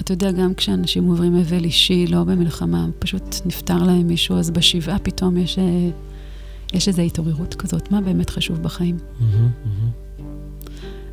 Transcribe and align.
אתה 0.00 0.12
יודע, 0.12 0.32
גם 0.32 0.54
כשאנשים 0.54 1.04
עוברים 1.04 1.36
אבל 1.36 1.64
אישי, 1.64 2.06
לא 2.06 2.24
במלחמה, 2.24 2.86
פשוט 2.98 3.36
נפטר 3.46 3.82
להם 3.82 4.06
מישהו, 4.06 4.38
אז 4.38 4.50
בשבעה 4.50 4.98
פתאום 4.98 5.36
יש, 5.36 5.58
אה, 5.58 5.88
יש 6.72 6.88
איזו 6.88 7.02
התעוררות 7.02 7.54
כזאת, 7.54 7.92
מה 7.92 8.00
באמת 8.00 8.30
חשוב 8.30 8.62
בחיים. 8.62 8.96
Mm-hmm, 8.96 9.22
mm-hmm. 9.22 10.22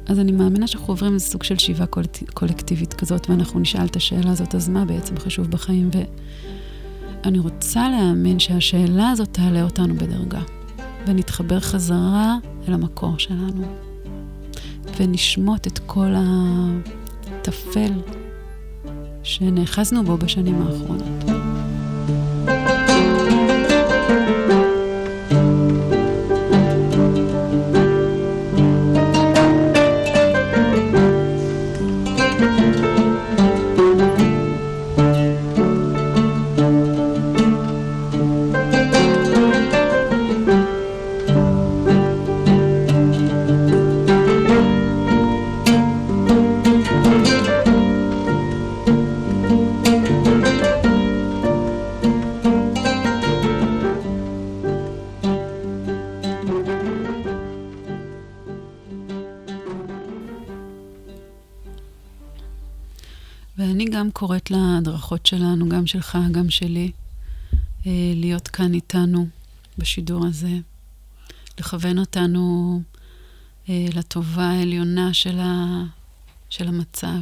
אז 0.05 0.19
אני 0.19 0.31
מאמינה 0.31 0.67
שאנחנו 0.67 0.93
עוברים 0.93 1.13
איזה 1.13 1.25
סוג 1.25 1.43
של 1.43 1.57
שיבה 1.57 1.85
קולקטיבית 2.33 2.93
כזאת, 2.93 3.29
ואנחנו 3.29 3.59
נשאל 3.59 3.85
את 3.85 3.96
השאלה 3.96 4.31
הזאת, 4.31 4.56
אז 4.56 4.69
מה 4.69 4.86
בעצם 4.86 5.18
חשוב 5.18 5.47
בחיים? 5.52 5.90
ואני 7.24 7.40
רוצה 7.40 7.90
להאמין 7.90 8.40
שהשאלה 8.40 9.10
הזאת 9.10 9.29
תעלה 9.31 9.63
אותנו 9.63 9.96
בדרגה, 9.96 10.42
ונתחבר 11.08 11.60
חזרה 11.60 12.38
אל 12.68 12.74
המקור 12.74 13.20
שלנו, 13.20 13.68
ונשמוט 14.97 15.68
את 15.68 15.79
כל 15.79 16.13
הטפל 16.16 17.91
שנאחזנו 19.23 20.03
בו 20.03 20.17
בשנים 20.17 20.62
האחרונות. 20.62 21.43
קוראת 64.27 64.52
להדרכות 64.52 65.25
שלנו, 65.25 65.69
גם 65.69 65.88
שלך, 65.88 66.17
גם 66.31 66.49
שלי, 66.49 66.91
אה, 67.85 67.91
להיות 68.16 68.47
כאן 68.47 68.73
איתנו 68.73 69.27
בשידור 69.77 70.25
הזה, 70.25 70.52
לכוון 71.59 71.99
אותנו 71.99 72.81
אה, 73.69 73.85
לטובה 73.94 74.44
העליונה 74.44 75.13
של, 75.13 75.39
ה, 75.39 75.83
של 76.49 76.67
המצב, 76.67 77.21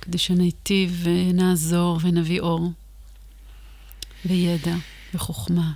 כדי 0.00 0.18
שניטיב 0.18 1.00
ונעזור 1.02 1.98
ונביא 2.02 2.40
אור 2.40 2.72
וידע 4.24 4.76
וחוכמה. 5.14 5.72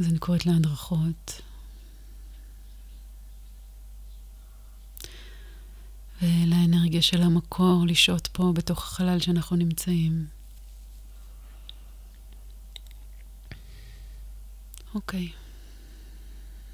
אז 0.00 0.06
אני 0.08 0.18
קוראת 0.18 0.46
להדרכות. 0.46 1.40
ולאנרגיה 6.24 7.02
של 7.02 7.22
המקור 7.22 7.84
לשהות 7.88 8.28
פה 8.32 8.52
בתוך 8.54 8.82
החלל 8.84 9.20
שאנחנו 9.20 9.56
נמצאים. 9.56 10.26
אוקיי. 14.94 15.28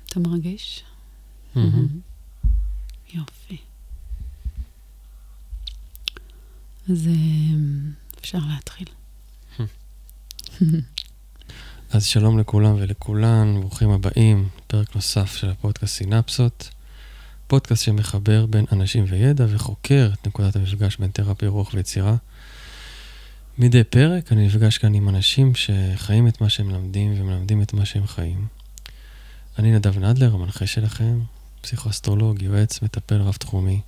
אתה 0.06 0.20
מרגיש? 0.20 0.84
יופי. 3.14 3.56
אז 6.90 7.08
אה, 7.08 7.12
אפשר 8.20 8.38
להתחיל. 8.54 8.88
אז 11.92 12.04
שלום 12.04 12.38
לכולם 12.38 12.74
ולכולן, 12.74 13.60
ברוכים 13.60 13.90
הבאים, 13.90 14.48
פרק 14.66 14.94
נוסף 14.94 15.36
של 15.36 15.50
הפודקאסט 15.50 15.96
סינפסות. 15.96 16.70
פודקאסט 17.50 17.84
שמחבר 17.84 18.46
בין 18.46 18.64
אנשים 18.72 19.04
וידע 19.08 19.46
וחוקר 19.48 20.10
את 20.12 20.26
נקודת 20.26 20.56
המפגש 20.56 20.96
בין 20.96 21.10
תרפיה, 21.10 21.48
רוח 21.48 21.74
ויצירה. 21.74 22.16
מדי 23.58 23.84
פרק 23.84 24.32
אני 24.32 24.46
נפגש 24.46 24.78
כאן 24.78 24.94
עם 24.94 25.08
אנשים 25.08 25.52
שחיים 25.54 26.28
את 26.28 26.40
מה 26.40 26.48
שהם 26.48 26.68
מלמדים 26.68 27.14
ומלמדים 27.20 27.62
את 27.62 27.72
מה 27.72 27.84
שהם 27.84 28.06
חיים. 28.06 28.46
אני 29.58 29.72
נדב 29.72 29.98
נדלר, 29.98 30.34
המנחה 30.34 30.66
שלכם, 30.66 31.20
פסיכואסטרולוג, 31.60 32.42
יועץ, 32.42 32.82
מטפל 32.82 33.20
רב-תחומי, 33.20 33.80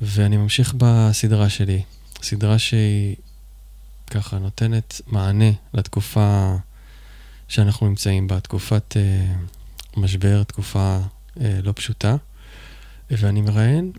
ואני 0.00 0.36
ממשיך 0.36 0.74
בסדרה 0.76 1.48
שלי, 1.48 1.82
סדרה 2.22 2.58
שהיא 2.58 3.16
ככה 4.10 4.38
נותנת 4.38 5.00
מענה 5.06 5.50
לתקופה 5.74 6.56
שאנחנו 7.48 7.88
נמצאים 7.88 8.28
בה, 8.28 8.40
תקופת 8.40 8.96
uh, 8.96 9.98
משבר, 9.98 10.42
תקופה 10.42 10.98
uh, 11.36 11.40
לא 11.62 11.72
פשוטה. 11.76 12.16
ואני 13.18 13.40
מראיין 13.40 13.92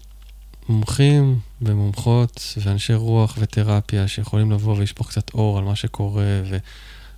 מומחים 0.70 1.40
ומומחות 1.62 2.58
ואנשי 2.58 2.94
רוח 2.94 3.38
ותרפיה 3.40 4.08
שיכולים 4.08 4.52
לבוא 4.52 4.78
ולשפוך 4.78 5.10
קצת 5.10 5.34
אור 5.34 5.58
על 5.58 5.64
מה 5.64 5.76
שקורה 5.76 6.42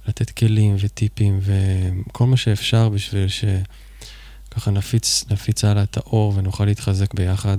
ולתת 0.06 0.30
כלים 0.30 0.76
וטיפים 0.80 1.40
וכל 1.42 2.26
מה 2.26 2.38
שאפשר 2.38 2.90
בשביל 2.90 3.28
שככה 3.28 4.72
נפיץ, 4.72 5.26
נפיץ 5.32 5.64
הלאה 5.64 5.84
את 5.84 5.98
האור 5.98 6.34
ונוכל 6.36 6.66
להתחזק 6.66 7.14
ביחד. 7.14 7.58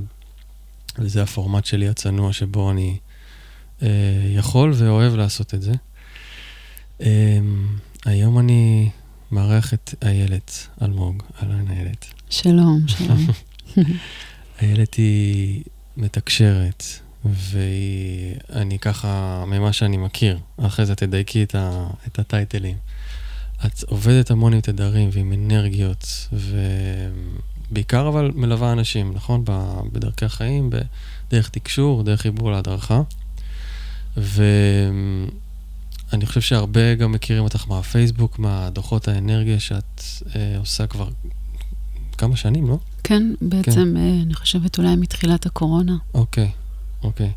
וזה 0.99 1.23
הפורמט 1.23 1.65
שלי 1.65 1.89
הצנוע 1.89 2.33
שבו 2.33 2.71
אני 2.71 2.99
אה, 3.83 3.89
יכול 4.35 4.73
ואוהב 4.75 5.15
לעשות 5.15 5.55
את 5.55 5.63
זה. 5.63 5.73
אה, 7.01 7.39
היום 8.05 8.39
אני 8.39 8.91
מארח 9.31 9.75
את 9.75 9.95
איילת 10.03 10.67
אלמוג. 10.83 11.23
אהלן 11.43 11.71
איילת. 11.71 12.07
שלום, 12.31 12.81
שלום. 12.89 13.27
איילת 14.63 14.95
היא 14.95 15.63
מתקשרת, 15.97 16.85
ואני 17.25 18.79
ככה, 18.79 19.45
ממה 19.47 19.73
שאני 19.73 19.97
מכיר, 19.97 20.39
אחרי 20.57 20.87
זה 20.87 20.95
תדייקי 20.95 21.43
את, 21.43 21.55
ה, 21.55 21.87
את 22.07 22.19
הטייטלים. 22.19 22.77
את 23.67 23.83
עובדת 23.83 24.31
המון 24.31 24.53
עם 24.53 24.61
תדרים 24.61 25.09
ועם 25.13 25.33
אנרגיות, 25.33 26.29
ובעיקר 27.71 28.09
אבל 28.09 28.31
מלווה 28.35 28.73
אנשים, 28.73 29.13
נכון? 29.15 29.45
בדרכי 29.93 30.25
החיים, 30.25 30.71
בדרך 30.71 31.49
תקשור, 31.49 32.03
דרך 32.03 32.21
חיבור 32.21 32.53
להדרכה. 32.53 33.03
ואני 34.17 35.27
חושב 36.27 36.41
שהרבה 36.41 36.95
גם 36.95 37.13
מכירים 37.13 37.45
אותך 37.45 37.69
מהפייסבוק, 37.69 38.39
מהדוחות 38.39 39.09
האנרגיה 39.09 39.61
שאת 39.61 40.03
אה, 40.37 40.59
עושה 40.59 40.87
כבר 40.87 41.09
כמה 42.19 42.37
שנים, 42.37 42.69
לא? 42.69 42.79
כן, 43.05 43.23
בעצם 43.41 43.73
כן. 43.73 43.97
אה, 43.97 44.23
אני 44.23 44.35
חושבת 44.35 44.79
אולי 44.79 44.97
מתחילת 44.97 45.47
הקורונה. 45.47 45.97
אוקיי, 46.15 46.51
אוקיי. 47.03 47.31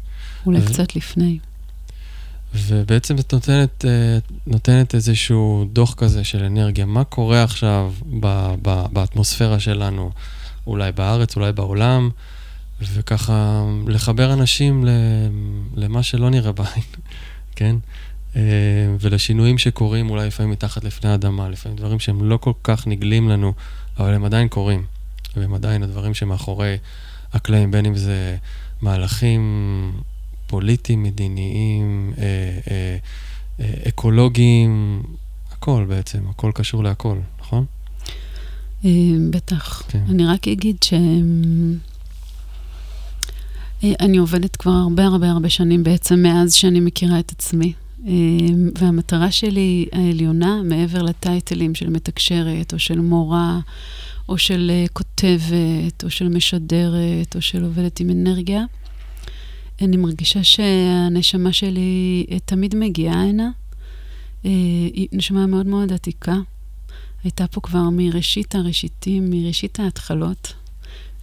אולי 0.46 0.60
ו... 0.60 0.66
קצת 0.66 0.96
לפני. 0.96 1.40
ובעצם 2.54 3.18
את 3.18 3.34
נותנת, 3.34 3.86
אה, 3.86 4.18
נותנת 4.48 4.96
איזשהו 4.96 5.66
דוח 5.74 5.94
כזה 5.94 6.24
של 6.24 6.44
אנרגיה. 6.44 6.86
מה 6.86 7.04
קורה 7.04 7.44
עכשיו 7.44 7.94
ב, 8.20 8.54
ב, 8.62 8.86
באטמוספירה 8.94 9.60
שלנו, 9.60 10.12
אולי 10.68 10.92
בארץ, 10.92 11.36
אולי 11.36 11.52
בעולם, 11.52 12.10
וככה 12.82 13.66
לחבר 13.88 14.34
אנשים 14.34 14.86
למה 15.76 16.04
שלא 16.04 16.30
נראה 16.30 16.52
בעין, 16.52 16.84
כן? 17.56 17.76
אה, 18.36 18.42
ולשינויים 19.00 19.58
שקורים 19.58 20.10
אולי 20.10 20.28
לפעמים 20.28 20.52
מתחת 20.52 20.84
לפני 20.84 21.10
האדמה, 21.10 21.50
לפעמים 21.50 21.78
דברים 21.78 22.00
שהם 22.00 22.30
לא 22.30 22.38
כל 22.38 22.54
כך 22.64 22.88
נגלים 22.88 23.30
לנו, 23.30 23.54
אבל 24.00 24.14
הם 24.14 24.26
עדיין 24.26 24.48
קורים. 24.48 24.86
והם 25.36 25.54
עדיין 25.54 25.84
הדברים 25.84 26.14
שמאחורי 26.14 26.78
הקלעים, 27.34 27.72
בין 27.72 27.86
אם 27.86 27.96
זה 27.96 28.38
מהלכים 28.82 29.92
פוליטיים, 30.48 31.04
מדיניים, 31.04 32.14
אה, 32.18 32.24
אה, 32.72 32.98
אה, 33.60 33.74
אקולוגיים, 33.88 35.04
הכל 35.52 35.86
בעצם, 35.88 36.24
הכל 36.30 36.52
קשור 36.56 36.84
להכל, 36.84 37.18
נכון? 37.40 37.66
אה, 38.86 38.92
בטח. 39.30 39.84
כן. 39.88 40.04
אני 40.10 40.26
רק 40.26 40.48
אגיד 40.48 40.84
ש... 40.84 40.94
אה, 43.84 43.92
אני 44.00 44.18
עובדת 44.18 44.56
כבר 44.56 44.72
הרבה 44.72 45.06
הרבה 45.06 45.30
הרבה 45.32 45.50
שנים 45.50 45.84
בעצם 45.84 46.20
מאז 46.20 46.54
שאני 46.54 46.80
מכירה 46.80 47.20
את 47.20 47.32
עצמי. 47.32 47.74
אה, 48.08 48.12
והמטרה 48.80 49.32
שלי 49.32 49.86
העליונה, 49.92 50.62
מעבר 50.64 51.02
לטייטלים 51.02 51.76
של 51.76 51.90
מתקשרת 51.90 52.74
או 52.74 52.80
של 52.80 53.00
מורה, 53.00 53.60
או 54.30 54.38
של 54.38 54.72
uh, 54.86 54.90
כותבת, 54.94 56.04
או 56.04 56.10
של 56.10 56.28
משדרת, 56.28 57.36
או 57.36 57.42
של 57.42 57.64
עובדת 57.64 58.00
עם 58.00 58.10
אנרגיה. 58.10 58.64
אני 59.82 59.98
מרגישה 59.98 60.44
שהנשמה 60.44 61.54
שלי 61.54 62.26
uh, 62.30 62.34
תמיד 62.46 62.76
מגיעה 62.76 63.22
הנה. 63.24 63.50
Uh, 64.44 64.48
היא 64.94 65.08
נשמה 65.12 65.46
מאוד 65.46 65.66
מאוד 65.66 65.94
עתיקה. 65.94 66.36
הייתה 67.24 67.48
פה 67.48 67.62
כבר 67.62 67.90
מראשית 67.92 68.56
הראשיתים, 68.56 69.30
מראשית 69.30 69.80
ההתחלות. 69.80 70.54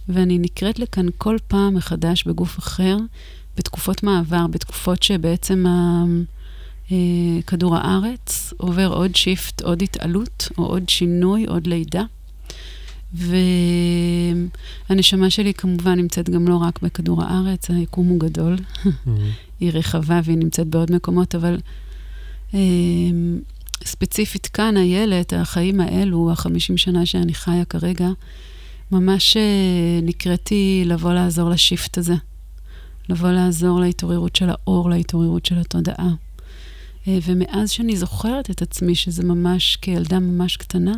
ואני 0.09 0.37
נקראת 0.37 0.79
לכאן 0.79 1.05
כל 1.17 1.37
פעם 1.47 1.75
מחדש 1.75 2.23
בגוף 2.23 2.59
אחר, 2.59 2.97
בתקופות 3.57 4.03
מעבר, 4.03 4.47
בתקופות 4.47 5.03
שבעצם 5.03 5.65
ה... 5.67 6.03
אה, 6.91 6.97
כדור 7.47 7.75
הארץ 7.75 8.53
עובר 8.57 8.93
עוד 8.93 9.15
שיפט, 9.15 9.61
עוד 9.61 9.81
התעלות, 9.81 10.47
או 10.57 10.65
עוד 10.65 10.89
שינוי, 10.89 11.45
עוד 11.45 11.67
לידה. 11.67 12.03
והנשמה 14.89 15.29
שלי 15.29 15.53
כמובן 15.53 15.99
נמצאת 15.99 16.29
גם 16.29 16.47
לא 16.47 16.55
רק 16.55 16.81
בכדור 16.81 17.23
הארץ, 17.23 17.71
היקום 17.71 18.07
הוא 18.07 18.19
גדול, 18.19 18.55
mm-hmm. 18.55 19.09
היא 19.59 19.71
רחבה 19.73 20.19
והיא 20.23 20.37
נמצאת 20.37 20.67
בעוד 20.67 20.91
מקומות, 20.91 21.35
אבל 21.35 21.57
אה, 22.53 22.59
ספציפית 23.85 24.47
כאן, 24.47 24.77
הילד, 24.77 25.25
החיים 25.35 25.79
האלו, 25.79 26.31
החמישים 26.31 26.77
שנה 26.77 27.05
שאני 27.05 27.33
חיה 27.33 27.65
כרגע, 27.65 28.09
ממש 28.91 29.37
אה, 29.37 29.99
נקראתי 30.03 30.83
לבוא 30.85 31.13
לעזור 31.13 31.49
לשיפט 31.49 31.97
הזה. 31.97 32.15
לבוא 33.09 33.29
לעזור 33.31 33.79
להתעוררות 33.79 34.35
של 34.35 34.49
האור, 34.49 34.89
להתעוררות 34.89 35.45
של 35.45 35.59
התודעה. 35.59 36.09
אה, 37.07 37.17
ומאז 37.25 37.69
שאני 37.69 37.97
זוכרת 37.97 38.49
את 38.49 38.61
עצמי, 38.61 38.95
שזה 38.95 39.23
ממש 39.23 39.75
כילדה 39.75 40.19
ממש 40.19 40.57
קטנה, 40.57 40.93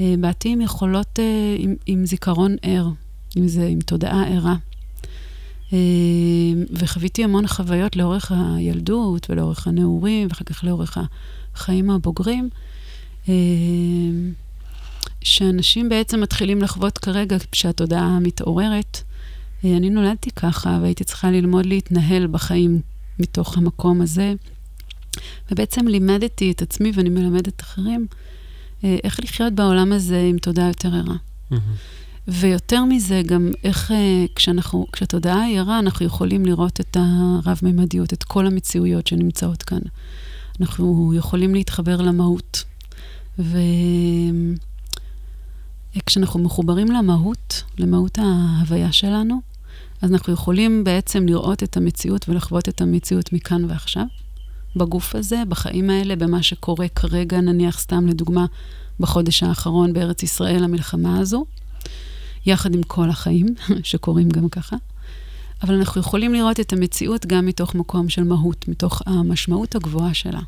אה, 0.00 0.14
באתי 0.18 0.48
עם 0.48 0.60
יכולות, 0.60 1.18
אה, 1.18 1.56
עם, 1.58 1.74
עם 1.86 2.06
זיכרון 2.06 2.56
ער, 2.62 2.88
עם 3.36 3.48
זה, 3.48 3.66
עם 3.66 3.80
תודעה 3.80 4.24
ערה. 4.28 4.54
וחוויתי 6.70 7.24
המון 7.24 7.46
חוויות 7.46 7.96
לאורך 7.96 8.32
הילדות 8.32 9.30
ולאורך 9.30 9.66
הנעורים, 9.66 10.28
ואחר 10.28 10.44
כך 10.44 10.64
לאורך 10.64 10.98
החיים 11.54 11.90
הבוגרים, 11.90 12.48
שאנשים 15.22 15.88
בעצם 15.88 16.20
מתחילים 16.20 16.62
לחוות 16.62 16.98
כרגע, 16.98 17.36
כשהתודעה 17.52 18.18
מתעוררת. 18.20 19.00
אני 19.64 19.90
נולדתי 19.90 20.30
ככה, 20.30 20.78
והייתי 20.82 21.04
צריכה 21.04 21.30
ללמוד 21.30 21.66
להתנהל 21.66 22.26
בחיים 22.26 22.80
מתוך 23.18 23.58
המקום 23.58 24.00
הזה. 24.00 24.34
ובעצם 25.50 25.88
לימדתי 25.88 26.50
את 26.50 26.62
עצמי, 26.62 26.92
ואני 26.94 27.08
מלמדת 27.08 27.60
אחרים, 27.60 28.06
אה, 28.84 28.96
איך 29.04 29.20
לחיות 29.20 29.52
בעולם 29.52 29.92
הזה 29.92 30.26
עם 30.30 30.38
תודעה 30.38 30.68
יותר 30.68 30.94
ערה. 30.94 31.16
Mm-hmm. 31.52 31.56
ויותר 32.28 32.84
מזה, 32.84 33.22
גם 33.26 33.50
איך 33.64 33.92
אה, 33.92 34.24
כשאנחנו, 34.34 34.86
כשהתודעה 34.92 35.42
היא 35.42 35.60
ערה, 35.60 35.78
אנחנו 35.78 36.06
יכולים 36.06 36.46
לראות 36.46 36.80
את 36.80 36.96
הרב-ממדיות, 37.00 38.12
את 38.12 38.24
כל 38.24 38.46
המציאויות 38.46 39.06
שנמצאות 39.06 39.62
כאן. 39.62 39.80
אנחנו 40.60 41.12
יכולים 41.16 41.54
להתחבר 41.54 41.96
למהות. 41.96 42.64
וכשאנחנו 45.96 46.40
מחוברים 46.40 46.90
למהות, 46.90 47.62
למהות 47.78 48.18
ההוויה 48.18 48.92
שלנו, 48.92 49.40
אז 50.02 50.12
אנחנו 50.12 50.32
יכולים 50.32 50.84
בעצם 50.84 51.26
לראות 51.26 51.62
את 51.62 51.76
המציאות 51.76 52.28
ולחוות 52.28 52.68
את 52.68 52.80
המציאות 52.80 53.32
מכאן 53.32 53.64
ועכשיו. 53.64 54.04
בגוף 54.76 55.14
הזה, 55.14 55.42
בחיים 55.48 55.90
האלה, 55.90 56.16
במה 56.16 56.42
שקורה 56.42 56.88
כרגע, 56.88 57.40
נניח 57.40 57.80
סתם 57.80 58.06
לדוגמה, 58.06 58.46
בחודש 59.00 59.42
האחרון 59.42 59.92
בארץ 59.92 60.22
ישראל, 60.22 60.64
המלחמה 60.64 61.18
הזו, 61.18 61.44
יחד 62.46 62.74
עם 62.74 62.82
כל 62.82 63.10
החיים 63.10 63.46
שקורים 63.82 64.28
גם 64.28 64.48
ככה. 64.48 64.76
אבל 65.62 65.74
אנחנו 65.74 66.00
יכולים 66.00 66.34
לראות 66.34 66.60
את 66.60 66.72
המציאות 66.72 67.26
גם 67.26 67.46
מתוך 67.46 67.74
מקום 67.74 68.08
של 68.08 68.22
מהות, 68.24 68.68
מתוך 68.68 69.02
המשמעות 69.06 69.74
הגבוהה 69.74 70.14
שלה. 70.14 70.40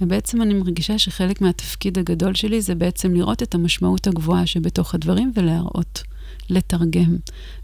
ובעצם 0.00 0.42
אני 0.42 0.54
מרגישה 0.54 0.98
שחלק 0.98 1.40
מהתפקיד 1.40 1.98
הגדול 1.98 2.34
שלי 2.34 2.62
זה 2.62 2.74
בעצם 2.74 3.14
לראות 3.14 3.42
את 3.42 3.54
המשמעות 3.54 4.06
הגבוהה 4.06 4.46
שבתוך 4.46 4.94
הדברים 4.94 5.32
ולהראות, 5.34 6.02
לתרגם. 6.52 7.16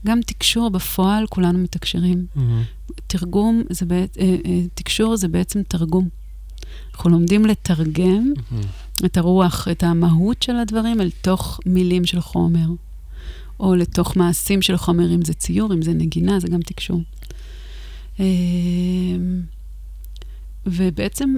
גם 0.07 0.21
תקשור 0.27 0.71
בפועל, 0.71 1.27
כולנו 1.27 1.59
מתקשרים. 1.59 2.27
Mm-hmm. 2.37 2.41
תרגום, 3.07 3.63
זה 3.71 3.87
בעצם, 3.87 4.21
אה, 4.21 4.37
אה, 4.47 4.61
תקשור 4.75 5.17
זה 5.17 5.29
בעצם 5.29 5.63
תרגום. 5.63 6.09
אנחנו 6.95 7.11
לומדים 7.11 7.47
לתרגם 7.47 8.33
mm-hmm. 8.37 9.05
את 9.07 9.17
הרוח, 9.17 9.69
את 9.71 9.83
המהות 9.83 10.43
של 10.43 10.57
הדברים, 10.57 11.01
אל 11.01 11.11
תוך 11.23 11.61
מילים 11.67 12.05
של 12.05 12.21
חומר, 12.21 12.67
או 13.61 13.75
לתוך 13.75 14.17
מעשים 14.17 14.63
של 14.63 14.77
חומר, 14.77 15.15
אם 15.15 15.25
זה 15.25 15.35
ציור, 15.35 15.75
אם 15.75 15.83
זה 15.83 15.93
נגינה, 15.93 16.41
זה 16.41 16.49
גם 16.49 16.61
תקשור. 16.61 17.03
אה, 18.21 18.27
ובעצם, 20.67 21.35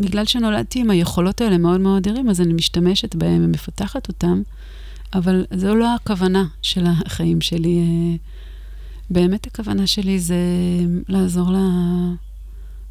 בגלל 0.00 0.24
שנולדתי 0.24 0.80
עם 0.80 0.90
היכולות 0.90 1.40
האלה 1.40 1.58
מאוד 1.58 1.80
מאוד 1.80 2.08
ערים, 2.08 2.30
אז 2.30 2.40
אני 2.40 2.52
משתמשת 2.52 3.14
בהם 3.14 3.44
ומפתחת 3.44 4.08
אותם, 4.08 4.42
אבל 5.14 5.44
זו 5.54 5.74
לא 5.74 5.94
הכוונה 5.94 6.44
של 6.62 6.84
החיים 6.86 7.40
שלי. 7.40 7.82
באמת 9.10 9.46
הכוונה 9.46 9.86
שלי 9.86 10.18
זה 10.18 10.36
לעזור 11.08 11.50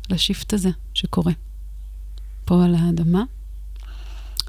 לשיפט 0.09 0.53
הזה 0.53 0.69
שקורה 0.93 1.31
פה 2.45 2.65
על 2.65 2.75
האדמה, 2.75 3.23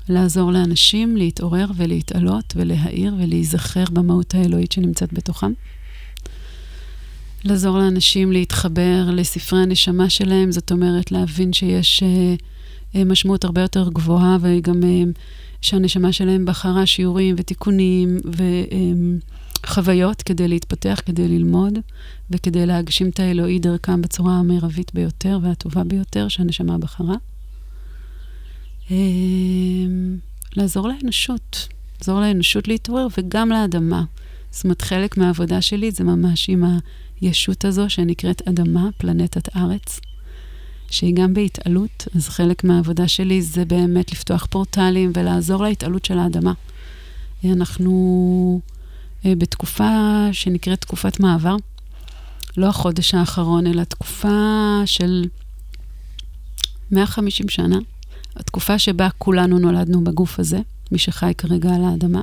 לעזור 0.09 0.53
לאנשים 0.53 1.17
להתעורר 1.17 1.67
ולהתעלות 1.77 2.53
ולהאיר 2.57 3.15
ולהיזכר 3.19 3.85
במהות 3.93 4.35
האלוהית 4.35 4.73
שנמצאת 4.73 5.13
בתוכם. 5.13 5.53
לעזור 7.45 7.79
לאנשים 7.79 8.33
להתחבר 8.33 9.11
לספרי 9.13 9.63
הנשמה 9.63 10.11
שלהם, 10.11 10.53
זאת 10.53 10.73
אומרת 10.73 11.13
להבין 11.13 11.53
שיש 11.53 12.03
uh, 12.03 12.99
משמעות 13.05 13.45
הרבה 13.45 13.61
יותר 13.61 13.89
גבוהה 13.89 14.37
וגם 14.41 14.81
uh, 14.81 15.19
שהנשמה 15.61 16.13
שלהם 16.13 16.45
בחרה 16.45 16.87
שיעורים 16.87 17.35
ותיקונים 17.39 18.19
ו... 18.37 18.43
Uh, 18.71 19.37
חוויות 19.67 20.23
כדי 20.23 20.49
להתפתח, 20.49 21.01
כדי 21.07 21.29
ללמוד, 21.29 21.79
וכדי 22.31 22.67
להגשים 22.67 23.09
את 23.09 23.21
האלוהי 23.21 23.59
דרכם 23.59 24.03
בצורה 24.03 24.33
המרבית 24.33 24.95
ביותר 24.95 25.39
והטובה 25.43 25.85
ביותר 25.85 26.29
שהנשמה 26.29 26.79
בחרה. 26.79 27.15
אמ, 28.91 30.17
לעזור 30.57 30.89
לאנושות, 30.89 31.69
לעזור 32.01 32.21
לאנושות 32.21 32.69
להתעורר 32.69 33.07
וגם 33.19 33.51
לאדמה. 33.51 34.05
זאת 34.51 34.65
אומרת, 34.65 34.83
חלק 34.83 35.17
מהעבודה 35.17 35.61
שלי 35.61 35.91
זה 35.91 36.05
ממש 36.05 36.49
עם 36.49 36.65
הישות 37.21 37.65
הזו 37.65 37.91
שנקראת 37.91 38.49
אדמה, 38.49 38.89
פלנטת 38.99 39.57
ארץ, 39.57 40.01
שהיא 40.91 41.15
גם 41.15 41.35
בהתעלות, 41.35 42.09
אז 42.15 42.29
חלק 42.29 42.65
מהעבודה 42.65 43.09
שלי 43.09 43.43
זה 43.43 43.65
באמת 43.65 44.13
לפתוח 44.13 44.47
פורטלים 44.51 45.13
ולעזור 45.15 45.63
להתעלות 45.63 46.05
של 46.05 46.19
האדמה. 46.19 46.53
אנחנו 47.45 48.61
אה, 49.27 49.35
בתקופה 49.39 49.89
שנקראת 50.33 50.81
תקופת 50.81 51.21
מעבר. 51.21 51.57
לא 52.57 52.67
החודש 52.67 53.15
האחרון, 53.15 53.67
אלא 53.67 53.85
תקופה 53.85 54.83
של 54.87 55.25
150 56.91 57.49
שנה, 57.49 57.79
התקופה 58.37 58.79
שבה 58.79 59.09
כולנו 59.19 59.59
נולדנו 59.59 60.05
בגוף 60.05 60.39
הזה, 60.39 60.59
מי 60.93 60.99
שחי 60.99 61.33
כרגע 61.39 61.75
על 61.75 61.85
האדמה. 61.85 62.21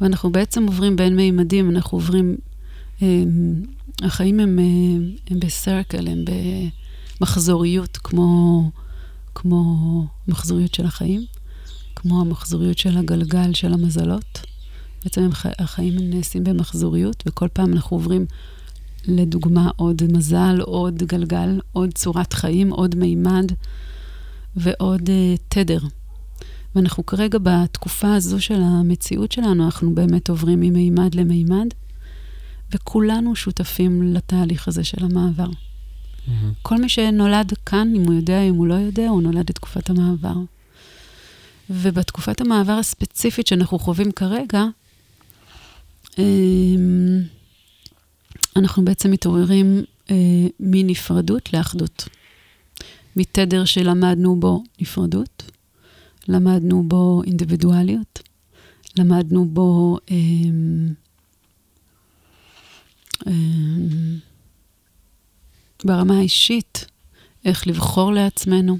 ואנחנו 0.00 0.32
בעצם 0.32 0.66
עוברים 0.66 0.96
בין 0.96 1.16
מימדים, 1.16 1.70
אנחנו 1.70 1.98
עוברים, 1.98 2.36
אה, 3.02 3.22
החיים 4.02 4.40
הם, 4.40 4.58
אה, 4.58 4.64
הם 5.30 5.40
בסרקל, 5.40 6.08
הם 6.08 6.24
במחזוריות, 7.20 7.96
כמו, 7.96 8.70
כמו 9.34 10.06
מחזוריות 10.28 10.74
של 10.74 10.86
החיים, 10.86 11.24
כמו 11.96 12.20
המחזוריות 12.20 12.78
של 12.78 12.96
הגלגל 12.98 13.54
של 13.54 13.72
המזלות. 13.72 14.40
בעצם 15.04 15.28
החיים 15.58 15.94
נעשים 15.98 16.44
במחזוריות, 16.44 17.22
וכל 17.26 17.48
פעם 17.52 17.72
אנחנו 17.72 17.96
עוברים, 17.96 18.26
לדוגמה, 19.08 19.70
עוד 19.76 20.02
מזל, 20.12 20.60
עוד 20.60 21.02
גלגל, 21.02 21.60
עוד 21.72 21.94
צורת 21.94 22.32
חיים, 22.32 22.70
עוד 22.70 22.94
מימד 22.94 23.52
ועוד 24.56 25.02
uh, 25.02 25.38
תדר. 25.48 25.78
ואנחנו 26.74 27.06
כרגע 27.06 27.38
בתקופה 27.42 28.14
הזו 28.14 28.40
של 28.40 28.60
המציאות 28.62 29.32
שלנו, 29.32 29.64
אנחנו 29.64 29.94
באמת 29.94 30.28
עוברים 30.28 30.60
ממימד 30.60 31.14
למימד, 31.14 31.66
וכולנו 32.74 33.36
שותפים 33.36 34.02
לתהליך 34.02 34.68
הזה 34.68 34.84
של 34.84 35.04
המעבר. 35.04 35.48
Mm-hmm. 36.28 36.62
כל 36.62 36.76
מי 36.76 36.88
שנולד 36.88 37.52
כאן, 37.66 37.92
אם 37.96 38.02
הוא 38.02 38.14
יודע, 38.14 38.42
אם 38.42 38.54
הוא 38.54 38.66
לא 38.66 38.74
יודע, 38.74 39.08
הוא 39.08 39.22
נולד 39.22 39.50
לתקופת 39.50 39.90
המעבר. 39.90 40.34
ובתקופת 41.70 42.40
המעבר 42.40 42.72
הספציפית 42.72 43.46
שאנחנו 43.46 43.78
חווים 43.78 44.12
כרגע, 44.12 44.64
אמ, 46.18 47.22
אנחנו 48.56 48.84
בעצם 48.84 49.10
מתעוררים 49.10 49.84
אה, 50.10 50.46
מנפרדות 50.60 51.52
לאחדות. 51.52 52.08
מתדר 53.16 53.64
שלמדנו 53.64 54.40
בו 54.40 54.64
נפרדות, 54.80 55.50
למדנו 56.28 56.82
בו 56.88 57.22
אינדיבידואליות, 57.26 58.22
למדנו 58.98 59.46
בו 59.46 59.98
אה, 60.10 60.16
אה, 63.26 63.32
ברמה 65.84 66.18
האישית, 66.18 66.86
איך 67.44 67.66
לבחור 67.66 68.12
לעצמנו. 68.12 68.78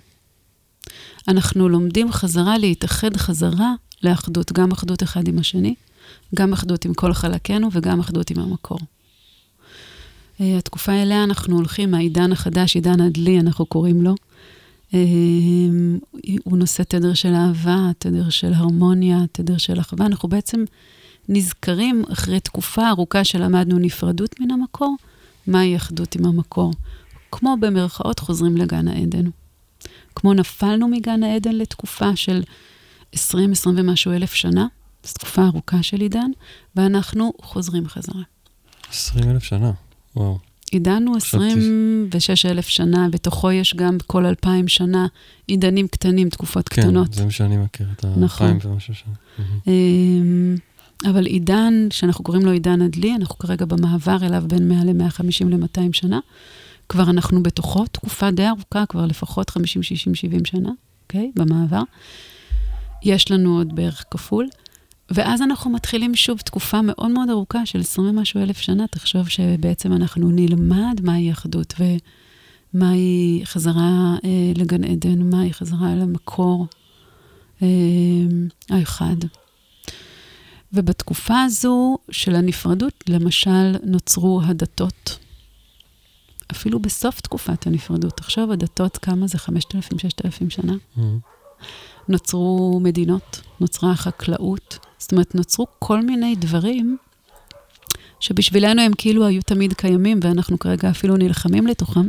אנחנו 1.28 1.68
לומדים 1.68 2.12
חזרה 2.12 2.58
להתאחד 2.58 3.16
חזרה 3.16 3.74
לאחדות, 4.02 4.52
גם 4.52 4.72
אחדות 4.72 5.02
אחד 5.02 5.28
עם 5.28 5.38
השני, 5.38 5.74
גם 6.34 6.52
אחדות 6.52 6.84
עם 6.84 6.94
כל 6.94 7.12
חלקינו 7.12 7.68
וגם 7.72 8.00
אחדות 8.00 8.30
עם 8.30 8.38
המקור. 8.38 8.78
אה, 10.40 10.58
התקופה 10.58 10.92
אליה 10.92 11.24
אנחנו 11.24 11.56
הולכים, 11.56 11.94
העידן 11.94 12.32
החדש, 12.32 12.74
עידן 12.74 13.00
הדלי, 13.00 13.40
אנחנו 13.40 13.66
קוראים 13.66 14.02
לו. 14.02 14.14
אה, 14.94 15.00
הוא 16.44 16.58
נושא 16.58 16.82
תדר 16.82 17.14
של 17.14 17.34
אהבה, 17.34 17.90
תדר 17.98 18.30
של 18.30 18.52
הרמוניה, 18.54 19.18
תדר 19.32 19.58
של 19.58 19.80
אחווה. 19.80 20.06
אנחנו 20.06 20.28
בעצם 20.28 20.64
נזכרים 21.28 22.04
אחרי 22.12 22.40
תקופה 22.40 22.88
ארוכה 22.88 23.24
שלמדנו 23.24 23.78
נפרדות 23.78 24.40
מן 24.40 24.50
המקור, 24.50 24.96
מהי 25.48 25.76
אחדות 25.76 26.14
עם 26.14 26.24
המקור. 26.24 26.72
כמו 27.32 27.56
במרכאות 27.60 28.18
חוזרים 28.18 28.56
לגן 28.56 28.88
העדן. 28.88 29.24
כמו 30.14 30.34
נפלנו 30.34 30.88
מגן 30.88 31.22
העדן 31.22 31.54
לתקופה 31.54 32.16
של 32.16 32.42
20, 33.12 33.52
20 33.52 33.74
ומשהו 33.78 34.12
אלף 34.12 34.34
שנה, 34.34 34.66
זו 35.04 35.12
תקופה 35.14 35.44
ארוכה 35.44 35.82
של 35.82 36.00
עידן, 36.00 36.30
ואנחנו 36.76 37.32
חוזרים 37.42 37.88
חזרה. 37.88 38.22
20 38.90 39.30
אלף 39.30 39.42
שנה, 39.42 39.72
וואו. 40.16 40.38
עידן 40.72 41.04
הוא 41.06 41.16
26 41.16 42.46
אלף 42.46 42.68
שנה, 42.68 43.08
בתוכו 43.08 43.52
יש 43.52 43.74
גם 43.74 43.96
כל 44.06 44.26
אלפיים 44.26 44.68
שנה 44.68 45.06
עידנים 45.46 45.88
קטנים, 45.88 46.28
תקופות 46.28 46.68
כן, 46.68 46.82
קטנות. 46.82 47.08
כן, 47.08 47.12
זה 47.12 47.24
מה 47.24 47.30
שאני 47.30 47.56
מכיר, 47.56 47.86
את 47.96 48.04
האלפיים 48.04 48.24
נכון. 48.24 48.58
ומשהו 48.64 48.94
שנה. 48.94 49.14
אבל 51.06 51.26
עידן, 51.26 51.86
שאנחנו 51.90 52.24
קוראים 52.24 52.44
לו 52.44 52.50
עידן 52.50 52.82
הדלי, 52.82 53.14
אנחנו 53.14 53.38
כרגע 53.38 53.64
במעבר 53.64 54.16
אליו 54.22 54.44
בין 54.46 54.68
100 54.68 54.84
ל-150 54.84 55.44
ל-200 55.44 55.92
שנה. 55.92 56.20
כבר 56.88 57.10
אנחנו 57.10 57.42
בתוכו 57.42 57.86
תקופה 57.86 58.30
די 58.30 58.48
ארוכה, 58.48 58.86
כבר 58.86 59.06
לפחות 59.06 59.50
50, 59.50 59.82
60, 59.82 60.14
70 60.14 60.44
שנה, 60.44 60.70
אוקיי? 61.02 61.32
במעבר. 61.34 61.82
יש 63.02 63.30
לנו 63.30 63.58
עוד 63.58 63.76
בערך 63.76 64.04
כפול. 64.10 64.48
ואז 65.10 65.42
אנחנו 65.42 65.70
מתחילים 65.70 66.14
שוב 66.14 66.38
תקופה 66.38 66.82
מאוד 66.82 67.10
מאוד 67.10 67.30
ארוכה 67.30 67.66
של 67.66 67.80
20 67.80 68.08
ומשהו 68.08 68.42
אלף 68.42 68.58
שנה. 68.58 68.86
תחשוב 68.86 69.28
שבעצם 69.28 69.92
אנחנו 69.92 70.30
נלמד 70.30 71.00
מהי 71.02 71.32
אחדות 71.32 71.74
ומהי 72.74 73.40
חזרה 73.44 74.16
אה, 74.24 74.52
לגן 74.56 74.84
עדן, 74.84 75.22
מהי 75.22 75.52
חזרה 75.52 75.92
אל 75.92 76.00
המקור 76.00 76.66
אה, 77.62 77.68
האחד. 78.70 79.16
ובתקופה 80.72 81.42
הזו 81.42 81.98
של 82.10 82.34
הנפרדות, 82.34 83.04
למשל, 83.08 83.76
נוצרו 83.82 84.40
הדתות. 84.44 85.18
אפילו 86.50 86.78
בסוף 86.78 87.20
תקופת 87.20 87.66
הנפרדות. 87.66 88.16
תחשוב, 88.16 88.50
הדתות, 88.50 88.96
כמה 88.96 89.26
זה? 89.26 89.38
5,000, 89.38 89.98
6,000 89.98 90.50
שנה? 90.50 90.72
Mhm. 90.96 91.00
נוצרו 92.08 92.80
מדינות, 92.82 93.40
נוצרה 93.60 93.94
חקלאות. 93.94 94.78
זאת 94.98 95.12
אומרת, 95.12 95.34
נוצרו 95.34 95.66
כל 95.78 96.02
מיני 96.02 96.37
דברים 96.37 96.96
שבשבילנו 98.20 98.82
הם 98.82 98.92
כאילו 98.98 99.26
היו 99.26 99.42
תמיד 99.42 99.72
קיימים, 99.72 100.20
ואנחנו 100.22 100.58
כרגע 100.58 100.90
אפילו 100.90 101.16
נלחמים 101.16 101.66
לתוכם, 101.66 102.08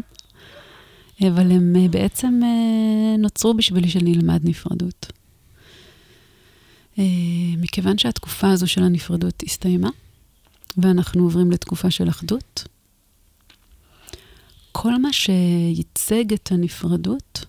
אבל 1.27 1.51
הם 1.51 1.75
אה, 1.75 1.87
בעצם 1.87 2.39
אה, 2.43 3.17
נוצרו 3.17 3.53
בשביל 3.53 3.87
שנלמד 3.87 4.39
נפרדות. 4.43 5.18
אה, 6.99 7.03
מכיוון 7.57 7.97
שהתקופה 7.97 8.51
הזו 8.51 8.67
של 8.67 8.83
הנפרדות 8.83 9.43
הסתיימה, 9.45 9.89
ואנחנו 10.77 11.23
עוברים 11.23 11.51
לתקופה 11.51 11.91
של 11.91 12.09
אחדות, 12.09 12.67
כל 14.71 15.01
מה 15.01 15.13
שייצג 15.13 16.33
את 16.33 16.51
הנפרדות, 16.51 17.45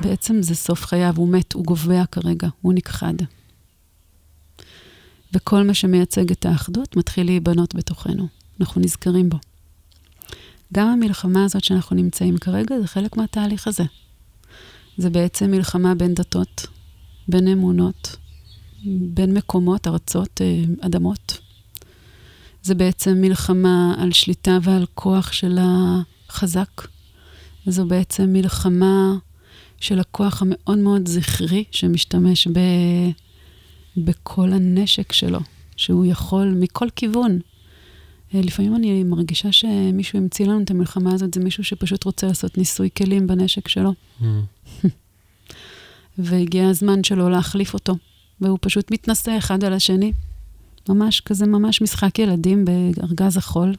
בעצם 0.00 0.42
זה 0.42 0.54
סוף 0.54 0.84
חייו, 0.84 1.14
הוא 1.16 1.28
מת, 1.28 1.52
הוא 1.52 1.64
גובע 1.64 2.06
כרגע, 2.06 2.48
הוא 2.60 2.72
נכחד. 2.72 3.14
וכל 5.32 5.62
מה 5.62 5.74
שמייצג 5.74 6.30
את 6.30 6.46
האחדות 6.46 6.96
מתחיל 6.96 7.26
להיבנות 7.26 7.74
בתוכנו. 7.74 8.28
אנחנו 8.60 8.80
נזכרים 8.80 9.28
בו. 9.28 9.38
גם 10.72 10.88
המלחמה 10.88 11.44
הזאת 11.44 11.64
שאנחנו 11.64 11.96
נמצאים 11.96 12.38
כרגע 12.38 12.80
זה 12.80 12.86
חלק 12.86 13.16
מהתהליך 13.16 13.66
הזה. 13.68 13.84
זה 14.96 15.10
בעצם 15.10 15.50
מלחמה 15.50 15.94
בין 15.94 16.14
דתות, 16.14 16.66
בין 17.28 17.48
אמונות, 17.48 18.16
בין 18.84 19.34
מקומות, 19.34 19.86
ארצות, 19.86 20.40
אה, 20.40 20.64
אדמות. 20.80 21.38
זה 22.62 22.74
בעצם 22.74 23.20
מלחמה 23.20 23.94
על 23.98 24.12
שליטה 24.12 24.58
ועל 24.62 24.86
כוח 24.94 25.32
של 25.32 25.58
החזק. 25.60 26.82
זו 27.66 27.86
בעצם 27.86 28.32
מלחמה 28.32 29.16
של 29.80 30.00
הכוח 30.00 30.42
המאוד 30.42 30.78
מאוד 30.78 31.08
זכרי 31.08 31.64
שמשתמש 31.70 32.48
ב... 32.48 32.58
בכל 33.96 34.52
הנשק 34.52 35.12
שלו, 35.12 35.38
שהוא 35.76 36.06
יכול 36.06 36.54
מכל 36.60 36.88
כיוון. 36.96 37.38
אה, 38.34 38.40
לפעמים 38.40 38.76
אני 38.76 39.04
מרגישה 39.04 39.52
שמישהו 39.52 40.18
המציא 40.18 40.46
לנו 40.46 40.62
את 40.62 40.70
המלחמה 40.70 41.14
הזאת, 41.14 41.34
זה 41.34 41.40
מישהו 41.40 41.64
שפשוט 41.64 42.04
רוצה 42.04 42.26
לעשות 42.26 42.58
ניסוי 42.58 42.88
כלים 42.96 43.26
בנשק 43.26 43.68
שלו. 43.68 43.92
Mhm. 44.20 44.24
והגיע 46.18 46.68
הזמן 46.68 47.04
שלו 47.04 47.28
להחליף 47.28 47.74
אותו, 47.74 47.94
והוא 48.42 48.58
פשוט 48.60 48.90
מתנשא 48.90 49.38
אחד 49.38 49.64
על 49.64 49.72
השני. 49.72 50.12
ממש 50.88 51.20
כזה, 51.20 51.46
ממש 51.46 51.82
משחק 51.82 52.18
ילדים 52.18 52.64
בארגז 52.64 53.36
החול, 53.36 53.74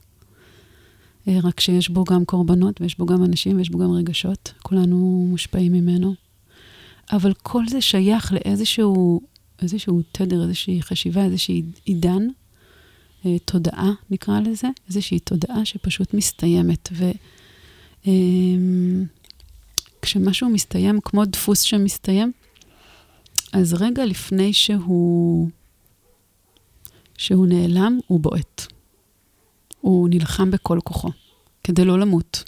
אה, 1.28 1.38
רק 1.44 1.60
שיש 1.60 1.90
בו 1.90 2.04
גם 2.04 2.26
קורבנות, 2.26 2.82
ויש 2.82 2.98
בו 2.98 3.06
גם 3.06 3.24
אנשים, 3.24 3.58
ויש 3.58 3.70
בו 3.70 3.80
גם 3.80 3.92
רגשות, 3.92 4.54
כולנו 4.62 5.28
מושפעים 5.30 5.74
ממנו. 5.74 6.14
אבל 7.12 7.34
כל 7.34 7.68
זה 7.68 7.82
שייך 7.82 8.34
לאיזשהו 8.34 9.22
איזשהו 9.62 10.02
תדר, 10.12 10.44
איזושהי 10.44 10.82
חשיבה, 10.82 11.24
איזושהי 11.24 11.64
עידן, 11.86 12.28
אה, 13.26 13.40
תודעה 13.46 13.92
נקרא 14.10 14.40
לזה, 14.40 14.68
איזושהי 14.88 15.20
תודעה 15.20 15.66
שפשוט 15.66 16.14
מסתיימת. 16.14 16.90
וכשמשהו 20.02 20.50
מסתיים, 20.50 21.00
כמו 21.02 21.26
דפוס 21.26 21.62
שמסתיים, 21.62 22.32
אז 23.54 23.74
רגע 23.74 24.06
לפני 24.06 24.54
שהוא, 24.54 25.50
שהוא 27.18 27.48
נעלם, 27.48 28.00
הוא 28.08 28.20
בועט. 28.20 28.68
הוא 29.82 30.10
נלחם 30.10 30.52
בכל 30.52 30.80
כוחו, 30.84 31.10
כדי 31.64 31.86
לא 31.86 32.00
למות. 32.00 32.44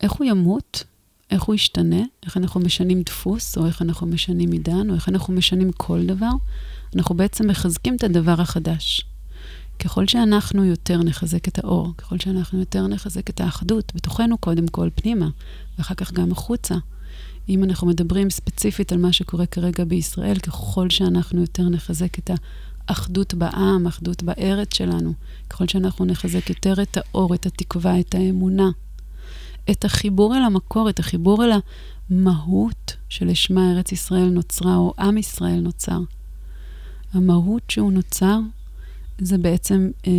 איך 0.00 0.12
הוא 0.12 0.26
ימות? 0.26 0.84
איך 1.30 1.42
הוא 1.42 1.54
ישתנה, 1.54 2.02
איך 2.22 2.36
אנחנו 2.36 2.60
משנים 2.60 3.02
דפוס, 3.02 3.58
או 3.58 3.66
איך 3.66 3.82
אנחנו 3.82 4.06
משנים 4.06 4.52
עידן, 4.52 4.90
או 4.90 4.94
איך 4.94 5.08
אנחנו 5.08 5.34
משנים 5.34 5.72
כל 5.72 6.06
דבר, 6.06 6.30
אנחנו 6.96 7.14
בעצם 7.14 7.46
מחזקים 7.46 7.96
את 7.96 8.04
הדבר 8.04 8.40
החדש. 8.40 9.04
ככל 9.78 10.06
שאנחנו 10.06 10.64
יותר 10.64 10.98
נחזק 10.98 11.48
את 11.48 11.58
האור, 11.58 11.92
ככל 11.98 12.18
שאנחנו 12.18 12.58
יותר 12.58 12.86
נחזק 12.86 13.30
את 13.30 13.40
האחדות, 13.40 13.92
בתוכנו 13.94 14.38
קודם 14.38 14.68
כל 14.68 14.88
פנימה, 14.94 15.28
ואחר 15.78 15.94
כך 15.94 16.12
גם 16.12 16.32
החוצה. 16.32 16.74
אם 17.52 17.64
אנחנו 17.64 17.86
מדברים 17.86 18.30
ספציפית 18.30 18.92
על 18.92 18.98
מה 18.98 19.12
שקורה 19.12 19.46
כרגע 19.46 19.84
בישראל, 19.84 20.38
ככל 20.38 20.90
שאנחנו 20.90 21.40
יותר 21.40 21.62
נחזק 21.62 22.18
את 22.18 22.30
האחדות 22.88 23.34
בעם, 23.34 23.86
אחדות 23.86 24.22
בארץ 24.22 24.74
שלנו, 24.74 25.12
ככל 25.50 25.68
שאנחנו 25.68 26.04
נחזק 26.04 26.50
יותר 26.50 26.82
את 26.82 26.96
האור, 26.96 27.34
את 27.34 27.46
התקווה, 27.46 28.00
את 28.00 28.14
האמונה, 28.14 28.70
את 29.70 29.84
החיבור 29.84 30.36
אל 30.36 30.42
המקור, 30.42 30.88
את 30.90 30.98
החיבור 30.98 31.44
אל 31.44 31.50
המהות 32.10 32.96
שלשמה 33.08 33.72
ארץ 33.72 33.92
ישראל 33.92 34.28
נוצרה, 34.28 34.76
או 34.76 34.94
עם 34.98 35.18
ישראל 35.18 35.60
נוצר. 35.60 35.98
המהות 37.12 37.62
שהוא 37.68 37.92
נוצר 37.92 38.38
זה 39.18 39.38
בעצם 39.38 39.90
אה, 40.06 40.12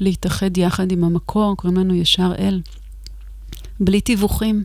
להתאחד 0.00 0.56
יחד 0.56 0.92
עם 0.92 1.04
המקור, 1.04 1.56
קוראים 1.56 1.78
לנו 1.78 1.94
ישר 1.94 2.32
אל, 2.38 2.60
בלי 3.80 4.00
תיווכים, 4.00 4.64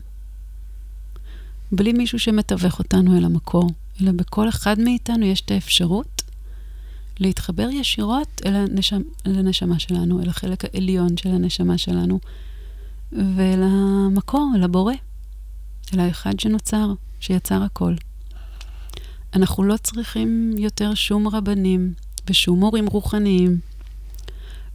בלי 1.72 1.92
מישהו 1.92 2.18
שמתווך 2.18 2.78
אותנו 2.78 3.18
אל 3.18 3.24
המקור, 3.24 3.70
אלא 4.02 4.12
בכל 4.12 4.48
אחד 4.48 4.80
מאיתנו 4.80 5.26
יש 5.26 5.40
את 5.40 5.50
האפשרות 5.50 6.22
להתחבר 7.20 7.68
ישירות 7.70 8.42
אל, 8.46 8.54
הנשמה, 8.54 8.98
אל 9.26 9.38
הנשמה 9.38 9.78
שלנו, 9.78 10.22
אל 10.22 10.28
החלק 10.28 10.64
העליון 10.64 11.16
של 11.16 11.28
הנשמה 11.28 11.78
שלנו, 11.78 12.20
ואל 13.12 13.62
המקור, 13.62 14.52
אל 14.56 14.62
הבורא, 14.62 14.94
אל 15.94 16.00
האחד 16.00 16.40
שנוצר, 16.40 16.92
שיצר 17.20 17.62
הכל. 17.62 17.94
אנחנו 19.34 19.64
לא 19.64 19.76
צריכים 19.76 20.54
יותר 20.58 20.94
שום 20.94 21.28
רבנים 21.28 21.94
ושום 22.30 22.60
מורים 22.60 22.86
רוחניים 22.86 23.60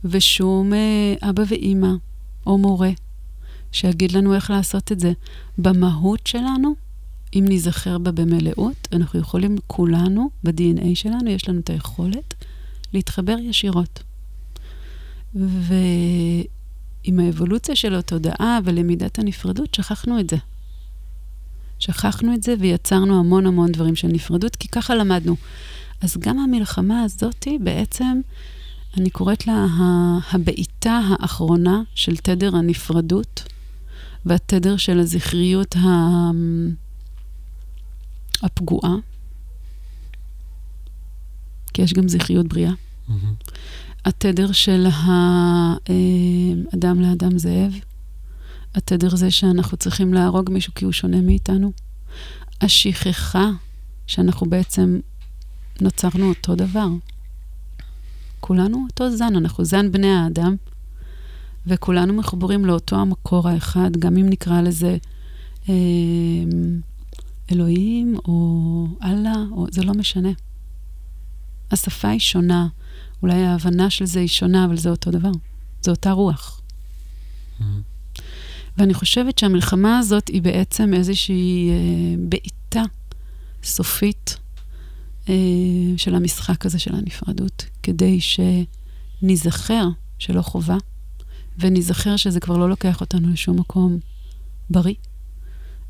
ושום 0.06 0.74
אה, 0.74 1.30
אבא 1.30 1.44
ואימא 1.48 1.92
או 2.48 2.58
מורה 2.58 2.90
שיגיד 3.74 4.12
לנו 4.12 4.36
איך 4.36 4.50
לעשות 4.50 4.92
את 4.92 5.00
זה. 5.00 5.12
במהות 5.58 6.28
שלנו, 6.28 6.76
אם 7.36 7.46
ניזכר 7.48 7.98
בה 7.98 8.12
במלאות, 8.12 8.88
אנחנו 8.94 9.20
יכולים 9.20 9.58
כולנו, 9.68 10.30
ב-DNA 10.44 10.96
שלנו, 10.96 11.30
יש 11.30 11.50
לנו 11.50 11.60
את 11.60 11.70
היכולת 11.70 12.34
להתחבר 12.94 13.36
ישירות. 13.40 14.04
ו... 15.36 15.74
עם 17.04 17.20
האבולוציה 17.20 17.76
של 17.76 17.96
התודעה 17.96 18.60
ולמידת 18.64 19.20
הנפרדות, 19.20 19.74
שכחנו 19.74 20.20
את 20.20 20.30
זה. 20.30 20.38
שכחנו 21.80 22.34
את 22.34 22.44
זה 22.44 22.56
ויצרנו 22.60 23.20
המון 23.20 23.46
המון 23.46 23.72
דברים 23.72 23.96
של 23.96 24.08
נפרדות, 24.08 24.56
כי 24.56 24.68
ככה 24.68 24.96
למדנו. 24.96 25.36
אז 26.02 26.18
גם 26.20 26.40
המלחמה 26.40 27.04
הזאתי 27.04 27.58
בעצם, 27.62 28.22
אני 28.98 29.10
קוראת 29.10 29.48
לה 29.48 29.66
הבעיטה 30.32 31.02
האחרונה 31.10 31.82
של 31.96 32.18
תדר 32.18 32.56
הנפרדות 32.56 33.44
והתדר 34.26 34.78
של 34.78 35.00
הזכריות 35.00 35.76
הפגועה, 38.42 38.96
כי 41.74 41.82
יש 41.82 41.94
גם 41.94 42.08
זכריות 42.08 42.48
בריאה. 42.48 42.72
Mm-hmm. 42.72 43.12
התדר 44.06 44.52
של 44.52 44.88
האדם 44.88 45.92
לאדם 47.02 47.38
זאב, 47.38 47.74
התדר 48.76 49.16
זה 49.16 49.32
שאנחנו 49.32 49.78
צריכים 49.78 50.14
להרוג 50.14 50.52
מישהו 50.52 50.74
כי 50.74 50.86
הוא 50.86 50.92
שונה 50.92 51.22
מאיתנו, 51.22 51.72
השכחה 52.62 53.50
שאנחנו 54.08 54.50
בעצם 54.50 55.00
נוצרנו 55.82 56.30
אותו 56.30 56.56
דבר. 56.56 56.88
כולנו 58.40 58.86
אותו 58.90 59.16
זן, 59.16 59.36
אנחנו 59.36 59.66
זן 59.66 59.92
בני 59.92 60.12
האדם, 60.12 60.56
וכולנו 61.68 62.14
מחוברים 62.14 62.66
לאותו 62.66 62.96
המקור 62.96 63.50
האחד, 63.50 63.98
גם 64.00 64.18
אם 64.18 64.30
נקרא 64.30 64.62
לזה 64.62 64.98
אה, 65.70 65.74
אלוהים 67.52 68.16
או 68.28 68.88
אללה, 69.04 69.36
או, 69.52 69.66
זה 69.72 69.84
לא 69.84 69.94
משנה. 69.94 70.30
השפה 71.72 72.08
היא 72.08 72.20
שונה, 72.20 72.68
אולי 73.22 73.46
ההבנה 73.46 73.90
של 73.90 74.06
זה 74.06 74.20
היא 74.20 74.28
שונה, 74.28 74.66
אבל 74.66 74.78
זה 74.78 74.90
אותו 74.90 75.12
דבר. 75.12 75.32
זה 75.82 75.92
אותה 75.92 76.12
רוח. 76.12 76.62
Mm-hmm. 77.60 77.64
ואני 78.78 78.94
חושבת 78.94 79.38
שהמלחמה 79.38 80.00
הזאת 80.00 80.28
היא 80.28 80.42
בעצם 80.42 80.94
איזושהי 80.94 81.70
אה, 81.70 82.16
בעיטה 82.30 82.84
סופית 83.64 84.38
אה, 85.30 85.34
של 85.98 86.16
המשחק 86.16 86.66
הזה 86.66 86.80
של 86.80 86.96
הנפרדות, 86.96 87.66
כדי 87.84 88.20
שניזכר 89.22 89.88
שלא 90.20 90.42
חובה, 90.42 90.78
וניזכר 91.60 92.18
שזה 92.18 92.40
כבר 92.40 92.58
לא 92.58 92.70
לוקח 92.70 93.02
אותנו 93.02 93.30
לשום 93.34 93.60
מקום 93.60 94.00
בריא. 94.70 94.96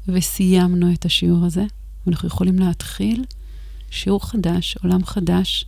וסיימנו 0.07 0.93
את 0.93 1.05
השיעור 1.05 1.45
הזה, 1.45 1.63
ואנחנו 2.05 2.27
יכולים 2.27 2.59
להתחיל 2.59 3.25
שיעור 3.89 4.27
חדש, 4.27 4.77
עולם 4.83 5.05
חדש, 5.05 5.65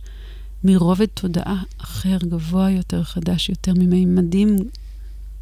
מרובד 0.64 1.06
תודעה 1.06 1.62
אחר, 1.78 2.16
גבוה 2.22 2.70
יותר, 2.70 3.04
חדש 3.04 3.48
יותר, 3.48 3.72
ממימדים 3.74 4.56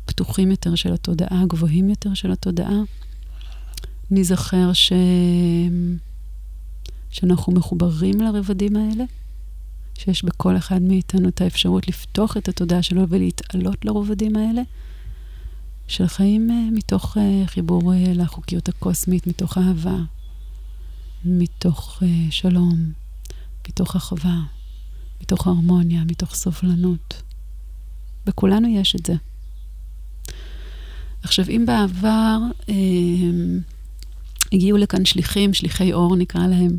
פתוחים 0.05 0.51
יותר 0.51 0.75
של 0.75 0.93
התודעה, 0.93 1.43
גבוהים 1.49 1.91
יותר 1.91 2.15
של 2.15 2.33
התודעה. 2.33 2.83
ניזכר 4.11 4.73
ש... 4.73 4.93
שאנחנו 7.11 7.53
מחוברים 7.53 8.21
לרבדים 8.21 8.77
האלה, 8.77 9.05
שיש 9.99 10.25
בכל 10.25 10.57
אחד 10.57 10.83
מאיתנו 10.83 11.29
את 11.29 11.41
האפשרות 11.41 11.89
לפתוח 11.89 12.37
את 12.37 12.49
התודעה 12.49 12.83
שלו 12.83 13.09
ולהתעלות 13.09 13.85
לרבדים 13.85 14.37
האלה, 14.37 14.63
של 15.89 16.07
חיים 16.07 16.51
uh, 16.51 16.77
מתוך 16.77 17.17
uh, 17.17 17.47
חיבור 17.47 17.93
uh, 17.93 17.97
לחוקיות 18.15 18.69
הקוסמית, 18.69 19.27
מתוך 19.27 19.59
אהבה, 19.59 19.97
מתוך 21.25 22.03
uh, 22.03 22.07
שלום, 22.31 22.93
מתוך 23.69 23.97
אחווה, 23.97 24.41
מתוך 25.21 25.47
הרמוניה, 25.47 26.05
מתוך 26.05 26.35
סובלנות. 26.35 27.23
בכולנו 28.27 28.69
יש 28.69 28.97
את 28.97 29.07
זה. 29.07 29.15
עכשיו, 31.23 31.45
אם 31.49 31.65
בעבר 31.67 32.39
אה, 32.69 32.75
הגיעו 34.53 34.79
לכאן 34.79 35.05
שליחים, 35.05 35.55
שליחי 35.55 35.93
אור 35.93 36.17
נקרא 36.17 36.47
להם, 36.47 36.79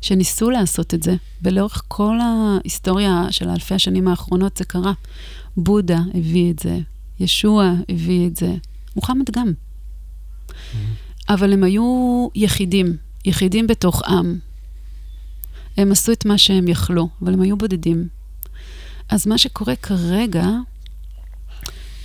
שניסו 0.00 0.50
לעשות 0.50 0.94
את 0.94 1.02
זה, 1.02 1.16
ולאורך 1.42 1.82
כל 1.88 2.18
ההיסטוריה 2.20 3.26
של 3.30 3.48
אלפי 3.48 3.74
השנים 3.74 4.08
האחרונות 4.08 4.56
זה 4.56 4.64
קרה. 4.64 4.92
בודה 5.56 5.98
הביא 6.14 6.50
את 6.50 6.58
זה, 6.58 6.78
ישוע 7.20 7.72
הביא 7.88 8.26
את 8.26 8.36
זה, 8.36 8.54
מוחמד 8.96 9.30
גם. 9.30 9.52
Mm-hmm. 9.52 10.54
אבל 11.28 11.52
הם 11.52 11.64
היו 11.64 12.28
יחידים, 12.34 12.96
יחידים 13.24 13.66
בתוך 13.66 14.02
עם. 14.02 14.38
הם 15.76 15.92
עשו 15.92 16.12
את 16.12 16.24
מה 16.24 16.38
שהם 16.38 16.68
יכלו, 16.68 17.08
אבל 17.22 17.32
הם 17.32 17.40
היו 17.40 17.56
בודדים. 17.56 18.08
אז 19.08 19.26
מה 19.26 19.38
שקורה 19.38 19.76
כרגע, 19.76 20.46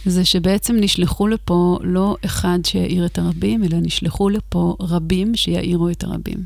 זה 0.05 0.25
שבעצם 0.25 0.75
נשלחו 0.79 1.27
לפה 1.27 1.79
לא 1.81 2.17
אחד 2.25 2.59
שיעיר 2.65 3.05
את 3.05 3.17
הרבים, 3.17 3.63
אלא 3.63 3.77
נשלחו 3.81 4.29
לפה 4.29 4.75
רבים 4.79 5.35
שיעירו 5.35 5.89
את 5.89 6.03
הרבים. 6.03 6.45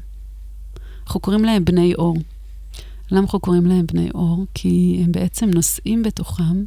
אנחנו 1.07 1.19
קוראים 1.19 1.45
להם 1.45 1.65
בני 1.65 1.95
אור. 1.95 2.17
למה 3.11 3.19
אנחנו 3.19 3.39
קוראים 3.39 3.65
להם 3.65 3.85
בני 3.87 4.09
אור? 4.13 4.45
כי 4.53 5.01
הם 5.03 5.11
בעצם 5.11 5.49
נושאים 5.49 6.03
בתוכם 6.03 6.63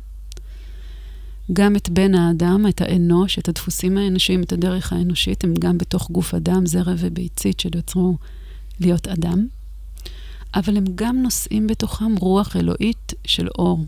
גם 1.53 1.77
את 1.77 1.89
בן 1.89 2.15
האדם, 2.15 2.67
את 2.69 2.81
האנוש, 2.81 3.39
את 3.39 3.49
הדפוסים 3.49 3.99
האנושיים, 3.99 4.43
את 4.43 4.53
הדרך 4.53 4.93
האנושית, 4.93 5.45
הם 5.45 5.55
גם 5.59 5.79
בתוך 5.79 6.11
גוף 6.11 6.35
אדם, 6.35 6.67
זרע 6.67 6.95
וביצית 6.99 7.61
שנוצרו 7.61 8.17
להיות 8.81 9.09
אדם. 9.09 9.47
אבל 10.55 10.77
הם 10.77 10.85
גם 10.95 11.23
נושאים 11.23 11.67
בתוכם 11.67 12.17
רוח 12.17 12.57
אלוהית 12.57 13.13
של 13.25 13.49
אור. 13.59 13.85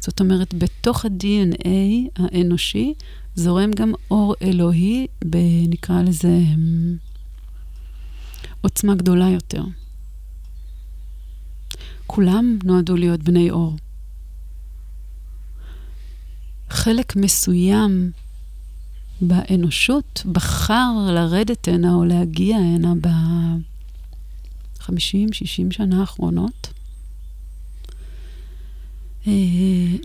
זאת 0.00 0.20
אומרת, 0.20 0.54
בתוך 0.54 1.04
ה-DNA 1.04 1.68
האנושי 2.16 2.94
זורם 3.34 3.70
גם 3.70 3.92
אור 4.10 4.34
אלוהי, 4.42 5.06
נקרא 5.68 6.02
לזה 6.02 6.38
עוצמה 8.60 8.94
גדולה 8.94 9.28
יותר. 9.28 9.62
כולם 12.06 12.58
נועדו 12.64 12.96
להיות 12.96 13.22
בני 13.22 13.50
אור. 13.50 13.76
חלק 16.70 17.16
מסוים 17.16 18.10
באנושות 19.20 20.22
בחר 20.32 20.92
לרדת 21.14 21.68
הנה 21.68 21.94
או 21.94 22.04
להגיע 22.04 22.56
הנה 22.56 22.94
ב-50-60 23.00 24.86
שנה 25.70 26.00
האחרונות, 26.00 26.68
אה, 29.26 29.32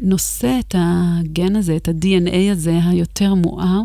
נושא 0.03 0.59
את 0.59 0.75
הגן 0.77 1.55
הזה, 1.55 1.75
את 1.75 1.87
ה-DNA 1.87 2.51
הזה, 2.51 2.79
היותר 2.85 3.33
מואר, 3.33 3.81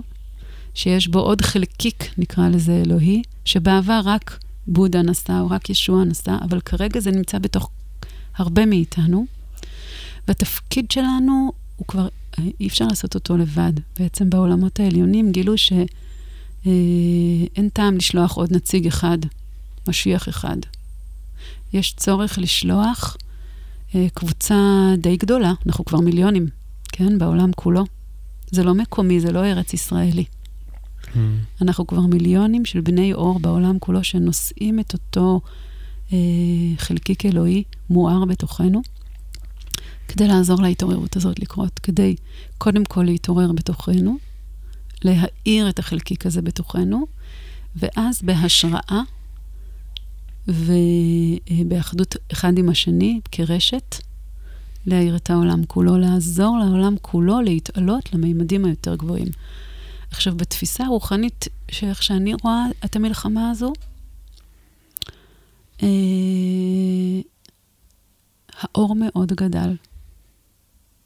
שיש 0.75 1.09
בו 1.09 1.19
עוד 1.19 1.41
חלקיק, 1.41 2.19
נקרא 2.19 2.49
לזה 2.49 2.83
אלוהי, 2.87 3.23
שבעבר 3.45 4.01
רק 4.05 4.39
בודה 4.69 5.03
נשא 5.03 5.41
או 5.41 5.51
רק 5.51 5.71
ישוע 5.71 6.05
נשא, 6.05 6.37
אבל 6.43 6.61
כרגע 6.61 7.01
זה 7.01 7.11
נמצא 7.11 7.39
בתוך 7.39 7.71
הרבה 8.37 8.67
מאיתנו. 8.67 9.27
והתפקיד 10.29 10.91
שלנו 10.91 11.53
הוא 11.77 11.87
כבר, 11.87 12.09
אי 12.61 12.67
אפשר 12.69 12.87
לעשות 12.87 13.15
אותו 13.15 13.37
לבד. 13.37 13.73
בעצם 13.99 14.31
בעולמות 14.31 14.81
העליונים 14.81 15.33
גילו 15.33 15.59
שאין 15.59 15.87
אה, 17.59 17.71
טעם 17.73 17.97
לשלוח 17.97 18.37
עוד 18.37 18.53
נציג 18.53 18.87
אחד, 18.87 19.19
משיח 19.89 20.29
אחד. 20.29 20.57
יש 21.73 21.95
צורך 21.97 22.39
לשלוח 22.39 23.17
אה, 23.95 24.07
קבוצה 24.15 24.55
די 24.99 25.17
גדולה, 25.17 25.53
אנחנו 25.67 25.85
כבר 25.85 25.99
מיליונים, 25.99 26.47
כן, 26.89 27.19
בעולם 27.19 27.51
כולו. 27.57 27.85
זה 28.51 28.63
לא 28.63 28.75
מקומי, 28.75 29.21
זה 29.21 29.33
לא 29.33 29.45
ארץ 29.45 29.75
ישראלי. 29.75 30.25
Mm. 31.15 31.19
אנחנו 31.63 31.87
כבר 31.87 32.01
מיליונים 32.01 32.65
של 32.65 32.81
בני 32.81 33.13
אור 33.13 33.41
בעולם 33.41 33.79
כולו 33.79 34.05
שנושאים 34.05 34.81
את 34.81 34.93
אותו 34.93 35.41
אה, 36.13 36.19
חלקיק 36.77 37.27
אלוהי 37.27 37.65
מואר 37.91 38.25
בתוכנו, 38.25 38.83
כדי 40.09 40.29
לעזור 40.29 40.63
להתעוררות 40.63 41.17
הזאת 41.17 41.39
לקרות, 41.39 41.79
כדי 41.79 42.17
קודם 42.59 42.85
כל 42.85 43.03
להתעורר 43.03 43.53
בתוכנו, 43.53 44.17
להאיר 45.05 45.69
את 45.69 45.79
החלקיק 45.79 46.27
הזה 46.27 46.43
בתוכנו, 46.43 47.07
ואז 47.77 48.23
בהשראה 48.23 49.01
ובאחדות 50.49 52.17
אחד 52.33 52.59
עם 52.59 52.69
השני, 52.69 53.21
כרשת, 53.33 53.97
להאיר 54.87 55.17
את 55.17 55.31
העולם 55.31 55.65
כולו, 55.65 55.99
לעזור 55.99 56.59
לעולם 56.59 56.95
כולו 57.03 57.41
להתעלות 57.41 58.15
למימדים 58.15 58.65
היותר 58.65 58.95
גבוהים. 58.95 59.29
עכשיו, 60.11 60.37
בתפיסה 60.37 60.85
הרוחנית, 60.85 61.45
שאיך 61.71 62.03
שאני 62.03 62.35
רואה 62.43 62.65
את 62.85 62.97
המלחמה 62.97 63.51
הזו, 63.51 63.73
אה, 65.83 65.89
האור 68.59 68.95
מאוד 68.95 69.33
גדל. 69.33 69.77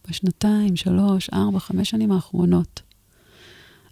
בשנתיים, 0.08 0.76
שלוש, 0.76 1.30
ארבע, 1.30 1.58
חמש 1.58 1.90
שנים 1.90 2.12
האחרונות. 2.12 2.80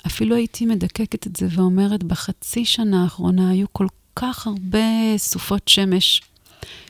אפילו 0.06 0.36
הייתי 0.36 0.66
מדקקת 0.66 1.26
את 1.26 1.36
זה 1.36 1.46
ואומרת, 1.50 2.02
בחצי 2.02 2.64
שנה 2.64 3.02
האחרונה 3.02 3.50
היו 3.50 3.66
כל 3.72 3.86
כך 4.16 4.46
הרבה 4.46 4.78
סופות 5.16 5.68
שמש 5.68 6.22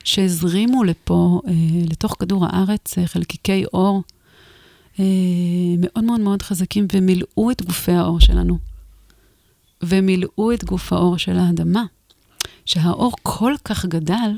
שהזרימו 0.05 0.85
לפה, 0.85 1.41
אה, 1.47 1.53
לתוך 1.91 2.17
כדור 2.19 2.47
הארץ, 2.47 2.99
אה, 2.99 3.07
חלקיקי 3.07 3.65
אור 3.65 4.03
מאוד 5.79 6.05
מאוד 6.05 6.21
מאוד 6.21 6.43
חזקים, 6.43 6.87
ומילאו 6.93 7.51
את 7.51 7.63
גופי 7.63 7.93
האור 7.93 8.21
שלנו. 8.21 8.59
ומילאו 9.83 10.53
את 10.53 10.65
גוף 10.65 10.93
האור 10.93 11.19
של 11.19 11.39
האדמה. 11.39 11.85
שהאור 12.65 13.13
כל 13.23 13.55
כך 13.65 13.87
גדל, 13.87 14.31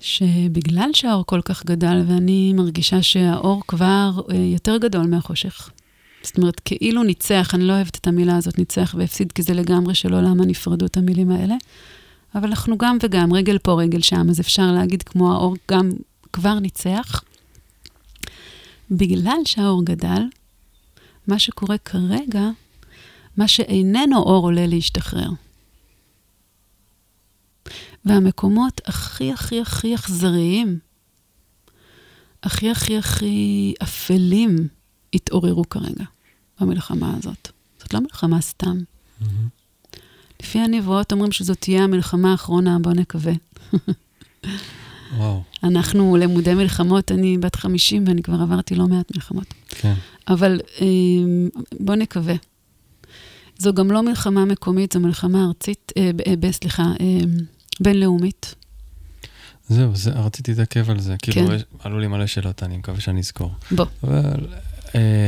שבגלל 0.00 0.90
שהאור 0.92 1.26
כל 1.26 1.40
כך 1.44 1.66
גדל, 1.66 2.02
ואני 2.06 2.52
מרגישה 2.52 3.02
שהאור 3.02 3.62
כבר 3.68 4.10
אה, 4.30 4.36
יותר 4.36 4.76
גדול 4.76 5.06
מהחושך. 5.06 5.70
זאת 6.22 6.38
אומרת, 6.38 6.60
כאילו 6.64 7.02
ניצח, 7.02 7.54
אני 7.54 7.64
לא 7.64 7.72
אוהבת 7.72 7.96
את 7.96 8.06
המילה 8.06 8.36
הזאת, 8.36 8.58
ניצח 8.58 8.94
והפסיד, 8.98 9.32
כי 9.32 9.42
זה 9.42 9.54
לגמרי 9.54 9.94
של 9.94 10.14
עולם 10.14 10.40
הנפרדות, 10.40 10.96
המילים 10.96 11.30
האלה. 11.30 11.54
אבל 12.34 12.48
אנחנו 12.48 12.78
גם 12.78 12.98
וגם, 13.02 13.32
רגל 13.32 13.58
פה, 13.58 13.72
רגל 13.72 14.00
שם, 14.00 14.26
אז 14.30 14.40
אפשר 14.40 14.72
להגיד 14.72 15.02
כמו 15.02 15.32
האור 15.32 15.56
גם 15.70 15.90
כבר 16.32 16.58
ניצח. 16.58 17.22
בגלל 18.92 19.38
שהאור 19.44 19.84
גדל, 19.84 20.22
מה 21.26 21.38
שקורה 21.38 21.78
כרגע, 21.78 22.50
מה 23.36 23.48
שאיננו 23.48 24.16
אור 24.16 24.44
עולה 24.44 24.66
להשתחרר. 24.66 25.30
והמקומות 28.04 28.80
הכי 28.84 29.32
הכי 29.32 29.60
הכי 29.60 29.94
אכזריים, 29.94 30.78
הכי 32.42 32.70
הכי 32.70 32.98
הכי 32.98 33.74
אפלים, 33.82 34.68
התעוררו 35.14 35.68
כרגע 35.68 36.04
במלחמה 36.60 37.16
הזאת. 37.16 37.48
זאת 37.78 37.94
לא 37.94 38.00
מלחמה 38.00 38.40
סתם. 38.40 38.78
Mm-hmm. 38.78 39.24
לפי 40.42 40.58
הנבואות 40.58 41.12
אומרים 41.12 41.32
שזאת 41.32 41.60
תהיה 41.60 41.84
המלחמה 41.84 42.30
האחרונה, 42.30 42.78
בואו 42.78 42.94
נקווה. 42.94 43.32
וואו. 45.16 45.42
אנחנו 45.62 46.16
למודי 46.16 46.54
מלחמות, 46.54 47.12
אני 47.12 47.38
בת 47.38 47.56
50 47.56 48.04
ואני 48.06 48.22
כבר 48.22 48.40
עברתי 48.42 48.74
לא 48.74 48.86
מעט 48.86 49.12
מלחמות. 49.14 49.54
כן. 49.68 49.94
אבל 50.28 50.60
אמ, 50.80 51.48
בואו 51.80 51.96
נקווה. 51.96 52.34
זו 53.58 53.72
גם 53.74 53.90
לא 53.90 54.02
מלחמה 54.02 54.44
מקומית, 54.44 54.92
זו 54.92 55.00
מלחמה 55.00 55.44
ארצית, 55.44 55.92
אה, 55.96 56.10
אה, 56.44 56.52
סליחה, 56.52 56.82
אה, 56.82 57.20
בינלאומית. 57.80 58.54
זהו, 59.68 59.96
זה, 59.96 60.10
רציתי 60.10 60.50
להתעכב 60.50 60.90
על 60.90 61.00
זה. 61.00 61.16
כאילו, 61.22 61.34
כן. 61.34 61.46
כאילו, 61.46 61.62
עלו 61.78 61.98
לי 61.98 62.06
מלא 62.06 62.26
שאלות, 62.26 62.62
אני 62.62 62.76
מקווה 62.76 63.00
שאני 63.00 63.20
אזכור. 63.20 63.50
בוא. 63.70 63.86
אבל... 64.04 64.46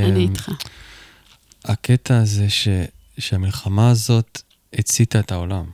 אני 0.07 0.23
איתך. 0.23 0.51
הקטע 1.64 2.18
הזה 2.18 2.51
ש, 2.51 2.68
שהמלחמה 3.18 3.90
הזאת 3.90 4.42
הציתה 4.73 5.20
את 5.20 5.33
העולם. 5.33 5.64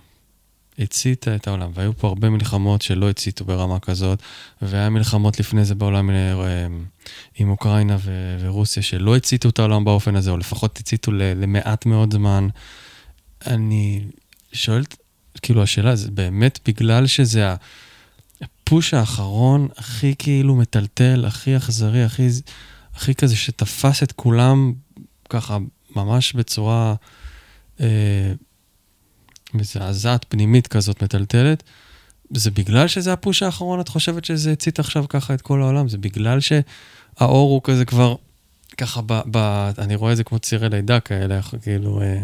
הציתה 0.81 1.35
את 1.35 1.49
העולם, 1.49 1.71
והיו 1.75 1.97
פה 1.97 2.09
הרבה 2.09 2.31
מלחמות 2.31 2.83
שלא 2.83 3.11
הציתו 3.11 3.45
ברמה 3.45 3.81
כזאת, 3.81 4.23
והיה 4.63 4.91
מלחמות 4.91 5.41
לפני 5.41 5.65
זה 5.65 5.75
בעולם 5.75 6.11
אה, 6.11 6.67
עם 7.39 7.51
אוקראינה 7.51 7.97
ו- 8.01 8.37
ורוסיה 8.41 8.83
שלא 8.83 9.17
הציתו 9.17 9.49
את 9.49 9.59
העולם 9.59 9.85
באופן 9.85 10.17
הזה, 10.17 10.31
או 10.31 10.37
לפחות 10.37 10.79
הציתו 10.79 11.13
למעט 11.13 11.87
מאוד 11.87 12.13
זמן. 12.13 12.49
אני 13.47 14.05
שואל, 14.53 14.83
כאילו 15.43 15.63
השאלה, 15.63 15.97
זה 15.97 16.11
באמת 16.11 16.59
בגלל 16.67 17.07
שזה 17.07 17.55
הפוש 18.41 18.95
האחרון 18.95 19.69
הכי 19.77 20.15
כאילו 20.19 20.57
מטלטל, 20.57 21.25
הכי 21.27 21.57
אכזרי, 21.57 22.05
הכי, 22.05 22.29
הכי 22.95 23.15
כזה 23.15 23.37
שתפס 23.37 24.03
את 24.03 24.13
כולם 24.13 24.73
ככה 25.29 25.59
ממש 25.97 26.33
בצורה... 26.33 26.95
אה, 27.81 28.33
מזעזעת 29.55 30.27
פנימית 30.29 30.67
כזאת 30.67 31.03
מטלטלת, 31.03 31.63
זה 32.35 32.51
בגלל 32.51 32.89
שזה 32.89 33.13
הפוש 33.13 33.43
האחרון, 33.43 33.81
את 33.81 33.89
חושבת 33.89 34.25
שזה 34.25 34.53
הצית 34.53 34.79
עכשיו 34.79 35.05
ככה 35.09 35.35
את 35.35 35.41
כל 35.41 35.63
העולם? 35.63 35.89
זה 35.89 35.99
בגלל 35.99 36.39
שהאור 36.41 37.51
הוא 37.51 37.61
כזה 37.65 37.85
כבר, 37.85 38.15
ככה, 38.77 39.01
ב, 39.07 39.21
ב, 39.31 39.37
אני 39.79 39.95
רואה 39.95 40.13
את 40.13 40.17
זה 40.17 40.25
כמו 40.25 40.39
צירי 40.39 40.69
לידה 40.69 41.01
כאלה, 41.01 41.41
כאילו, 41.63 42.03
אה, 42.03 42.23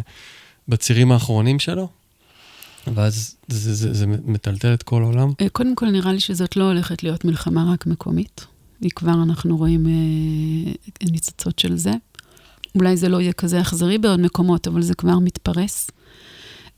בצירים 0.68 1.12
האחרונים 1.12 1.58
שלו? 1.58 1.88
ואז 2.94 3.36
זה, 3.48 3.74
זה, 3.74 3.94
זה 3.94 4.06
מטלטל 4.06 4.74
את 4.74 4.82
כל 4.82 5.02
העולם? 5.02 5.32
אה, 5.40 5.48
קודם 5.48 5.74
כל, 5.74 5.90
נראה 5.90 6.12
לי 6.12 6.20
שזאת 6.20 6.56
לא 6.56 6.64
הולכת 6.64 7.02
להיות 7.02 7.24
מלחמה 7.24 7.72
רק 7.72 7.86
מקומית. 7.86 8.46
היא 8.80 8.90
כבר, 8.90 9.22
אנחנו 9.22 9.56
רואים 9.56 9.86
אה, 9.86 10.72
ניצוצות 11.10 11.58
של 11.58 11.76
זה. 11.76 11.92
אולי 12.74 12.96
זה 12.96 13.08
לא 13.08 13.20
יהיה 13.20 13.32
כזה 13.32 13.60
אכזרי 13.60 13.98
בעוד 13.98 14.20
מקומות, 14.20 14.68
אבל 14.68 14.82
זה 14.82 14.94
כבר 14.94 15.18
מתפרס. 15.18 15.90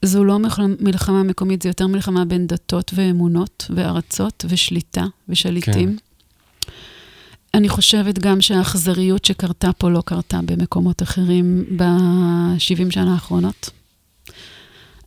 זו 0.03 0.25
לא 0.25 0.39
מלחמה 0.81 1.23
מקומית, 1.23 1.63
זו 1.63 1.69
יותר 1.69 1.87
מלחמה 1.87 2.25
בין 2.25 2.47
דתות 2.47 2.91
ואמונות 2.95 3.67
וארצות 3.75 4.45
ושליטה 4.49 5.05
ושליטים. 5.29 5.97
כן. 5.97 6.71
אני 7.55 7.69
חושבת 7.69 8.19
גם 8.19 8.41
שהאכזריות 8.41 9.25
שקרתה 9.25 9.73
פה 9.73 9.91
לא 9.91 10.03
קרתה 10.07 10.41
במקומות 10.45 11.03
אחרים 11.03 11.65
ב-70 11.77 12.91
שנה 12.91 13.13
האחרונות. 13.13 13.71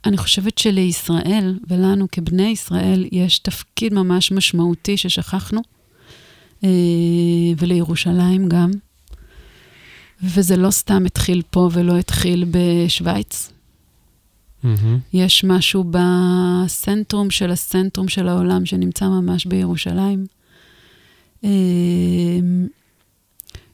אני 0.06 0.18
חושבת 0.18 0.58
שלישראל 0.58 1.60
ולנו 1.68 2.08
כבני 2.12 2.50
ישראל 2.50 3.08
יש 3.12 3.40
תפקיד 3.40 3.94
ממש 3.94 4.32
משמעותי 4.32 4.98
ששכחנו, 4.98 5.62
אה, 6.64 6.70
ולירושלים 7.58 8.50
גם. 8.50 8.72
וזה 10.24 10.58
לא 10.58 10.72
סתם 10.72 11.06
התחיל 11.06 11.42
פה 11.50 11.70
ולא 11.74 11.98
התחיל 11.98 12.46
בשוויץ. 12.52 13.52
Mm-hmm. 14.64 14.98
יש 15.14 15.44
משהו 15.44 15.92
בסנטרום 15.92 17.32
של 17.32 17.52
הסנטרום 17.52 18.08
של 18.08 18.28
העולם 18.28 18.66
שנמצא 18.66 19.08
ממש 19.08 19.46
בירושלים. 19.46 20.26
אמ, 21.44 22.68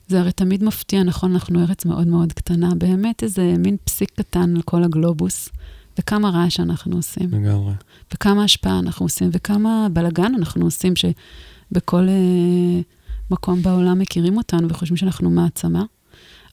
זה 0.07 0.19
הרי 0.19 0.31
תמיד 0.31 0.63
מפתיע, 0.63 1.03
נכון, 1.03 1.31
אנחנו 1.31 1.61
ארץ 1.61 1.85
מאוד 1.85 2.07
מאוד 2.07 2.33
קטנה, 2.33 2.75
באמת 2.75 3.23
איזה 3.23 3.53
מין 3.57 3.77
פסיק 3.83 4.11
קטן 4.15 4.55
על 4.55 4.61
כל 4.61 4.83
הגלובוס, 4.83 5.49
וכמה 5.99 6.29
רעש 6.29 6.59
אנחנו 6.59 6.95
עושים. 6.95 7.29
לגמרי. 7.31 7.73
וכמה 8.13 8.43
השפעה 8.43 8.79
אנחנו 8.79 9.05
עושים, 9.05 9.29
וכמה 9.33 9.87
בלאגן 9.93 10.35
אנחנו 10.35 10.65
עושים, 10.65 10.93
שבכל 10.95 12.07
uh, 12.07 12.83
מקום 13.31 13.61
בעולם 13.61 13.99
מכירים 13.99 14.37
אותנו 14.37 14.69
וחושבים 14.69 14.97
שאנחנו 14.97 15.29
מעצמה. 15.29 15.83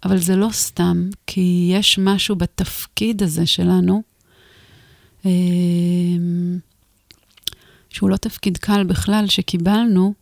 אבל 0.05 0.18
זה 0.18 0.37
לא 0.37 0.49
סתם, 0.53 1.09
כי 1.27 1.70
יש 1.73 1.99
משהו 1.99 2.37
בתפקיד 2.37 3.23
הזה 3.23 3.47
שלנו, 3.47 4.03
שהוא 7.89 8.11
לא 8.11 8.17
תפקיד 8.17 8.57
קל 8.57 8.85
בכלל, 8.85 9.27
שקיבלנו, 9.29 10.15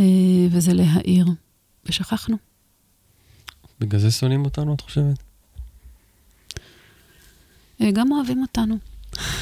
אה, 0.00 0.04
וזה 0.50 0.72
להעיר, 0.72 1.26
ושכחנו. 1.86 2.36
בגלל 3.80 4.00
זה 4.00 4.10
שונאים 4.10 4.44
אותנו, 4.44 4.74
את 4.74 4.80
חושבת? 4.80 5.18
אה, 7.80 7.90
גם 7.90 8.12
אוהבים 8.12 8.42
אותנו. 8.42 8.78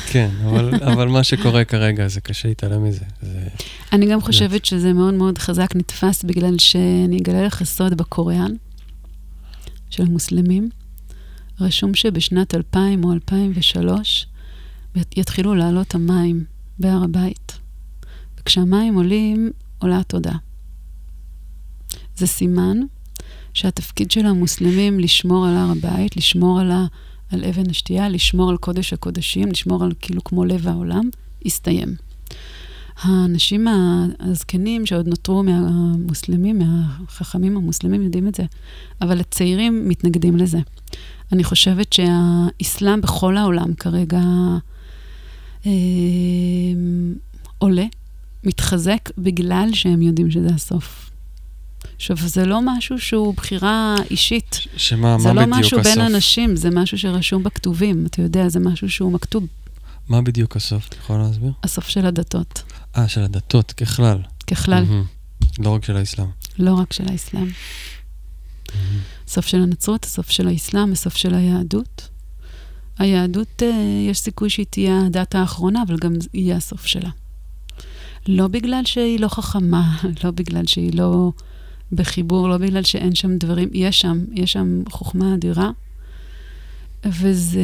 כן, 0.07 0.31
אבל, 0.45 0.75
אבל 0.93 1.09
מה 1.09 1.25
שקורה 1.25 1.65
כרגע, 1.65 2.09
זה 2.09 2.21
קשה 2.21 2.49
להתעלם 2.49 2.85
מזה. 2.85 3.05
זה... 3.23 3.49
אני 3.93 4.07
גם 4.07 4.21
חושבת 4.21 4.65
שזה 4.65 4.93
מאוד 4.93 5.15
מאוד 5.15 5.39
חזק 5.39 5.77
נתפס, 5.77 6.23
בגלל 6.23 6.59
שאני 6.59 7.19
אגלה 7.19 7.47
לך 7.47 7.65
סוד 7.65 7.95
בקוריאן, 7.95 8.53
של 9.91 10.05
מוסלמים. 10.05 10.69
רשום 11.61 11.95
שבשנת 11.95 12.55
2000 12.55 13.05
או 13.05 13.13
2003, 13.13 14.27
יתחילו 15.17 15.55
לעלות 15.55 15.95
המים 15.95 16.45
בהר 16.79 17.05
הבית. 17.05 17.59
וכשהמים 18.41 18.95
עולים, 18.95 19.51
עולה 19.79 19.99
התודה. 19.99 20.33
זה 22.17 22.27
סימן 22.27 22.79
שהתפקיד 23.55 24.11
של 24.11 24.27
המוסלמים 24.27 25.01
לשמור 25.01 25.47
על 25.47 25.57
הר 25.57 25.71
הבית, 25.71 26.17
לשמור 26.17 26.61
על, 26.61 26.71
ה, 26.71 26.87
על 27.31 27.45
אבן 27.45 27.71
השתייה, 27.71 28.09
לשמור 28.09 28.51
על 28.51 28.57
קודש 28.57 28.93
הקודשים, 28.93 29.49
לשמור 29.49 29.85
על 29.85 29.93
כאילו 30.01 30.25
כמו 30.25 30.45
לב 30.45 30.69
העולם, 30.69 31.09
הסתיים. 31.47 31.95
האנשים 33.03 33.67
הזקנים 34.21 34.87
שעוד 34.87 35.09
נותרו 35.09 35.43
מהמוסלמים, 35.43 36.59
מהחכמים 36.59 37.57
המוסלמים, 37.57 38.03
יודעים 38.03 38.29
את 38.29 38.35
זה, 38.35 38.43
אבל 39.01 39.21
הצעירים 39.21 39.89
מתנגדים 39.89 40.37
לזה. 40.37 40.59
אני 41.33 41.45
חושבת 41.45 41.93
שהאסלאם 41.93 43.01
בכל 43.01 43.37
העולם 43.37 43.75
כרגע 43.75 44.21
עולה, 47.59 47.85
מתחזק, 48.45 49.11
בגלל 49.19 49.69
שהם 49.73 50.03
יודעים 50.03 50.31
שזה 50.31 50.49
הסוף. 50.55 51.11
עכשיו, 51.97 52.17
זה 52.17 52.47
לא 52.47 52.61
משהו 52.65 52.99
שהוא 52.99 53.35
בחירה 53.35 53.95
אישית. 54.11 54.61
שמה, 54.77 55.17
מה 55.17 55.33
לא 55.33 55.43
בדיוק 55.43 55.59
הסוף? 55.59 55.71
זה 55.71 55.77
לא 55.77 55.83
משהו 55.83 55.83
בין 55.83 56.01
אנשים, 56.01 56.57
זה 56.57 56.71
משהו 56.71 56.99
שרשום 56.99 57.43
בכתובים. 57.43 58.07
אתה 58.07 58.23
יודע, 58.23 58.49
זה 58.49 58.61
משהו 58.61 58.91
שהוא 58.91 59.13
מכתוב. 59.13 59.47
מה 60.09 60.23
בדיוק 60.23 60.57
הסוף? 60.57 60.89
את 60.89 60.95
יכולה 60.95 61.23
להסביר? 61.23 61.53
הסוף 61.63 61.89
של 61.89 62.07
הדתות. 62.07 62.63
אה, 62.97 63.09
של 63.09 63.21
הדתות, 63.23 63.73
ככלל. 63.73 64.19
ככלל. 64.47 64.85
Mm-hmm. 64.85 65.63
לא 65.63 65.71
רק 65.71 65.85
של 65.85 65.97
האסלאם. 65.97 66.27
לא 66.59 66.75
רק 66.75 66.93
של 66.93 67.05
האסלאם. 67.09 67.49
Mm-hmm. 67.49 68.71
הסוף 69.29 69.47
של 69.47 69.63
הנצרות, 69.63 70.05
הסוף 70.05 70.31
של 70.31 70.49
האסלאם, 70.49 70.93
הסוף 70.93 71.17
של 71.17 71.35
היהדות. 71.35 72.09
היהדות, 72.99 73.63
אה, 73.63 74.07
יש 74.11 74.19
סיכוי 74.19 74.51
שהיא 74.51 74.67
תהיה 74.71 75.01
הדת 75.07 75.35
האחרונה, 75.35 75.83
אבל 75.87 75.97
גם 75.97 76.13
יהיה 76.35 76.57
הסוף 76.57 76.87
שלה. 76.87 77.11
לא 78.29 78.49
בגלל 78.49 78.85
שהיא 78.85 79.21
לא 79.21 79.29
חכמה, 79.29 79.97
לא 80.25 80.31
בגלל 80.31 80.67
שהיא 80.67 80.95
לא 80.95 81.33
בחיבור, 81.93 82.49
לא 82.49 82.59
בגלל 82.59 82.83
שאין 82.83 83.15
שם 83.15 83.39
דברים, 83.39 83.69
יש 83.73 84.01
שם, 84.01 84.25
יש 84.33 84.53
שם 84.53 84.83
חוכמה 84.89 85.35
אדירה. 85.35 85.71
וזה 87.05 87.61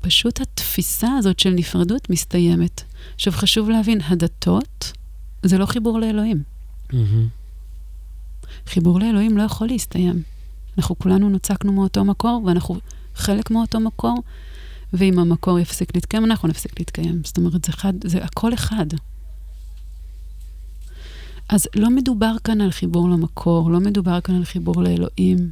פשוט 0.00 0.40
התפיסה 0.40 1.08
הזאת 1.18 1.38
של 1.38 1.50
נפרדות 1.50 2.10
מסתיימת. 2.10 2.82
עכשיו, 3.14 3.32
חשוב 3.32 3.70
להבין, 3.70 4.00
הדתות 4.08 4.92
זה 5.42 5.58
לא 5.58 5.66
חיבור 5.66 6.00
לאלוהים. 6.00 6.42
חיבור 8.66 9.00
לאלוהים 9.00 9.38
לא 9.38 9.42
יכול 9.42 9.68
להסתיים. 9.68 10.22
אנחנו 10.78 10.98
כולנו 10.98 11.28
נוצקנו 11.28 11.72
מאותו 11.72 12.04
מקור, 12.04 12.42
ואנחנו 12.46 12.76
חלק 13.14 13.50
מאותו 13.50 13.80
מקור, 13.80 14.22
ואם 14.92 15.18
המקור 15.18 15.58
יפסיק 15.58 15.94
להתקיים, 15.94 16.24
אנחנו 16.24 16.48
נפסיק 16.48 16.78
להתקיים. 16.78 17.22
זאת 17.24 17.36
אומרת, 17.36 17.64
זה, 17.64 17.72
אחד, 17.72 17.92
זה 18.04 18.24
הכל 18.24 18.54
אחד. 18.54 18.86
אז 21.48 21.68
לא 21.76 21.90
מדובר 21.90 22.32
כאן 22.44 22.60
על 22.60 22.70
חיבור 22.70 23.08
למקור, 23.08 23.70
לא 23.70 23.80
מדובר 23.80 24.20
כאן 24.20 24.34
על 24.34 24.44
חיבור 24.44 24.82
לאלוהים, 24.82 25.50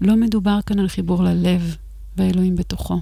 לא 0.00 0.16
מדובר 0.16 0.58
כאן 0.66 0.78
על 0.78 0.88
חיבור 0.88 1.22
ללב 1.22 1.76
והאלוהים 2.16 2.56
בתוכו. 2.56 3.00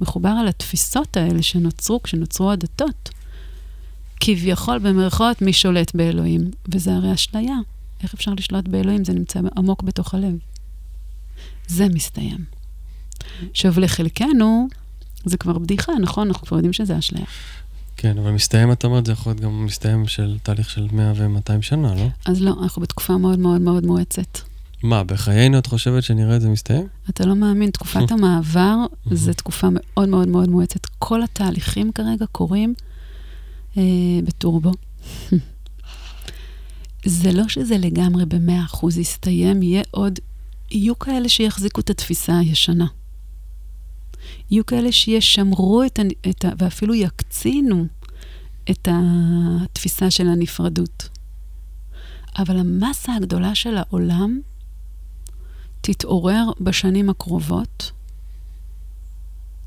מחובר 0.00 0.28
על 0.28 0.48
התפיסות 0.48 1.16
האלה 1.16 1.42
שנוצרו 1.42 2.02
כשנוצרו 2.02 2.50
הדתות. 2.50 3.10
כביכול, 4.20 4.78
במרכאות, 4.78 5.42
מי 5.42 5.52
שולט 5.52 5.94
באלוהים, 5.94 6.50
וזה 6.68 6.94
הרי 6.94 7.14
אשליה. 7.14 7.56
איך 8.02 8.14
אפשר 8.14 8.34
לשלוט 8.34 8.68
באלוהים? 8.68 9.04
זה 9.04 9.12
נמצא 9.12 9.40
עמוק 9.56 9.82
בתוך 9.82 10.14
הלב. 10.14 10.38
זה 11.66 11.88
מסתיים. 11.88 12.44
עכשיו, 13.50 13.80
לחלקנו, 13.80 14.68
זה 15.24 15.36
כבר 15.36 15.58
בדיחה, 15.58 15.92
נכון? 16.00 16.28
אנחנו 16.28 16.46
כבר 16.46 16.56
יודעים 16.56 16.72
שזה 16.72 16.98
אשליה. 16.98 17.24
כן, 17.96 18.18
אבל 18.18 18.30
מסתיים, 18.30 18.72
את 18.72 18.84
אומרת, 18.84 19.06
זה 19.06 19.12
יכול 19.12 19.30
להיות 19.30 19.40
גם 19.40 19.64
מסתיים 19.64 20.06
של 20.06 20.38
תהליך 20.42 20.70
של 20.70 20.88
100 20.92 21.12
ו-200 21.16 21.62
שנה, 21.62 21.94
לא? 21.94 22.06
אז 22.24 22.40
לא, 22.40 22.54
אנחנו 22.62 22.82
בתקופה 22.82 23.16
מאוד 23.16 23.38
מאוד 23.38 23.60
מאוד 23.60 23.86
מואצת. 23.86 24.38
מה, 24.82 25.04
בחיינו 25.04 25.58
את 25.58 25.66
חושבת 25.66 26.02
שנראה 26.02 26.36
את 26.36 26.40
זה 26.40 26.48
מסתיים? 26.48 26.86
אתה 27.10 27.26
לא 27.26 27.34
מאמין, 27.34 27.70
תקופת 27.70 28.10
המעבר 28.12 28.76
זו 29.10 29.32
תקופה 29.32 29.68
מאוד 29.70 30.08
מאוד 30.08 30.28
מאוד 30.28 30.48
מואצת. 30.48 30.86
כל 30.98 31.22
התהליכים 31.22 31.92
כרגע 31.92 32.26
קורים 32.32 32.74
אה, 33.76 33.82
בטורבו. 34.24 34.72
זה 37.04 37.32
לא 37.32 37.48
שזה 37.48 37.78
לגמרי 37.78 38.26
במאה 38.26 38.64
אחוז 38.64 38.98
יסתיים, 38.98 39.62
יהיה 39.62 39.82
עוד, 39.90 40.18
יהיו 40.70 40.98
כאלה 40.98 41.28
שיחזיקו 41.28 41.80
את 41.80 41.90
התפיסה 41.90 42.38
הישנה. 42.38 42.86
יהיו 44.50 44.66
כאלה 44.66 44.92
שישמרו 44.92 45.82
את, 45.82 46.00
את 46.30 46.44
ה... 46.44 46.48
ואפילו 46.58 46.94
יקצינו 46.94 47.86
את 48.70 48.88
התפיסה 48.92 50.10
של 50.10 50.28
הנפרדות. 50.28 51.08
אבל 52.38 52.58
המסה 52.58 53.14
הגדולה 53.14 53.54
של 53.54 53.76
העולם 53.76 54.40
תתעורר 55.80 56.44
בשנים 56.60 57.10
הקרובות. 57.10 57.90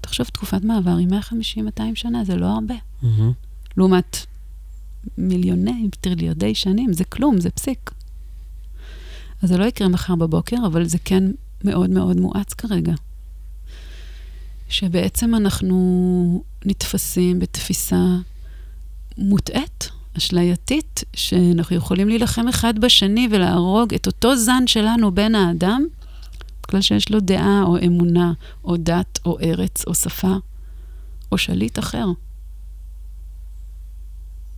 תחשוב, 0.01 0.27
תקופת 0.27 0.63
מעבר 0.63 0.95
היא 0.95 1.07
150-200 1.79 1.81
שנה, 1.93 2.23
זה 2.23 2.35
לא 2.35 2.45
הרבה. 2.45 2.75
Mm-hmm. 3.03 3.07
לעומת 3.77 4.17
מיליוני, 5.17 5.89
טריליארדי 6.01 6.55
שנים, 6.55 6.93
זה 6.93 7.03
כלום, 7.03 7.39
זה 7.39 7.49
פסיק. 7.49 7.91
אז 9.41 9.49
זה 9.49 9.57
לא 9.57 9.65
יקרה 9.65 9.87
מחר 9.87 10.15
בבוקר, 10.15 10.57
אבל 10.65 10.85
זה 10.85 10.97
כן 10.97 11.23
מאוד 11.63 11.89
מאוד 11.89 12.17
מואץ 12.17 12.53
כרגע. 12.53 12.93
שבעצם 14.69 15.35
אנחנו 15.35 16.43
נתפסים 16.65 17.39
בתפיסה 17.39 18.05
מוטעית, 19.17 19.89
אשלייתית, 20.17 21.03
שאנחנו 21.15 21.75
יכולים 21.75 22.07
להילחם 22.09 22.47
אחד 22.47 22.79
בשני 22.79 23.27
ולהרוג 23.31 23.93
את 23.93 24.07
אותו 24.07 24.35
זן 24.35 24.67
שלנו 24.67 25.11
בין 25.11 25.35
האדם, 25.35 25.85
בגלל 26.67 26.81
שיש 26.81 27.11
לו 27.11 27.19
דעה 27.19 27.63
או 27.63 27.77
אמונה, 27.85 28.33
או 28.63 28.77
דת, 28.77 29.19
או 29.25 29.39
ארץ, 29.39 29.85
או 29.87 29.95
שפה, 29.95 30.35
או 31.31 31.37
שליט 31.37 31.79
אחר. 31.79 32.05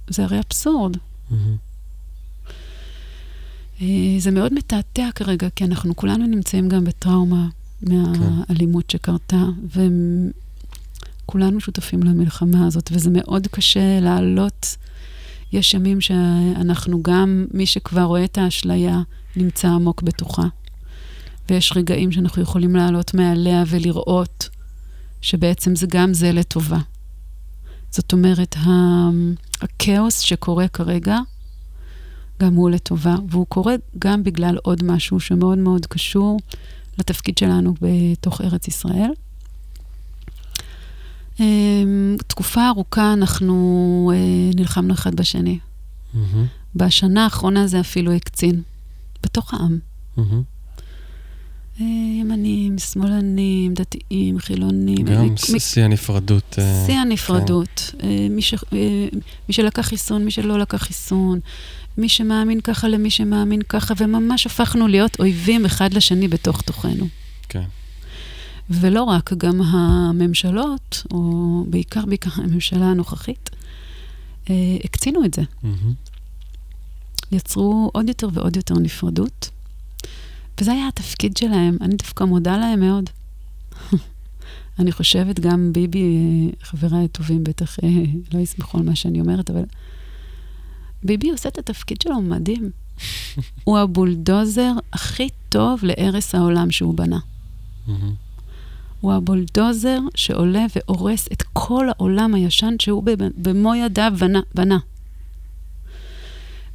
זה 0.08 0.24
הרי 0.24 0.39
אבסורד. 0.39 0.98
Mm-hmm. 0.98 1.36
זה 4.17 4.32
מאוד 4.32 4.54
מתעתע 4.54 5.10
כרגע, 5.15 5.50
כי 5.50 5.63
אנחנו 5.63 5.95
כולנו 5.95 6.28
נמצאים 6.28 6.69
גם 6.69 6.84
בטראומה 6.84 7.48
מהאלימות. 7.82 8.89
שקרתה, 8.89 9.44
וכולנו 11.26 11.60
שותפים 11.60 12.04
למלחמה 12.04 12.68
הזאת, 12.68 12.89
וזה 12.94 13.10
מאוד 13.13 13.48
קשה 13.48 14.00
לעלות. 14.00 14.76
יש 15.52 15.74
ימים 15.74 16.02
שאנחנו 16.02 17.04
גם, 17.04 17.46
מי 17.54 17.65
שכבר 17.65 18.02
רואה 18.02 18.24
את 18.24 18.38
האשליה, 18.38 19.02
נמצא 19.36 19.68
עמוק 19.68 20.02
בתוכה. 20.02 20.48
ויש 21.50 21.74
רגעים 21.76 22.12
שאנחנו 22.12 22.42
יכולים 22.42 22.76
לעלות 22.76 23.13
מעליה 23.13 23.63
ולראות 23.68 24.50
שבעצם 25.22 25.76
זה 25.76 25.88
גם 25.89 26.13
זה 26.13 26.32
לטובה. 26.32 26.80
זאת 27.92 28.13
אומרת, 28.13 28.56
הכאוס 29.62 30.20
שקורה 30.20 30.68
כרגע, 30.68 31.18
גם 32.42 32.54
הוא 32.54 32.70
לטובה, 32.70 33.15
והוא 33.30 33.46
קורה 33.46 33.76
גם 34.00 34.24
בגלל 34.24 34.58
עוד 34.63 34.84
משהו 34.84 35.20
שמאוד 35.20 35.58
מאוד 35.58 35.86
קשור 35.86 36.39
לתפקיד 37.00 37.38
שלנו 37.38 37.74
בתוך 37.82 38.42
ארץ 38.42 38.68
ישראל. 38.68 39.12
אמ, 41.40 42.16
תקופה 42.28 42.68
ארוכה 42.68 43.14
אנחנו 43.14 44.12
אה, 44.16 44.52
נלחמנו 44.56 44.94
אחד 44.94 45.16
בשני. 45.16 45.60
Mm-hmm. 45.60 46.18
בשנה 46.76 47.24
האחרונה 47.24 47.68
זה 47.68 47.80
אפילו 47.80 48.12
הקצין, 48.12 48.62
בתוך 49.24 49.54
העם. 49.54 49.80
Mm-hmm. 50.18 50.22
ימנים, 52.20 52.78
שמאלנים, 52.78 53.74
דתיים, 53.74 54.40
חילונים. 54.40 55.06
גם 55.06 55.38
שיא 55.38 55.84
הנפרדות. 55.84 56.56
אה, 56.60 56.84
שיא 56.86 56.96
הנפרדות. 56.96 57.92
כן. 58.00 58.08
מי, 58.30 58.42
ש, 58.42 58.54
מי 59.50 59.54
שלקח 59.54 59.82
חיסון, 59.82 60.26
מי 60.26 60.32
שלא 60.32 60.60
לקח 60.60 60.78
חיסון, 60.78 61.40
מי 62.00 62.10
שמאמין 62.10 62.62
ככה 62.62 62.88
למי 62.88 63.10
שמאמין 63.10 63.62
ככה, 63.62 63.94
וממש 63.98 64.46
הפכנו 64.46 64.88
להיות 64.88 65.20
אויבים 65.20 65.66
אחד 65.66 65.94
לשני 65.94 66.28
בתוך 66.28 66.62
תוכנו. 66.62 67.08
כן. 67.50 67.64
ולא 68.70 69.04
רק, 69.04 69.34
גם 69.38 69.62
הממשלות, 69.62 71.04
או 71.12 71.66
בעיקר 71.68 72.06
בעיקר 72.06 72.30
הממשלה 72.36 72.86
הנוכחית, 72.86 73.50
הקצינו 74.84 75.26
את 75.26 75.34
זה. 75.34 75.42
Mm-hmm. 75.42 76.10
יצרו 77.32 77.92
עוד 77.94 78.08
יותר 78.08 78.28
ועוד 78.34 78.56
יותר 78.56 78.76
נפרדות. 78.76 79.50
וזה 80.62 80.72
היה 80.72 80.88
התפקיד 80.88 81.38
שלהם, 81.38 81.78
אני 81.82 81.96
דווקא 81.96 82.24
מודה 82.24 82.58
להם 82.58 82.80
מאוד. 82.80 83.10
אני 84.80 84.92
חושבת, 84.92 85.40
גם 85.40 85.74
ביבי, 85.74 86.00
אה, 86.00 86.66
חבריי 86.66 87.06
הטובים 87.06 87.44
בטח 87.44 87.80
אה, 87.84 87.90
לא 88.34 88.40
יסמכו 88.40 88.78
על 88.78 88.84
מה 88.84 88.96
שאני 88.96 89.22
אומרת, 89.22 89.50
אבל 89.50 89.64
ביבי 91.04 91.32
עושה 91.32 91.50
את 91.50 91.58
התפקיד 91.58 92.02
שלו 92.02 92.22
מדהים. 92.22 92.72
הוא 93.64 93.78
הבולדוזר 93.78 94.72
הכי 94.94 95.30
טוב 95.50 95.80
להרס 95.84 96.36
העולם 96.36 96.72
שהוא 96.72 96.94
בנה. 96.94 97.20
הוא 99.02 99.14
הבולדוזר 99.14 100.00
שעולה 100.16 100.66
והורס 100.76 101.28
את 101.34 101.44
כל 101.54 101.88
העולם 101.90 102.36
הישן 102.36 102.76
שהוא 102.82 103.04
במו 103.38 103.76
ידיו 103.76 104.14
בנה. 104.20 104.40
בנה. 104.56 104.78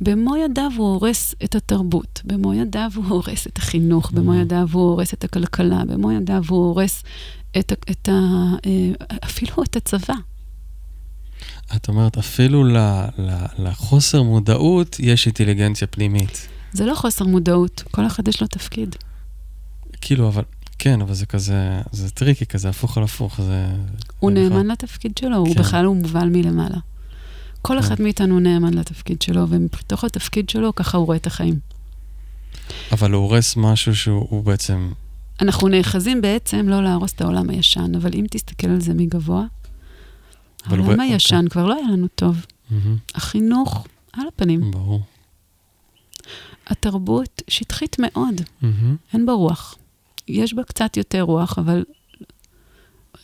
במו 0.01 0.37
ידיו 0.37 0.71
הוא 0.77 0.87
הורס 0.87 1.35
את 1.45 1.55
התרבות, 1.55 2.23
במו 2.25 2.55
ידיו 2.55 2.91
הוא 2.95 3.05
הורס 3.05 3.47
את 3.47 3.59
החינוך, 3.59 4.11
במו. 4.11 4.35
ידיו 4.35 4.69
הוא 4.73 4.83
הורס 4.83 5.15
את 5.15 5.25
הכלכלה, 5.25 5.85
במו 5.85 6.13
ידיו 6.13 6.43
הוא 6.49 6.65
הורס 6.65 7.03
את, 7.59 7.73
את 7.91 8.09
ה, 8.09 8.13
אה, 8.67 9.07
אפילו 9.25 9.63
את 9.63 9.77
הצבא. 9.77 10.15
את 11.77 11.89
אומרת, 11.89 12.19
אפילו 12.19 12.65
ל, 12.65 12.77
ל, 13.19 13.45
לחוסר 13.59 14.23
מודעות 14.23 14.97
יש 15.01 15.27
אינטליגנציה 15.27 15.87
פנימית. 15.87 16.49
זה 16.73 16.87
לא 16.87 16.95
חוסר 16.95 17.25
מודעות, 17.25 17.83
כל 17.91 18.07
אחד 18.07 18.29
יש 18.29 18.41
לו 18.41 18.47
תפקיד. 18.47 18.97
כאילו, 20.01 20.29
אבל, 20.29 20.43
כן, 20.79 21.01
אבל 21.01 21.15
זה 21.15 21.27
כזה, 21.27 21.81
זה 21.93 22.11
טריקי 22.11 22.47
כזה, 22.47 22.69
הפוך 22.69 22.99
על 22.99 23.05
הפוך, 23.05 23.41
זה... 23.41 23.67
הוא 24.19 24.31
נאמן 24.31 24.67
לתפקיד 24.67 25.19
שלו, 25.19 25.31
כן. 25.31 25.37
הוא 25.37 25.57
בכלל 25.57 25.85
הוא 25.85 25.97
מובל 25.97 26.29
מלמעלה. 26.29 26.79
כל 27.63 27.79
אחד 27.79 27.97
כן. 27.97 28.03
מאיתנו 28.03 28.41
נאמן 28.41 28.75
לתפקיד 28.75 29.23
שלו, 29.23 29.49
ומתוך 29.49 30.05
התפקיד 30.05 30.51
שלו, 30.51 30.75
ככה 30.75 30.99
הוא 30.99 31.07
רואה 31.07 31.17
את 31.17 31.27
החיים. 31.27 31.59
אבל 32.93 33.13
הוא 33.13 33.23
הורס 33.23 33.57
משהו 33.57 33.97
שהוא 33.97 34.45
בעצם... 34.45 34.93
אנחנו 35.41 35.69
נאחזים 35.69 36.23
בעצם 36.23 36.69
לא 36.69 36.85
להרוס 36.85 37.13
את 37.13 37.21
העולם 37.21 37.51
הישן, 37.51 37.95
אבל 37.95 38.11
אם 38.15 38.27
תסתכל 38.31 38.67
על 38.67 38.81
זה 38.81 38.95
מגבוה, 38.95 39.45
העולם. 40.65 41.01
הישן 41.01 41.37
אוקיי. 41.37 41.51
כבר 41.51 41.67
לא 41.67 41.75
היה 41.75 41.89
לנו 41.89 42.09
טוב. 42.09 42.47
Mm-hmm. 42.47 42.75
החינוך, 43.15 43.87
על 44.13 44.29
הפנים. 44.29 44.71
ברור. 44.71 45.01
התרבות 46.67 47.43
שטחית 47.49 47.97
מאוד, 47.99 48.35
mm-hmm. 48.41 48.67
אין 49.13 49.27
בה 49.27 49.33
רוח. 49.33 49.75
יש 50.29 50.55
בה 50.55 50.63
קצת 50.63 50.97
יותר 50.97 51.23
רוח, 51.23 51.59
אבל 51.59 51.85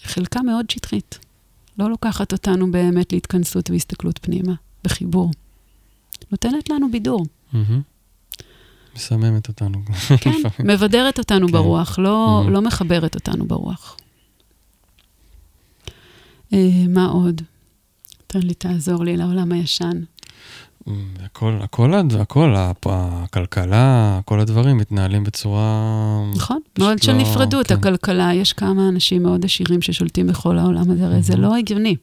חלקה 0.02 0.42
מאוד 0.42 0.70
שטחית. 0.70 1.18
לא 1.78 1.90
לוקחת 1.90 2.32
אותנו 2.32 2.70
באמת 2.70 3.12
להתכנסות 3.12 3.70
והסתכלות 3.70 4.18
פנימה, 4.22 4.52
בחיבור. 4.84 5.30
נותנת 6.30 6.70
לנו 6.70 6.90
בידור. 6.90 7.26
מסממת 8.96 9.48
אותנו. 9.48 9.82
כן, 10.20 10.30
מבדרת 10.72 11.18
אותנו 11.18 11.46
כן. 11.46 11.52
ברוח, 11.52 11.98
לא, 11.98 12.44
לא 12.50 12.62
מחברת 12.62 13.14
אותנו 13.14 13.46
ברוח. 13.46 13.96
אה, 16.52 16.58
מה 16.88 17.06
עוד? 17.06 17.42
תן 18.26 18.40
לי, 18.42 18.54
תעזור 18.54 19.04
לי 19.04 19.16
לעולם 19.16 19.52
הישן. 19.52 20.00
הכל, 21.24 21.58
הכל, 21.62 21.94
הכל, 21.94 22.54
הכלכלה, 22.86 24.20
כל 24.24 24.40
הדברים 24.40 24.76
מתנהלים 24.76 25.24
בצורה... 25.24 25.80
נכון, 26.36 26.60
מאוד 26.78 27.02
של 27.02 27.12
לא, 27.12 27.18
נפרדות. 27.18 27.66
כן. 27.66 27.74
הכלכלה, 27.74 28.34
יש 28.34 28.52
כמה 28.52 28.88
אנשים 28.88 29.22
מאוד 29.22 29.44
עשירים 29.44 29.82
ששולטים 29.82 30.26
בכל 30.26 30.58
העולם 30.58 30.90
הזה, 30.90 31.06
הרי 31.06 31.22
זה 31.22 31.36
לא 31.36 31.56
הגיוני. 31.56 31.96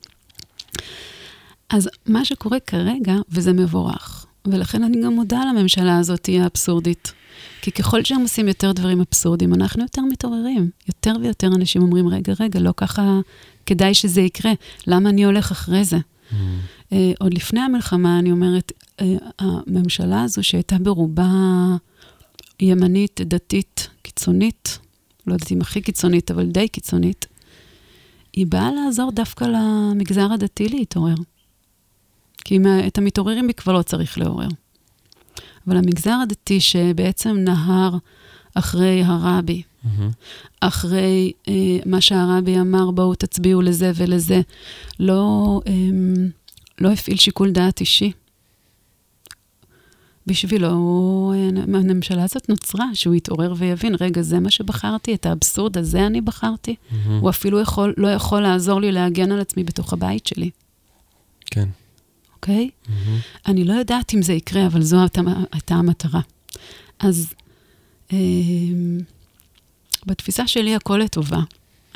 אז 1.69 1.89
מה 2.05 2.25
שקורה 2.25 2.59
כרגע, 2.59 3.15
וזה 3.29 3.53
מבורך, 3.53 4.25
ולכן 4.47 4.83
אני 4.83 5.01
גם 5.03 5.13
מודה 5.13 5.41
לממשלה 5.49 5.97
הזאת, 5.97 6.29
האבסורדית. 6.41 7.13
כי 7.67 7.71
ככל 7.71 8.03
שהם 8.03 8.21
עושים 8.21 8.47
יותר 8.47 8.71
דברים 8.71 9.01
אבסורדים, 9.01 9.53
אנחנו 9.53 9.83
יותר 9.83 10.01
מתעוררים. 10.01 10.69
יותר 10.87 11.13
ויותר 11.21 11.47
אנשים 11.47 11.81
אומרים, 11.81 12.07
רגע, 12.07 12.33
רגע, 12.39 12.59
לא 12.59 12.73
ככה 12.77 13.19
כדאי 13.65 13.93
שזה 13.93 14.21
יקרה, 14.21 14.51
למה 14.87 15.09
אני 15.09 15.25
הולך 15.25 15.51
אחרי 15.51 15.85
זה? 15.85 15.97
Mm. 15.97 16.33
Uh, 16.33 16.93
עוד 17.19 17.33
לפני 17.33 17.59
המלחמה, 17.59 18.19
אני 18.19 18.31
אומרת, 18.31 18.71
uh, 18.71 19.03
הממשלה 19.39 20.23
הזו 20.23 20.43
שהייתה 20.43 20.77
ברובה 20.77 21.29
ימנית, 22.59 23.21
דתית, 23.21 23.87
קיצונית, 24.01 24.79
לא 25.27 25.33
יודעת 25.33 25.51
אם 25.51 25.61
הכי 25.61 25.81
קיצונית, 25.81 26.31
אבל 26.31 26.45
די 26.45 26.67
קיצונית, 26.67 27.25
היא 28.33 28.45
באה 28.47 28.71
לעזור 28.71 29.11
דווקא 29.11 29.45
למגזר 29.45 30.33
הדתי 30.33 30.69
להתעורר. 30.69 31.15
כי 32.45 32.59
את 32.87 32.97
המתעוררים 32.97 33.47
היא 33.47 33.55
כבר 33.55 33.73
לא 33.73 33.81
צריך 33.81 34.17
לעורר. 34.17 34.47
אבל 35.67 35.77
המגזר 35.77 36.15
הדתי 36.23 36.59
שבעצם 36.59 37.37
נהר 37.37 37.97
אחרי 38.53 39.03
הרבי, 39.03 39.61
mm-hmm. 39.61 39.87
אחרי 40.61 41.31
אה, 41.47 41.53
מה 41.85 42.01
שהרבי 42.01 42.59
אמר, 42.59 42.91
בואו 42.91 43.15
תצביעו 43.15 43.61
לזה 43.61 43.91
ולזה, 43.95 44.41
לא, 44.99 45.61
אה, 45.67 45.73
לא 46.81 46.91
הפעיל 46.91 47.17
שיקול 47.17 47.51
דעת 47.51 47.79
אישי. 47.79 48.11
בשבילו, 50.27 50.67
אה, 51.35 51.79
הממשלה 51.79 52.23
הזאת 52.23 52.49
נוצרה, 52.49 52.85
שהוא 52.93 53.15
יתעורר 53.15 53.53
ויבין, 53.57 53.95
רגע, 53.99 54.21
זה 54.21 54.39
מה 54.39 54.51
שבחרתי, 54.51 55.13
את 55.13 55.25
האבסורד 55.25 55.77
הזה 55.77 56.05
אני 56.05 56.21
בחרתי. 56.21 56.75
Mm-hmm. 56.75 57.09
הוא 57.21 57.29
אפילו 57.29 57.59
יכול, 57.59 57.93
לא 57.97 58.07
יכול 58.07 58.41
לעזור 58.41 58.81
לי 58.81 58.91
להגן 58.91 59.31
על 59.31 59.39
עצמי 59.39 59.63
בתוך 59.63 59.93
הבית 59.93 60.27
שלי. 60.27 60.49
כן. 61.45 61.69
אוקיי? 62.37 62.69
Mm-hmm. 62.69 62.89
אני 63.47 63.63
לא 63.63 63.73
יודעת 63.73 64.13
אם 64.13 64.21
זה 64.21 64.33
יקרה, 64.33 64.67
אבל 64.67 64.81
זו 64.81 64.97
הייתה 65.51 65.75
המטרה. 65.75 66.21
אז 66.99 67.33
אה, 68.13 68.17
בתפיסה 70.05 70.47
שלי 70.47 70.75
הכל 70.75 70.97
לטובה. 70.97 71.39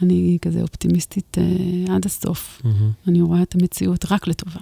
אני 0.01 0.38
כזה 0.41 0.62
אופטימיסטית 0.62 1.38
אה, 1.38 1.95
עד 1.95 2.06
הסוף. 2.06 2.62
Mm-hmm. 2.63 3.08
אני 3.08 3.21
רואה 3.21 3.41
את 3.41 3.56
המציאות 3.56 4.06
רק 4.12 4.27
לטובה. 4.27 4.60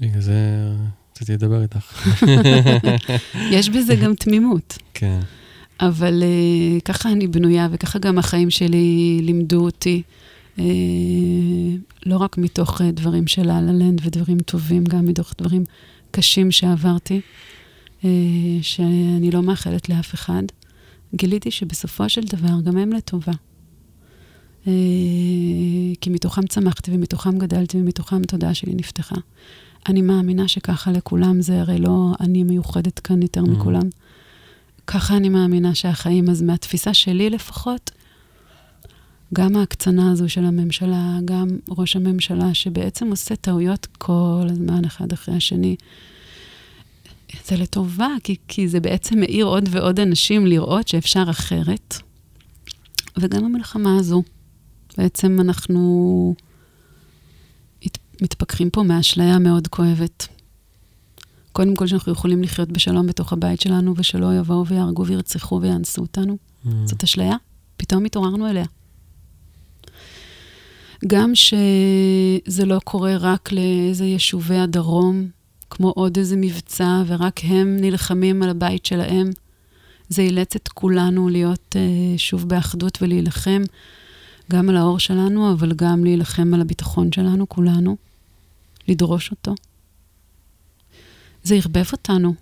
בגלל 0.00 0.20
זה 0.20 0.34
רציתי 1.16 1.32
לדבר 1.32 1.62
איתך. 1.62 2.08
יש 3.56 3.68
בזה 3.68 3.94
גם 3.94 4.14
תמימות. 4.14 4.78
כן. 4.94 5.20
אבל 5.80 6.22
אה, 6.22 6.80
ככה 6.80 7.12
אני 7.12 7.26
בנויה, 7.26 7.68
וככה 7.70 7.98
גם 7.98 8.18
החיים 8.18 8.50
שלי 8.50 9.18
לימדו 9.22 9.64
אותי. 9.64 10.02
אה, 10.60 11.76
לא 12.06 12.16
רק 12.16 12.38
מתוך 12.38 12.80
אה, 12.80 12.90
דברים 12.90 13.26
של 13.26 13.46
לה-לה-לנד 13.46 14.00
ודברים 14.04 14.38
טובים, 14.38 14.84
גם 14.84 15.06
מתוך 15.06 15.34
דברים 15.38 15.64
קשים 16.10 16.50
שעברתי, 16.50 17.20
אה, 18.04 18.10
שאני 18.62 19.30
לא 19.30 19.42
מאחלת 19.42 19.88
לאף 19.88 20.14
אחד. 20.14 20.42
גיליתי 21.14 21.50
שבסופו 21.50 22.08
של 22.08 22.20
דבר 22.20 22.60
גם 22.64 22.76
הם 22.76 22.92
לטובה. 22.92 23.32
כי 26.00 26.10
מתוכם 26.10 26.46
צמחתי 26.46 26.90
ומתוכם 26.94 27.38
גדלתי 27.38 27.80
ומתוכם 27.80 28.22
התודעה 28.22 28.54
שלי 28.54 28.74
נפתחה. 28.74 29.16
אני 29.88 30.02
מאמינה 30.02 30.48
שככה 30.48 30.92
לכולם, 30.92 31.40
זה 31.42 31.60
הרי 31.60 31.78
לא 31.78 32.12
אני 32.20 32.42
מיוחדת 32.42 32.98
כאן 32.98 33.22
יותר 33.22 33.40
mm. 33.40 33.50
מכולם. 33.50 33.88
ככה 34.86 35.16
אני 35.16 35.28
מאמינה 35.28 35.74
שהחיים, 35.74 36.30
אז 36.30 36.42
מהתפיסה 36.42 36.94
שלי 36.94 37.30
לפחות, 37.30 37.90
גם 39.34 39.56
ההקצנה 39.56 40.10
הזו 40.12 40.28
של 40.28 40.44
הממשלה, 40.44 41.18
גם 41.24 41.48
ראש 41.68 41.96
הממשלה, 41.96 42.54
שבעצם 42.54 43.10
עושה 43.10 43.36
טעויות 43.36 43.86
כל 43.98 44.46
הזמן, 44.50 44.84
אחד 44.84 45.12
אחרי 45.12 45.34
השני. 45.36 45.76
זה 47.44 47.56
לטובה, 47.56 48.08
כי, 48.24 48.36
כי 48.48 48.68
זה 48.68 48.80
בעצם 48.80 49.20
מאיר 49.20 49.44
עוד 49.44 49.68
ועוד 49.70 50.00
אנשים 50.00 50.46
לראות 50.46 50.88
שאפשר 50.88 51.24
אחרת. 51.30 51.96
וגם 53.18 53.44
המלחמה 53.44 53.96
הזו, 53.96 54.22
בעצם 54.98 55.40
אנחנו 55.40 56.34
מתפכחים 58.22 58.70
פה 58.70 58.82
מאשליה 58.82 59.38
מאוד 59.38 59.68
כואבת. 59.68 60.28
קודם 61.52 61.76
כל, 61.76 61.86
שאנחנו 61.86 62.12
יכולים 62.12 62.42
לחיות 62.42 62.72
בשלום 62.72 63.06
בתוך 63.06 63.32
הבית 63.32 63.60
שלנו, 63.60 63.94
ושלא 63.96 64.38
יבואו 64.38 64.66
ויהרגו 64.66 65.06
וירצחו 65.06 65.60
ויאנסו 65.62 66.02
אותנו. 66.02 66.36
Mm. 66.64 66.68
זאת 66.84 67.02
אשליה, 67.02 67.36
פתאום 67.76 68.04
התעוררנו 68.04 68.50
אליה. 68.50 68.64
גם 71.06 71.32
שזה 71.34 72.66
לא 72.66 72.80
קורה 72.84 73.16
רק 73.16 73.52
לאיזה 73.52 74.04
יישובי 74.04 74.56
הדרום, 74.56 75.28
כמו 75.70 75.90
עוד 75.90 76.18
איזה 76.18 76.36
מבצע, 76.36 77.02
ורק 77.06 77.40
הם 77.44 77.76
נלחמים 77.80 78.42
על 78.42 78.50
הבית 78.50 78.86
שלהם. 78.86 79.30
זה 80.08 80.22
אילץ 80.22 80.56
את 80.56 80.68
כולנו 80.68 81.28
להיות 81.28 81.76
uh, 81.76 82.18
שוב 82.18 82.48
באחדות 82.48 82.98
ולהילחם 83.02 83.62
גם 84.52 84.68
על 84.68 84.76
האור 84.76 84.98
שלנו, 84.98 85.52
אבל 85.52 85.72
גם 85.72 86.04
להילחם 86.04 86.54
על 86.54 86.60
הביטחון 86.60 87.12
שלנו, 87.12 87.48
כולנו, 87.48 87.96
לדרוש 88.88 89.30
אותו. 89.30 89.54
זה 91.42 91.54
ערבב 91.54 91.84
אותנו. 91.92 92.34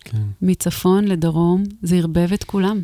כן. 0.00 0.22
מצפון 0.42 1.04
לדרום, 1.04 1.62
זה 1.82 1.96
ערבב 1.96 2.32
את 2.32 2.44
כולם. 2.44 2.82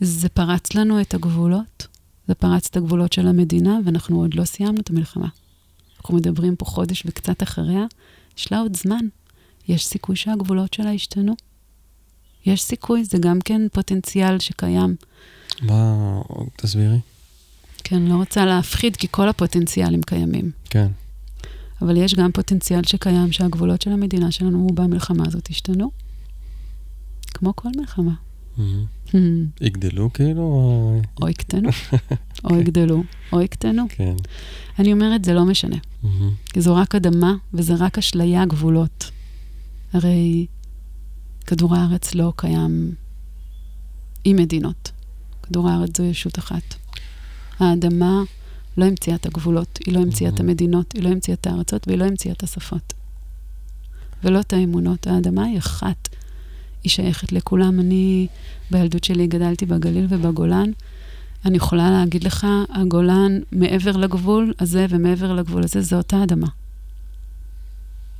זה 0.00 0.28
פרץ 0.28 0.74
לנו 0.74 1.00
את 1.00 1.14
הגבולות. 1.14 1.86
זה 2.28 2.34
פרץ 2.34 2.66
את 2.66 2.76
הגבולות 2.76 3.12
של 3.12 3.26
המדינה, 3.26 3.78
ואנחנו 3.84 4.20
עוד 4.20 4.34
לא 4.34 4.44
סיימנו 4.44 4.80
את 4.80 4.90
המלחמה. 4.90 5.28
אנחנו 5.98 6.14
מדברים 6.14 6.56
פה 6.56 6.64
חודש 6.64 7.02
וקצת 7.06 7.42
אחריה, 7.42 7.84
יש 8.38 8.52
לה 8.52 8.58
עוד 8.58 8.76
זמן. 8.76 9.06
יש 9.68 9.86
סיכוי 9.86 10.16
שהגבולות 10.16 10.74
שלה 10.74 10.92
ישתנו. 10.92 11.34
יש 12.46 12.62
סיכוי, 12.62 13.04
זה 13.04 13.18
גם 13.18 13.38
כן 13.44 13.62
פוטנציאל 13.72 14.38
שקיים. 14.38 14.96
מה, 15.62 16.20
תסבירי. 16.56 17.00
כן, 17.84 18.02
לא 18.02 18.14
רוצה 18.14 18.44
להפחיד, 18.44 18.96
כי 18.96 19.06
כל 19.10 19.28
הפוטנציאלים 19.28 20.02
קיימים. 20.02 20.50
כן. 20.70 20.88
אבל 21.82 21.96
יש 21.96 22.14
גם 22.14 22.32
פוטנציאל 22.32 22.82
שקיים 22.84 23.32
שהגבולות 23.32 23.82
של 23.82 23.90
המדינה 23.90 24.30
שלנו 24.30 24.66
במלחמה 24.74 25.24
הזאת 25.26 25.50
ישתנו, 25.50 25.90
כמו 27.26 27.56
כל 27.56 27.68
מלחמה. 27.76 28.14
Mm-hmm. 28.58 29.14
יגדלו 29.60 30.12
כאילו? 30.12 30.42
או 31.22 31.28
יקטנו, 31.28 31.68
או 32.44 32.60
יגדלו, 32.60 33.02
או 33.32 33.40
יקטנו. 33.40 33.82
כן. 33.88 34.14
אני 34.78 34.92
אומרת, 34.92 35.24
זה 35.24 35.34
לא 35.34 35.44
משנה. 35.44 35.76
Mm-hmm. 35.76 36.06
כי 36.52 36.60
זו 36.60 36.76
רק 36.76 36.94
אדמה, 36.94 37.34
וזה 37.54 37.74
רק 37.74 37.98
אשליה 37.98 38.44
גבולות. 38.44 39.10
הרי 39.92 40.46
כדור 41.46 41.76
הארץ 41.76 42.14
לא 42.14 42.32
קיים 42.36 42.94
עם 44.24 44.36
מדינות. 44.36 44.92
כדור 45.42 45.68
הארץ 45.68 45.98
זו 45.98 46.04
ישות 46.04 46.38
אחת. 46.38 46.74
האדמה 47.58 48.22
לא 48.76 48.84
המציאה 48.84 49.16
את 49.16 49.26
הגבולות, 49.26 49.78
היא 49.86 49.94
לא 49.94 50.00
המציאה 50.00 50.30
את 50.30 50.38
mm-hmm. 50.38 50.42
המדינות, 50.42 50.92
היא 50.92 51.02
לא 51.02 51.08
המציאה 51.08 51.34
את 51.34 51.46
הארצות 51.46 51.88
והיא 51.88 51.98
לא 51.98 52.04
המציאה 52.04 52.34
את 52.34 52.42
השפות. 52.42 52.92
ולא 54.24 54.40
את 54.40 54.52
האמונות. 54.52 55.06
האדמה 55.06 55.44
היא 55.44 55.58
אחת. 55.58 56.08
היא 56.84 56.90
שייכת 56.90 57.32
לכולם. 57.32 57.80
אני, 57.80 58.26
בילדות 58.70 59.04
שלי 59.04 59.26
גדלתי 59.26 59.66
בגליל 59.66 60.06
ובגולן. 60.08 60.70
אני 61.44 61.56
יכולה 61.56 61.90
להגיד 61.90 62.24
לך, 62.24 62.46
הגולן 62.70 63.38
מעבר 63.52 63.96
לגבול 63.96 64.52
הזה 64.58 64.86
ומעבר 64.88 65.32
לגבול 65.32 65.64
הזה, 65.64 65.80
זו 65.80 65.96
אותה 65.96 66.22
אדמה. 66.22 66.46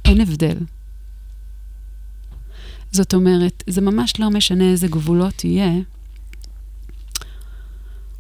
אין 0.05 0.20
הבדל. 0.20 0.57
זאת 2.93 3.14
אומרת, 3.14 3.62
זה 3.66 3.80
ממש 3.80 4.20
לא 4.20 4.30
משנה 4.30 4.70
איזה 4.70 4.89
גבולות 4.89 5.45
יהיה. 5.45 5.72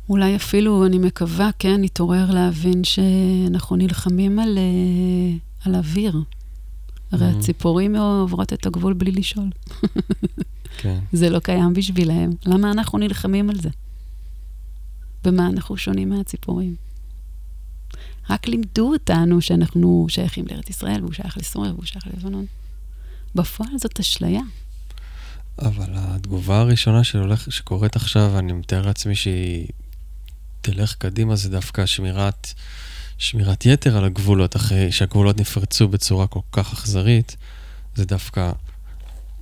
אולי 0.08 0.36
אפילו, 0.36 0.86
אני 0.86 0.98
מקווה, 0.98 1.50
כן, 1.58 1.80
נתעורר 1.80 2.30
להבין 2.30 2.84
שאנחנו 2.84 3.76
נלחמים 3.76 4.38
על, 4.38 4.58
אה, 4.58 5.36
על 5.64 5.74
אוויר. 5.74 6.22
הרי 7.12 7.30
mm-hmm. 7.30 7.36
הציפורים 7.38 7.96
עוברות 7.96 8.52
את 8.52 8.66
הגבול 8.66 8.92
בלי 8.92 9.10
לשאול. 9.10 9.50
כן. 10.78 10.98
זה 11.12 11.30
לא 11.30 11.38
קיים 11.38 11.74
בשבילהם. 11.74 12.30
למה 12.46 12.70
אנחנו 12.70 12.98
נלחמים 12.98 13.50
על 13.50 13.60
זה? 13.60 13.68
במה 15.24 15.46
אנחנו 15.46 15.76
שונים 15.76 16.08
מהציפורים? 16.08 16.74
רק 18.30 18.48
לימדו 18.48 18.92
אותנו 18.92 19.40
שאנחנו 19.40 20.06
שייכים 20.08 20.44
לארץ 20.50 20.70
ישראל, 20.70 21.00
והוא 21.00 21.12
שייך 21.12 21.38
לסוריה, 21.38 21.72
והוא 21.72 21.84
שייך 21.84 22.06
ללבנון. 22.06 22.46
בפועל 23.34 23.78
זאת 23.78 24.00
אשליה. 24.00 24.40
אבל 25.58 25.90
התגובה 25.94 26.60
הראשונה 26.60 27.04
שהולך, 27.04 27.52
שקורית 27.52 27.96
עכשיו, 27.96 28.38
אני 28.38 28.52
מתאר 28.52 28.86
לעצמי 28.86 29.14
שהיא 29.14 29.66
תלך 30.60 30.94
קדימה, 30.94 31.36
זה 31.36 31.50
דווקא 31.50 31.86
שמירת 31.86 32.52
שמירת 33.22 33.66
יתר 33.66 33.96
על 33.96 34.04
הגבולות, 34.04 34.56
אחרי 34.56 34.92
שהגבולות 34.92 35.40
נפרצו 35.40 35.88
בצורה 35.88 36.26
כל 36.26 36.40
כך 36.52 36.72
אכזרית, 36.72 37.36
זה 37.94 38.04
דווקא, 38.04 38.52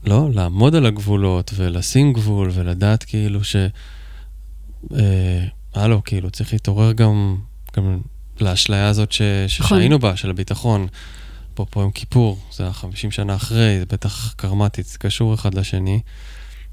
לא, 0.05 0.28
לעמוד 0.33 0.74
על 0.74 0.87
הגבולות 0.87 1.51
ולשים 1.57 2.12
גבול 2.12 2.51
ולדעת 2.55 3.05
כאילו 3.05 3.45
ש... 3.45 3.57
אה, 4.95 5.45
הלו, 5.74 6.05
כאילו, 6.05 6.31
צריך 6.31 6.53
להתעורר 6.53 6.93
גם, 6.93 7.37
גם 7.76 8.01
לאשליה 8.41 8.89
הזאת 8.89 9.12
ש, 9.12 9.22
נכון. 9.22 9.49
שחיינו 9.49 9.99
בה, 9.99 10.16
של 10.16 10.31
הביטחון. 10.31 10.87
פה 11.55 11.66
פה 11.70 11.81
יום 11.81 11.91
כיפור, 11.91 12.39
זה 12.53 12.62
היה 12.62 12.72
50 12.72 13.11
שנה 13.11 13.35
אחרי, 13.35 13.78
זה 13.78 13.85
בטח 13.87 14.33
קרמטית, 14.37 14.87
זה 14.87 14.99
קשור 14.99 15.35
אחד 15.35 15.55
לשני. 15.55 16.01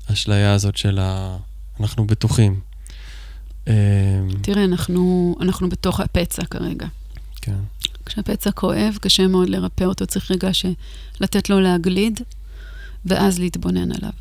האשליה 0.10 0.54
הזאת 0.54 0.78
של 0.78 1.00
ה... 1.02 1.38
אנחנו 1.80 2.08
בטוחים. 2.08 2.60
אה, 3.68 3.74
תראה, 4.42 4.64
אנחנו, 4.64 5.36
אנחנו 5.42 5.70
בתוך 5.70 6.00
הפצע 6.00 6.46
כרגע. 6.46 6.88
כן. 7.42 7.58
כשהפצע 8.06 8.52
כואב, 8.52 8.98
קשה 9.02 9.28
מאוד 9.28 9.50
לרפא 9.50 9.84
אותו, 9.84 10.06
צריך 10.06 10.32
רגע 10.32 10.54
ש... 10.54 10.66
לתת 11.22 11.50
לו 11.50 11.60
להגליד, 11.60 12.20
ואז 13.06 13.40
להתבונן 13.40 13.92
עליו. 13.92 14.12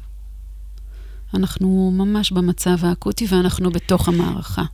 אנחנו 1.34 1.92
ממש 1.94 2.32
במצב 2.32 2.76
האקוטי 2.84 3.26
ואנחנו 3.28 3.70
בתוך 3.70 4.08
המערכה. 4.08 4.64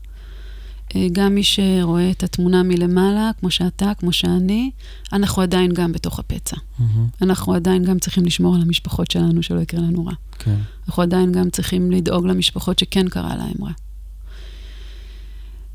אה, 0.96 1.06
גם 1.12 1.34
מי 1.34 1.42
שרואה 1.44 2.10
את 2.10 2.22
התמונה 2.22 2.62
מלמעלה, 2.62 3.30
כמו 3.40 3.50
שאתה, 3.50 3.92
כמו 3.98 4.12
שאני, 4.12 4.70
אנחנו 5.12 5.42
עדיין 5.42 5.72
גם 5.72 5.92
בתוך 5.92 6.18
הפצע. 6.18 6.56
מהמם, 6.78 7.06
אנחנו 7.22 7.54
עדיין 7.54 7.84
גם 7.84 7.98
צריכים 7.98 8.24
לשמור 8.24 8.54
על 8.54 8.62
המשפחות 8.62 9.10
שלנו, 9.10 9.42
שלא 9.42 9.60
יקרה 9.60 9.80
לנו 9.80 10.06
רע. 10.06 10.12
כן. 10.38 10.56
אנחנו 10.86 11.02
עדיין 11.02 11.32
גם 11.32 11.50
צריכים 11.50 11.90
לדאוג 11.90 12.26
למשפחות 12.26 12.78
שכן 12.78 13.08
קרה 13.08 13.36
להם 13.36 13.64
רע. 13.64 13.72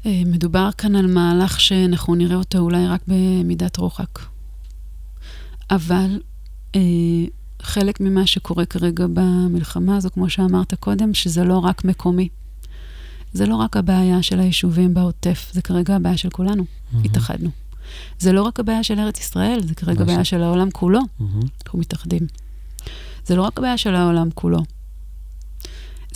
אה, 0.08 0.22
מדובר 0.26 0.70
כאן 0.78 0.96
על 0.96 1.08
מהלך 1.08 1.60
שאנחנו 1.60 2.16
נראה 2.16 2.36
אותו 2.36 2.58
אולי 2.58 2.88
רק 2.88 3.02
במידת 3.08 3.78
רוחק. 3.78 4.20
אבל 5.72 6.20
אה, 6.76 6.82
חלק 7.62 8.00
ממה 8.02 8.28
שקורה 8.28 8.66
כרגע 8.66 9.06
במלחמה 9.14 9.98
הזו, 9.98 10.10
כמו 10.14 10.30
שאמרת 10.30 10.74
קודם, 10.74 11.14
שזה 11.14 11.44
לא 11.44 11.58
רק 11.58 11.86
מקומי. 11.86 12.30
זה 13.34 13.46
לא 13.46 13.56
רק 13.56 13.78
הבעיה 13.78 14.24
של 14.24 14.40
היישובים 14.40 14.94
בעוטף, 14.94 15.50
זה 15.54 15.62
כרגע 15.62 15.96
הבעיה 15.96 16.18
של 16.18 16.30
כולנו, 16.30 16.66
מהמם, 16.92 17.06
התאחדנו. 17.06 17.50
זה 18.20 18.32
לא 18.32 18.42
רק 18.42 18.60
הבעיה 18.60 18.84
של 18.84 19.00
ארץ 19.00 19.20
ישראל, 19.20 19.60
זה 19.64 19.76
כרגע 19.76 20.00
ממש. 20.00 20.08
בעיה 20.08 20.24
של 20.24 20.44
העולם 20.44 20.72
כולו. 20.72 21.00
מהמם, 21.20 21.42
אנחנו 21.64 21.80
מתאחדים. 21.80 22.28
זה 23.26 23.36
לא 23.36 23.42
רק 23.42 23.58
הבעיה 23.58 23.78
של 23.78 23.96
העולם 23.96 24.30
כולו. 24.34 24.60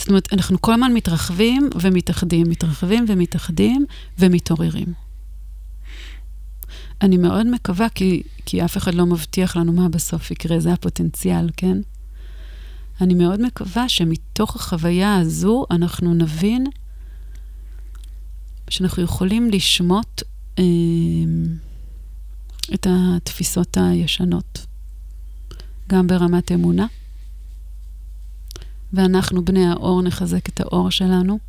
זאת 0.02 0.10
אומרת, 0.10 0.34
אנחנו 0.34 0.62
כל 0.62 0.74
הזמן 0.74 0.93
מתרחבים 0.93 1.70
ומתאחדים, 1.82 2.49
מתרחבים 2.49 3.06
ומתאחדים 3.08 3.86
ומתעוררים. 4.20 4.93
אני 7.02 7.18
מאוד 7.18 7.47
מקווה, 7.47 7.89
כי, 7.89 8.24
כי 8.45 8.66
אף 8.66 8.78
אחד 8.78 8.93
לא 8.93 9.06
מבטיח 9.06 9.56
לנו 9.56 9.72
מה 9.72 9.89
בסוף 9.89 10.32
יקרה, 10.32 10.60
זה 10.60 10.74
הפוטנציאל, 10.74 11.49
כן? 11.58 11.78
אני 13.02 13.14
מאוד 13.14 13.41
מקווה 13.41 13.89
שמתוך 13.89 14.56
החוויה 14.56 15.16
הזו 15.16 15.66
אנחנו 15.72 16.14
נבין 16.14 16.66
שאנחנו 18.70 19.04
יכולים 19.04 19.49
לשמוט 19.49 20.24
אה, 20.60 20.64
את 22.74 22.88
התפיסות 22.89 23.78
הישנות. 23.78 24.66
גם 25.89 26.08
ברמת 26.08 26.52
אמונה. 26.52 26.86
ואנחנו, 28.93 29.45
בני 29.45 29.67
האור, 29.67 30.01
נחזק 30.01 30.49
את 30.49 30.59
האור 30.59 30.89
שלנו. 30.89 31.39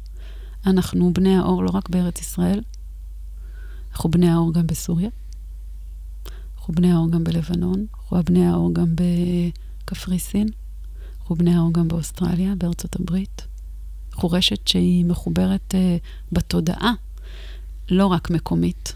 אנחנו 0.67 1.13
בני 1.13 1.37
האור 1.37 1.63
לא 1.63 1.71
רק 1.75 1.89
בארץ 1.89 2.21
ישראל, 2.21 2.61
אנחנו 3.93 4.11
בני 4.11 4.31
האור 4.31 4.53
גם 4.53 4.67
בסוריה. 4.67 5.09
אנחנו 6.57 6.75
בני 6.75 6.93
האור 6.93 7.11
גם 7.11 7.25
בלבנון, 7.25 7.87
אנחנו 7.95 8.23
בני 8.23 8.47
האור 8.47 8.75
גם 8.75 8.95
בקפריסין, 9.85 10.49
אנחנו 11.21 11.37
בני 11.37 11.55
האור 11.55 11.73
גם 11.73 11.89
באוסטרליה, 11.89 12.55
בארצות 12.55 12.97
הברית. 13.01 13.47
אנחנו 14.13 14.29
רשת 14.29 14.69
שהיא 14.69 15.05
מחוברת 15.05 15.75
uh, 15.75 16.03
בתודעה, 16.33 16.93
לא 17.91 18.07
רק 18.07 18.31
מקומית. 18.31 18.95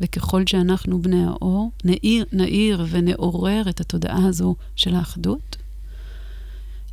וככל 0.00 0.42
שאנחנו 0.46 1.02
בני 1.02 1.24
האור, 1.24 1.70
נאיר, 1.84 2.24
נאיר 2.32 2.86
ונעורר 2.90 3.62
את 3.68 3.80
התודעה 3.80 4.26
הזו 4.26 4.54
של 4.76 4.94
האחדות, 4.94 5.51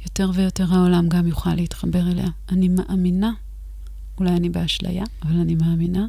יותר 0.03 0.31
ויותר 0.33 0.73
העולם 0.73 1.09
גם 1.09 1.27
יוכל 1.27 1.55
להתחבר 1.55 2.11
אליה. 2.11 2.27
אני 2.49 2.67
מאמינה, 2.67 3.31
אולי 4.17 4.31
אני 4.31 4.49
באשליה, 4.49 5.03
אבל 5.23 5.39
אני 5.39 5.55
מאמינה, 5.55 6.07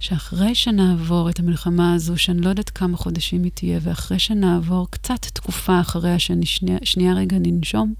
שאחרי 0.00 0.54
שנעבור 0.54 1.30
את 1.30 1.38
המלחמה 1.38 1.94
הזו, 1.94 2.16
שאני 2.16 2.40
לא 2.40 2.48
יודעת 2.48 2.70
כמה 2.70 2.96
חודשים 2.96 3.42
היא 3.42 3.52
תהיה, 3.54 3.78
ואחרי 3.82 4.18
שנעבור 4.18 4.90
קצת 4.90 5.26
תקופה 5.32 5.80
אחריה, 5.80 6.18
ששנייה 6.18 7.14
רגע 7.14 7.36
ננשום, 7.40 7.94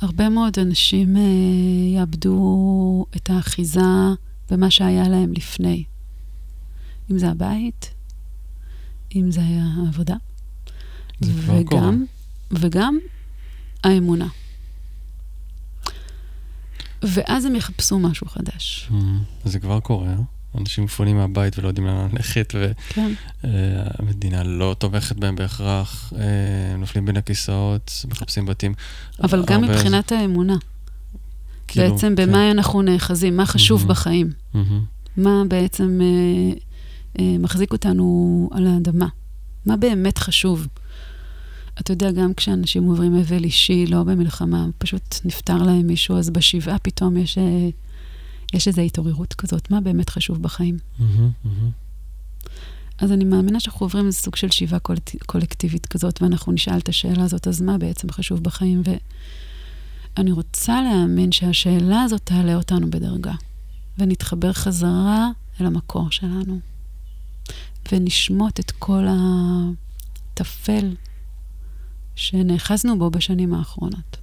הרבה 0.00 0.28
מאוד 0.28 0.58
אנשים 0.58 1.16
אה, 1.16 1.22
יאבדו 1.94 3.06
את 3.16 3.30
האחיזה 3.30 3.80
במה 4.50 4.70
שהיה 4.70 5.08
להם 5.08 5.32
לפני. 5.32 5.84
אם 7.10 7.18
זה 7.18 7.30
הבית, 7.30 7.94
אם 9.14 9.30
זה 9.30 9.40
העבודה. 9.42 10.16
זה. 11.20 11.32
וגם, 11.46 12.04
וגם 12.60 12.98
האמונה. 13.84 14.28
ואז 17.02 17.44
הם 17.44 17.56
יחפשו 17.56 17.98
משהו 17.98 18.26
חדש. 18.26 18.88
מהמם. 18.90 19.22
זה 19.44 19.58
כבר 19.58 19.80
קורה, 19.80 20.08
אה? 20.08 20.14
אנשים 20.60 20.84
מפונים 20.84 21.16
מהבית 21.16 21.58
ולא 21.58 21.68
יודעים 21.68 21.86
לאן 21.86 22.08
ללכת, 22.12 22.54
כן, 22.88 23.12
והמדינה 23.44 24.42
לא 24.42 24.76
תומכת 24.78 25.16
בהם 25.16 25.36
בהכרח, 25.36 26.12
אה, 26.16 26.76
נופלים 26.78 27.06
בין 27.06 27.16
הכיסאות, 27.16 28.04
מחפשים 28.08 28.46
בתים. 28.46 28.74
אבל 29.22 29.44
גם 29.46 29.62
מבחינת 29.62 30.12
האמונה. 30.12 30.56
כאילו, 31.68 31.94
בעצם 31.94 32.14
כן. 32.16 32.26
במה 32.28 32.50
אנחנו 32.50 32.82
נאחזים, 32.82 33.36
מה 33.36 33.46
חשוב 33.46 33.80
מהמם. 33.80 33.90
בחיים, 33.90 34.32
מהמם, 34.54 34.84
מה 35.16 35.42
בעצם 35.48 36.00
אה, 36.02 36.52
אה, 37.18 37.38
מחזיק 37.38 37.72
אותנו 37.72 38.50
על 38.52 38.66
האדמה, 38.66 39.08
מה 39.66 39.76
באמת 39.76 40.18
חשוב. 40.18 40.66
אתה 41.80 41.92
יודע, 41.92 42.10
גם 42.12 42.34
כשאנשים 42.34 42.84
עוברים 42.84 43.14
אבל 43.20 43.44
אישי, 43.44 43.86
לא 43.86 44.02
במלחמה, 44.02 44.66
פשוט 44.78 45.16
נפטר 45.24 45.56
להם 45.62 45.86
מישהו, 45.86 46.18
אז 46.18 46.30
בשבעה 46.30 46.78
פתאום 46.78 47.16
יש, 47.16 47.38
אה, 47.38 47.68
יש 48.54 48.68
איזו 48.68 48.82
התעוררות 48.82 49.34
כזאת, 49.34 49.70
מה 49.70 49.80
באמת 49.80 50.10
חשוב 50.10 50.42
בחיים. 50.42 50.78
מהמם, 50.98 51.30
מהמם. 51.44 51.70
אז 52.98 53.12
אני 53.12 53.24
מאמינה 53.24 53.60
שאנחנו 53.60 53.84
עוברים 53.84 54.06
איזה 54.06 54.18
סוג 54.18 54.36
של 54.36 54.50
שיבה 54.50 54.78
קולט- 54.78 55.24
קולקטיבית 55.26 55.86
כזאת, 55.86 56.22
ואנחנו 56.22 56.52
נשאל 56.52 56.78
את 56.78 56.88
השאלה 56.88 57.22
הזאת, 57.24 57.48
אז 57.48 57.60
מה 57.60 57.78
בעצם 57.78 58.12
חשוב 58.12 58.42
בחיים? 58.42 58.82
ואני 60.16 60.32
רוצה 60.32 60.82
להאמין 60.82 61.32
שהשאלה 61.32 62.02
הזאת 62.02 62.20
תעלה 62.24 62.54
אותנו 62.54 62.90
בדרגה, 62.90 63.32
ונתחבר 63.98 64.52
חזרה 64.52 65.28
אל 65.60 65.66
המקור 65.66 66.10
שלנו, 66.10 66.58
ונשמוט 67.92 68.60
את 68.60 68.70
כל 68.70 69.06
הטפל 69.08 70.94
שנאחזנו 72.16 72.98
בו 72.98 73.10
בשנים 73.10 73.54
האחרונות. 73.54 74.16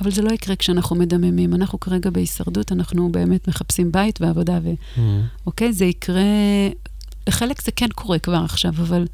אבל 0.00 0.10
זה 0.10 0.22
לא 0.22 0.30
יקרה 0.30 0.56
כשאנחנו 0.56 0.96
מדממים. 0.96 1.54
אנחנו 1.54 1.80
כרגע 1.80 2.10
בהישרדות, 2.10 2.72
אנחנו 2.72 3.12
באמת 3.12 3.48
מחפשים 3.48 3.92
בית 3.92 4.20
ועבודה 4.20 4.58
ו... 4.62 4.70
מהמם. 4.96 5.22
אוקיי? 5.46 5.72
זה 5.72 5.84
יקרה, 5.84 6.22
לחלק 7.26 7.62
זה 7.62 7.72
כן 7.72 7.88
קורה 7.94 8.18
כבר 8.18 8.44
עכשיו, 8.44 8.72
אבל 8.78 9.06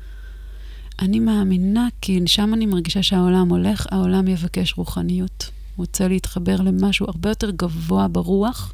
אני 0.98 1.20
מאמינה, 1.20 1.88
כי 2.00 2.20
שם 2.26 2.54
אני 2.54 2.66
מרגישה 2.66 3.02
שהעולם 3.02 3.48
הולך, 3.48 3.86
העולם 3.90 4.28
יבקש 4.28 4.74
רוחניות. 4.76 5.50
הוא 5.76 5.84
רוצה 5.84 6.08
להתחבר 6.08 6.56
למשהו 6.56 7.06
הרבה 7.08 7.28
יותר 7.28 7.50
גבוה 7.50 8.08
ברוח, 8.08 8.72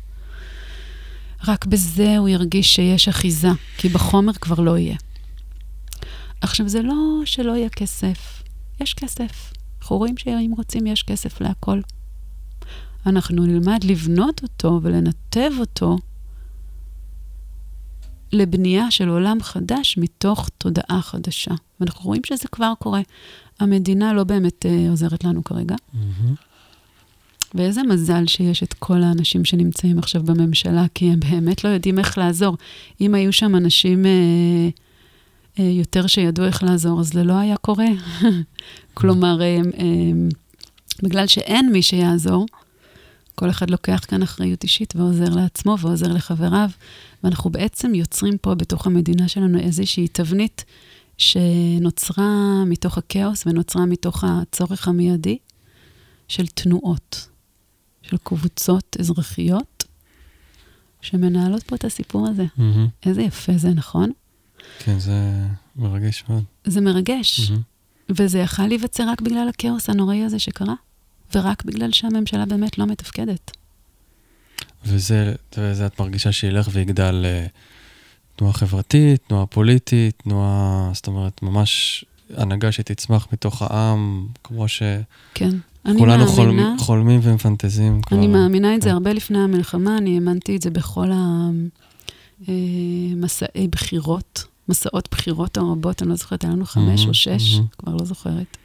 רק 1.47 1.67
בזה 1.67 2.19
הוא 2.19 2.29
ירגיש 2.29 2.75
שיש 2.75 3.09
אחיזה, 3.09 3.49
כי 3.77 3.89
בחומר 3.89 4.33
כבר 4.33 4.61
לא 4.61 4.79
יהיה. 4.79 4.97
עכשיו, 6.45 6.69
זה 6.69 6.83
לא 6.83 7.23
שלא 7.25 7.53
יהיה 7.53 7.69
כסף, 7.69 8.43
יש 8.81 8.95
כסף. 8.95 9.53
אנחנו 9.81 9.97
רואים 9.97 10.17
שאם 10.17 10.53
רוצים, 10.57 10.87
יש 10.87 11.03
כסף 11.03 11.41
להכל. 11.41 11.81
אנחנו 13.07 13.47
נלמד 13.47 13.85
לבנות 13.85 14.43
אותו 14.43 14.81
ולנתב 14.83 15.51
אותו 15.59 15.97
לבנייה 18.33 18.91
של 18.91 19.09
עולם 19.09 19.39
חדש 19.43 19.99
מתוך 19.99 20.49
תודעה 20.59 21.01
חדשה. 21.03 21.55
ואנחנו 21.81 22.05
רואים 22.05 22.23
שזה 22.27 22.49
כבר 22.53 22.73
קורה. 22.79 23.01
המדינה 23.61 24.13
לא 24.13 24.25
באמת 24.25 24.67
אה, 24.67 24.91
עוזרת 24.91 25.25
לנו 25.25 25.45
כרגע, 25.45 25.77
מהמם. 25.93 26.35
ואיזה 27.55 27.83
מזל 27.83 28.27
שיש 28.27 28.63
את 28.63 28.75
כל 28.75 29.03
האנשים 29.03 29.45
שנמצאים 29.45 29.99
עכשיו 29.99 30.23
בממשלה, 30.23 30.85
כי 30.95 31.11
הם 31.11 31.21
באמת 31.21 31.65
לא 31.65 31.69
יודעים 31.69 31.99
איך 31.99 32.19
לעזור. 32.19 32.57
אם 33.01 33.15
היו 33.15 33.33
שם 33.33 33.57
אנשים 33.57 34.07
אה, 34.07 34.69
יותר 35.59 36.07
שידעו 36.07 36.47
איך 36.47 36.63
לעזור, 36.63 37.01
אז 37.01 37.09
זה 37.09 37.25
לא 37.25 37.33
היה 37.33 37.57
קורה. 37.57 37.87
כלומר, 38.95 39.43
אה, 39.43 39.59
אה, 39.79 40.29
בגלל 41.03 41.27
שאין 41.27 41.73
מי 41.73 41.83
שיעזור, 41.83 42.47
כל 43.35 43.51
אחד 43.51 43.71
לוקח 43.71 44.05
כאן 44.09 44.23
אחריות 44.23 44.63
אישית 44.63 44.97
ועוזר 44.97 45.29
לעצמו 45.35 45.77
ועוזר 45.81 46.13
לחבריו, 46.13 46.71
ואנחנו 47.25 47.51
בעצם 47.51 47.95
יוצרים 47.95 48.39
פה 48.39 48.55
בתוך 48.55 48.87
המדינה 48.87 49.29
שלנו 49.29 49.59
איזושהי 49.59 50.09
תבנית 50.09 50.65
שנוצרה 51.19 52.65
מתוך 52.67 52.99
הכאוס 52.99 53.47
ונוצרה 53.47 53.87
מתוך 53.87 54.25
הצורך 54.27 54.89
המיידי 54.89 55.39
של 56.29 56.47
תנועות, 56.47 57.29
של 58.03 58.17
קבוצות 58.23 58.97
אזרחיות 59.01 59.85
שמנהלות 61.01 61.63
פה 61.63 61.77
את 61.77 61.85
הסיפור 61.85 62.29
הזה. 62.29 62.45
מהמם. 62.57 62.89
איזה 63.07 63.23
יפה 63.23 63.53
זה, 63.57 63.69
נכון? 63.69 64.13
כן, 64.79 64.99
זה 64.99 65.13
מרגש 65.77 66.25
מאוד. 66.29 66.43
זה 66.65 66.81
מרגש, 66.81 67.51
מהמם. 67.51 67.63
וזה 68.09 68.39
יכל 68.39 68.67
להיווצר 68.67 69.09
רק 69.09 69.21
בגלל 69.21 69.49
הכאוס 69.49 69.91
הנוראי 69.91 70.25
הזה 70.25 70.39
שקרה, 70.39 70.75
ורק 71.35 71.65
בגלל 71.65 71.93
שהממשלה 71.93 72.47
באמת 72.47 72.79
לא 72.79 72.87
מתפקדת. 72.87 73.51
וזה, 74.87 75.35
וזה 75.59 75.87
את 75.87 76.01
מרגישה 76.01 76.33
שילך 76.33 76.69
ויגדל 76.73 77.23
אה, 77.25 77.47
תנועה 78.37 78.53
חברתית, 78.53 79.21
תנועה 79.29 79.47
פוליטית, 79.47 80.23
תנועה, 80.23 80.91
זאת 80.95 81.07
אומרת, 81.07 81.43
ממש 81.43 82.05
הנהגה 82.37 82.73
שתצמח 82.73 83.27
מתוך 83.33 83.63
העם, 83.63 84.27
כמו 84.45 84.67
כן. 85.35 85.51
אני 85.87 85.95
שכולנו 85.95 86.27
חול, 86.27 86.47
מאמינה, 86.47 86.75
חולמים 86.79 87.21
ומפנטזים. 87.23 88.03
כבר. 88.03 88.19
אני 88.19 88.27
מאמינה 88.27 88.75
את 88.75 88.83
זה 88.83 88.89
כן. 88.89 88.95
הרבה 88.95 89.13
לפני 89.13 89.39
המלחמה, 89.39 89.99
אני 89.99 90.15
האמנתי 90.15 90.57
את 90.57 90.63
זה 90.63 90.71
בכל 90.71 91.11
המסעי 92.47 93.69
בחירות, 93.69 94.45
מסעות 94.69 95.09
בחירות 95.11 95.57
הרבות, 95.57 96.03
אני 96.03 96.11
לא 96.11 96.17
זוכרת, 96.17 96.45
היה 96.45 96.53
לנו 96.53 96.65
חמש 96.65 97.07
או 97.07 97.15
שש. 97.15 97.61
כבר 97.79 97.97
לא 97.97 98.05
זוכרת. 98.05 98.57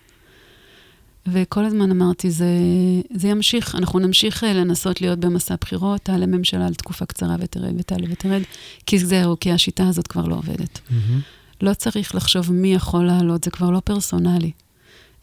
וכל 1.28 1.66
הזמן 1.66 1.92
אמרתי, 1.92 2.32
זה, 2.32 2.48
זה 3.14 3.28
ימשיך, 3.28 3.76
אנחנו 3.76 4.00
נמשיך 4.00 4.44
אה, 4.44 4.54
לנסות 4.54 5.02
להיות 5.02 5.20
במסע 5.20 5.56
בחירות, 5.62 6.02
תעלה 6.02 6.26
ממשלה 6.26 6.70
לתקופה 6.70 7.06
קצרה 7.06 7.36
ותרד 7.40 7.74
ותעלה 7.78 8.08
ותרד, 8.10 8.42
כי 8.86 9.00
זהו, 9.00 9.36
כי 9.40 9.52
השיטה 9.52 9.88
הזאת 9.88 10.08
כבר 10.08 10.28
לא 10.28 10.36
עובדת. 10.36 10.80
מהמם. 10.90 11.22
לא 11.62 11.74
צריך 11.74 12.16
לחשוב 12.16 12.52
מי 12.52 12.74
יכול 12.74 13.06
לעלות, 13.06 13.44
זה 13.44 13.52
כבר 13.52 13.70
לא 13.70 13.80
פרסונלי. 13.80 14.52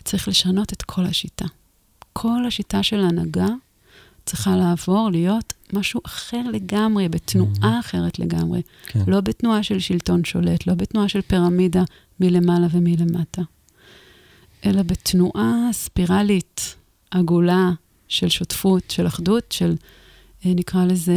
צריך 0.05 0.29
לשנות 0.29 0.73
את 0.73 0.83
כל 0.83 1.05
השיטה. 1.05 1.45
כל 2.13 2.45
השיטה 2.47 2.83
של 2.83 3.01
ההנהגה 3.01 3.49
צריכה 4.27 4.57
לעבור 4.57 5.11
להיות 5.11 5.55
משהו 5.73 6.01
אחר 6.07 6.43
לגמרי, 6.53 7.09
בתנועה 7.09 7.81
אחרת 7.81 8.19
לגמרי. 8.19 8.63
כן. 8.87 9.01
לא 9.07 9.21
בתנועה 9.21 9.63
של 9.63 9.79
שלטון 9.79 10.25
שולט, 10.25 10.67
לא 10.67 10.75
בתנועה 10.75 11.09
של 11.09 11.21
פירמידה 11.21 11.83
מלמעלה 12.21 12.67
ומלמטה, 12.71 13.43
אלא 14.67 14.83
בתנועה 14.83 15.69
ספירלית, 15.73 16.77
עגולה, 17.11 17.71
של 18.09 18.29
שותפות, 18.29 18.91
של 18.91 19.07
אחדות, 19.07 19.53
של, 19.53 19.75
אה, 20.47 20.53
נקרא 20.55 20.85
לזה, 20.85 21.17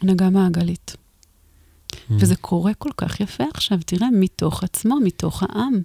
הנהגה 0.00 0.30
מעגלית. 0.30 0.96
מהמם. 2.08 2.22
וזה 2.22 2.36
קורה 2.36 2.74
כל 2.74 2.90
כך 2.96 3.20
יפה 3.20 3.44
עכשיו, 3.54 3.78
תראה, 3.86 4.08
מתוך 4.12 4.64
עצמו, 4.64 4.98
מתוך 5.04 5.42
העם. 5.42 5.82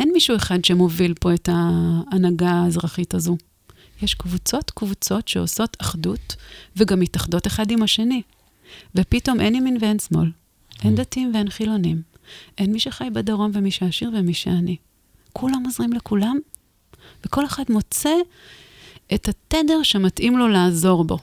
אין 0.00 0.10
מישהו 0.12 0.36
אחד 0.36 0.64
שמוביל 0.64 1.14
פה 1.20 1.34
את 1.34 1.48
ההנהגה 1.52 2.50
האזרחית 2.50 3.14
הזו. 3.14 3.36
יש 4.02 4.14
קבוצות 4.14 4.70
קבוצות 4.70 5.28
שעושות 5.28 5.76
אחדות, 5.80 6.36
וגם 6.76 7.00
מתאחדות 7.00 7.46
אחד 7.46 7.70
עם 7.70 7.82
השני. 7.82 8.22
ופתאום 8.94 9.40
אין 9.40 9.54
ימין 9.54 9.76
ואין 9.80 9.98
שמאל. 9.98 10.30
אין 10.84 10.94
דתיים 10.94 11.30
ואין 11.34 11.50
חילונים. 11.50 12.02
אין 12.58 12.72
מי 12.72 12.80
שחי 12.80 13.10
בדרום 13.12 13.50
ומי 13.54 13.70
שעשיר 13.70 14.10
ומי 14.14 14.34
שעני. 14.34 14.76
כולם 15.32 15.62
עוזרים 15.64 15.92
לכולם, 15.92 16.38
וכל 17.26 17.46
אחד 17.46 17.64
מוצא 17.68 18.14
את 19.14 19.28
התדר 19.28 19.82
שמתאים 19.82 20.38
לו 20.38 20.48
לעזור 20.48 21.04
בו. 21.04 21.18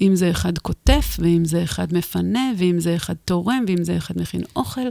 אם 0.00 0.16
זה 0.16 0.30
אחד 0.30 0.58
קוטף, 0.58 1.16
ואם 1.18 1.44
זה 1.44 1.62
אחד 1.62 1.94
מפנה, 1.94 2.52
ואם 2.58 2.80
זה 2.80 2.96
אחד 2.96 3.14
תורם, 3.24 3.64
ואם 3.68 3.84
זה 3.84 3.96
אחד 3.96 4.14
מכין 4.20 4.42
אוכל. 4.56 4.88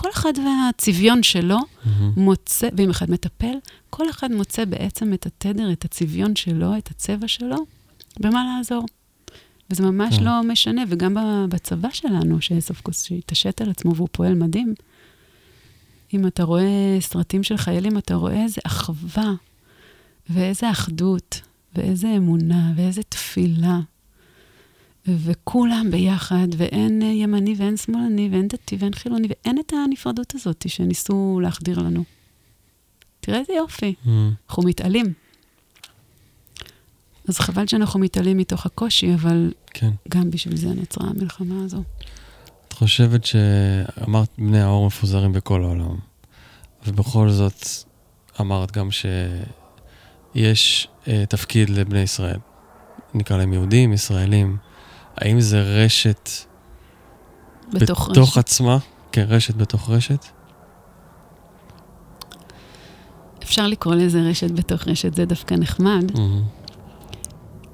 כל 0.00 0.08
אחד 0.10 0.32
והצביון 0.38 1.22
שלו 1.22 1.58
מהמם. 1.84 2.12
מוצא, 2.16 2.68
ואם 2.76 2.90
אחד 2.90 3.10
מטפל, 3.10 3.54
כל 3.90 4.10
אחד 4.10 4.32
מוצא 4.32 4.64
בעצם 4.64 5.14
את 5.14 5.26
התדר, 5.26 5.72
את 5.72 5.84
הצביון 5.84 6.36
שלו, 6.36 6.78
את 6.78 6.90
הצבע 6.90 7.28
שלו, 7.28 7.56
במה 8.20 8.44
לעזור. 8.44 8.86
וזה 9.70 9.82
ממש 9.82 10.18
כן. 10.18 10.24
לא 10.24 10.42
משנה, 10.42 10.82
וגם 10.88 11.16
בצבא 11.48 11.88
שלנו, 11.92 12.40
שסוף 12.40 12.80
כל 12.80 12.92
שהתעשת 12.92 13.60
על 13.60 13.70
עצמו 13.70 13.94
והוא 13.94 14.08
פועל 14.12 14.34
מדהים, 14.34 14.74
אם 16.14 16.26
אתה 16.26 16.42
רואה 16.44 16.98
סרטים 17.00 17.42
של 17.42 17.56
חיילים, 17.56 17.98
אתה 17.98 18.14
רואה 18.14 18.42
איזה 18.42 18.60
אחווה, 18.66 19.32
ואיזה 20.30 20.70
אחדות, 20.70 21.40
ואיזה 21.74 22.08
אמונה, 22.16 22.72
ואיזה 22.76 23.02
תפילה. 23.02 23.80
וכולם 25.18 25.86
ביחד, 25.90 26.48
ואין 26.56 27.02
אה, 27.02 27.06
ימני 27.06 27.54
ואין 27.58 27.76
שמאלני, 27.76 28.28
ואין 28.32 28.48
דתי 28.48 28.76
ואין 28.78 28.94
חילוני, 28.94 29.28
ואין 29.28 29.58
את 29.58 29.72
הנפרדות 29.72 30.34
הזאת 30.34 30.64
שניסו 30.68 31.40
להחדיר 31.42 31.78
לנו. 31.78 32.04
תראה 33.20 33.38
איזה 33.38 33.52
יופי, 33.52 33.94
מהמם. 34.04 34.32
אנחנו 34.48 34.62
מתעלים. 34.62 35.12
אז 37.28 37.38
חבל 37.38 37.66
שאנחנו 37.66 38.00
מתעלים 38.00 38.38
מתוך 38.38 38.66
הקושי, 38.66 39.14
אבל 39.14 39.52
כן. 39.66 39.90
גם 40.08 40.30
בשביל 40.30 40.56
זה 40.56 40.68
נוצרה 40.68 41.08
המלחמה 41.08 41.64
הזו. 41.64 41.82
את 42.68 42.72
חושבת 42.72 43.24
שאמרת 43.24 44.28
בני 44.38 44.60
האור 44.60 44.86
מפוזרים 44.86 45.32
בכל 45.32 45.62
העולם, 45.64 45.96
ובכל 46.86 47.30
זאת 47.30 47.66
אמרת 48.40 48.72
גם 48.72 48.88
שיש 48.90 50.88
אה, 51.08 51.24
תפקיד 51.28 51.70
לבני 51.70 52.00
ישראל. 52.00 52.38
נקרא 53.14 53.36
להם 53.36 53.52
יהודים, 53.52 53.92
ישראלים. 53.92 54.56
האם 55.20 55.40
זה 55.40 55.62
רשת 55.62 56.30
בתוך 57.72 58.08
בתוך 58.10 58.28
רשת. 58.28 58.38
עצמה? 58.38 58.78
כן, 59.12 59.26
רשת 59.28 59.54
בתוך 59.54 59.90
רשת? 59.90 60.24
אפשר 63.42 63.66
לקרוא 63.66 63.94
לזה 63.94 64.20
רשת 64.20 64.50
בתוך 64.50 64.88
רשת, 64.88 65.14
זה 65.14 65.24
דווקא 65.24 65.54
נחמד, 65.54 66.12
מהמם. 66.14 66.42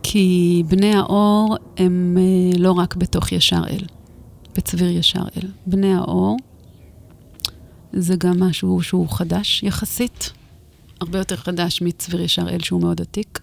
כי 0.03 0.63
בני 0.69 0.95
האור 0.95 1.57
הם 1.77 2.17
אה, 2.21 2.59
לא 2.59 2.73
רק 2.73 2.97
בתוך 2.97 3.33
ישר 3.33 3.63
אל, 3.71 3.85
בצביר 4.57 4.89
ישר 4.89 5.23
אל. 5.37 5.49
בני 5.67 5.95
האור 5.95 6.37
זה 7.93 8.17
גם 8.17 8.43
משהו 8.43 8.83
שהוא 8.83 9.09
חדש 9.09 9.63
יחסית, 9.63 10.33
הרבה 11.01 11.19
יותר 11.19 11.37
חדש 11.37 11.83
מצביר 11.83 12.21
ישר 12.21 12.49
אל 12.49 12.63
שהוא 12.63 12.81
מאוד 12.81 13.01
עתיק. 13.01 13.41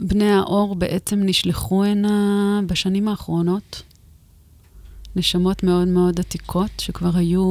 בני 0.00 0.30
האור 0.30 0.74
בעצם 0.74 1.20
נשלחו 1.22 1.84
הנה 1.84 2.60
בשנים 2.66 3.08
האחרונות. 3.08 3.82
נשמות 5.16 5.62
מאוד 5.62 5.88
מאוד 5.88 6.20
עתיקות, 6.20 6.70
שכבר 6.78 7.10
היו 7.14 7.44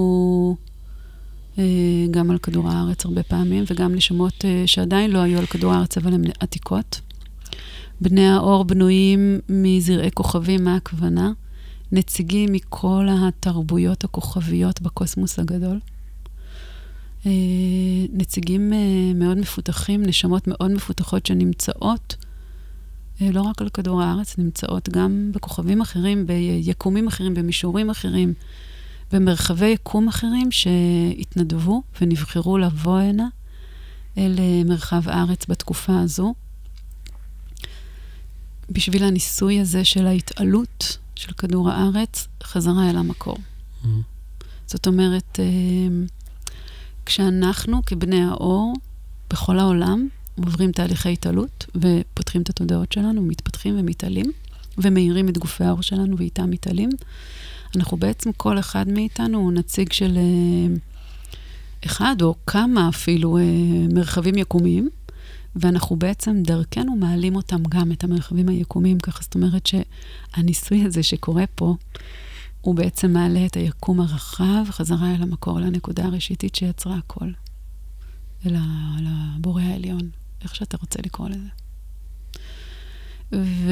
אה, 1.60 1.64
גם 2.12 2.32
על 2.32 2.38
כדור 2.38 2.70
הארץ 2.70 3.06
הרבה 3.06 3.24
פעמים, 3.24 3.64
וגם 3.68 3.96
נשמות 3.96 4.46
אה, 4.46 4.64
שעדיין 4.66 5.12
לא 5.12 5.20
היו 5.20 5.40
על 5.40 5.46
כדור 5.46 5.74
הארץ, 5.74 5.98
אבל 5.98 6.14
הן 6.14 6.24
עתיקות. 6.40 7.02
בני 8.02 8.28
האור 8.28 8.64
בנויים 8.64 9.40
מזרעי 9.50 10.12
כוכבים, 10.12 10.64
מה 10.64 10.76
הכוונה? 10.76 11.32
נציגים 11.92 12.54
מכל 12.54 13.08
התרבויות 13.12 14.04
הכוכביות 14.04 14.82
בקוסמוס 14.82 15.40
הגדול. 15.40 15.80
אה, 17.26 17.32
נציגים 18.14 18.74
אה, 18.74 19.14
מאוד 19.16 19.38
מפותחים, 19.38 20.04
נשמות 20.04 20.48
מאוד 20.48 20.72
מפותחות 20.72 21.26
שנמצאות 21.26 22.16
לא 23.22 23.42
רק 23.42 23.62
על 23.62 23.70
כדור 23.70 24.02
הארץ, 24.02 24.38
נמצאות 24.38 24.90
גם 24.90 25.32
בכוכבים 25.34 25.82
אחרים, 25.82 26.28
ביקומים 26.28 27.08
אחרים, 27.08 27.34
במישורים 27.34 27.90
אחרים, 27.90 28.34
במרחבי 29.12 29.68
יקום 29.68 30.08
אחרים 30.08 30.52
שהתנדבו 30.52 31.84
ונבחרו 32.02 32.58
לבוא 32.58 33.00
הנה 33.00 33.28
אל 34.18 34.36
אה, 34.40 34.62
מרחב 34.66 35.10
הארץ 35.10 35.46
בתקופה 35.46 36.00
הזו, 36.00 36.34
בשביל 38.70 39.04
הניסוי 39.04 39.60
הזה 39.60 39.86
של 39.86 40.08
ההתעלות 40.08 40.98
של 41.16 41.34
כדור 41.34 41.70
הארץ 41.70 42.28
חזרה 42.44 42.90
אל 42.90 42.98
המקור. 42.98 43.38
מהמם. 43.84 44.02
זאת 44.66 44.88
אומרת, 44.88 45.40
אה, 45.40 46.06
כשאנחנו 47.06 47.86
כבני 47.86 48.24
האור 48.24 48.74
בכל 49.30 49.60
העולם 49.60 50.08
עוברים 50.38 50.72
תהליכי 50.72 51.14
התעלות 51.14 51.66
ופותחים 51.76 52.42
את 52.42 52.50
התודעות 52.50 52.92
שלנו, 52.92 53.22
מתפתחים 53.22 53.80
ומתעלים, 53.80 54.32
ומאירים 54.78 55.30
את 55.30 55.38
גופי 55.38 55.64
האור 55.64 55.82
שלנו 55.82 56.18
ואיתם 56.18 56.50
מתעלים, 56.50 56.90
אנחנו 57.76 57.98
בעצם, 57.98 58.32
כל 58.38 58.60
אחד 58.60 58.88
מאיתנו 58.88 59.38
הוא 59.38 59.52
נציג 59.52 59.92
של 59.92 60.18
אה, 60.18 60.76
אחד 61.86 62.16
או 62.22 62.36
כמה 62.48 62.90
אפילו 62.90 63.38
אה, 63.38 63.44
מרחבים 63.94 64.38
יקומיים, 64.38 64.90
ואנחנו 65.56 65.96
בעצם 65.96 66.44
דרכנו 66.44 66.96
מעלים 66.96 67.36
אותם 67.36 67.64
גם, 67.70 67.92
את 67.92 68.04
המרחבים 68.04 68.50
היקומיים, 68.50 69.00
ככה 69.00 69.24
זאת 69.24 69.36
אומרת 69.36 69.66
שהניסוי 69.66 70.84
הזה 70.84 71.04
שקורה 71.04 71.44
פה, 71.56 71.76
הוא 72.62 72.76
בעצם 72.76 73.14
מעלה 73.14 73.46
את 73.46 73.58
היקום 73.58 74.02
הרחב 74.02 74.66
חזרה 74.70 75.16
אל 75.16 75.22
המקור, 75.22 75.60
לנקודה 75.60 76.06
הראשיתית 76.06 76.56
שיצרה 76.56 76.98
הכל. 76.98 77.30
אל 78.46 78.56
הבורא 79.08 79.62
העליון, 79.62 80.10
איך 80.44 80.56
שאתה 80.56 80.78
רוצה 80.82 81.00
לקרוא 81.06 81.30
לזה. 81.30 81.50
ו... 83.34 83.72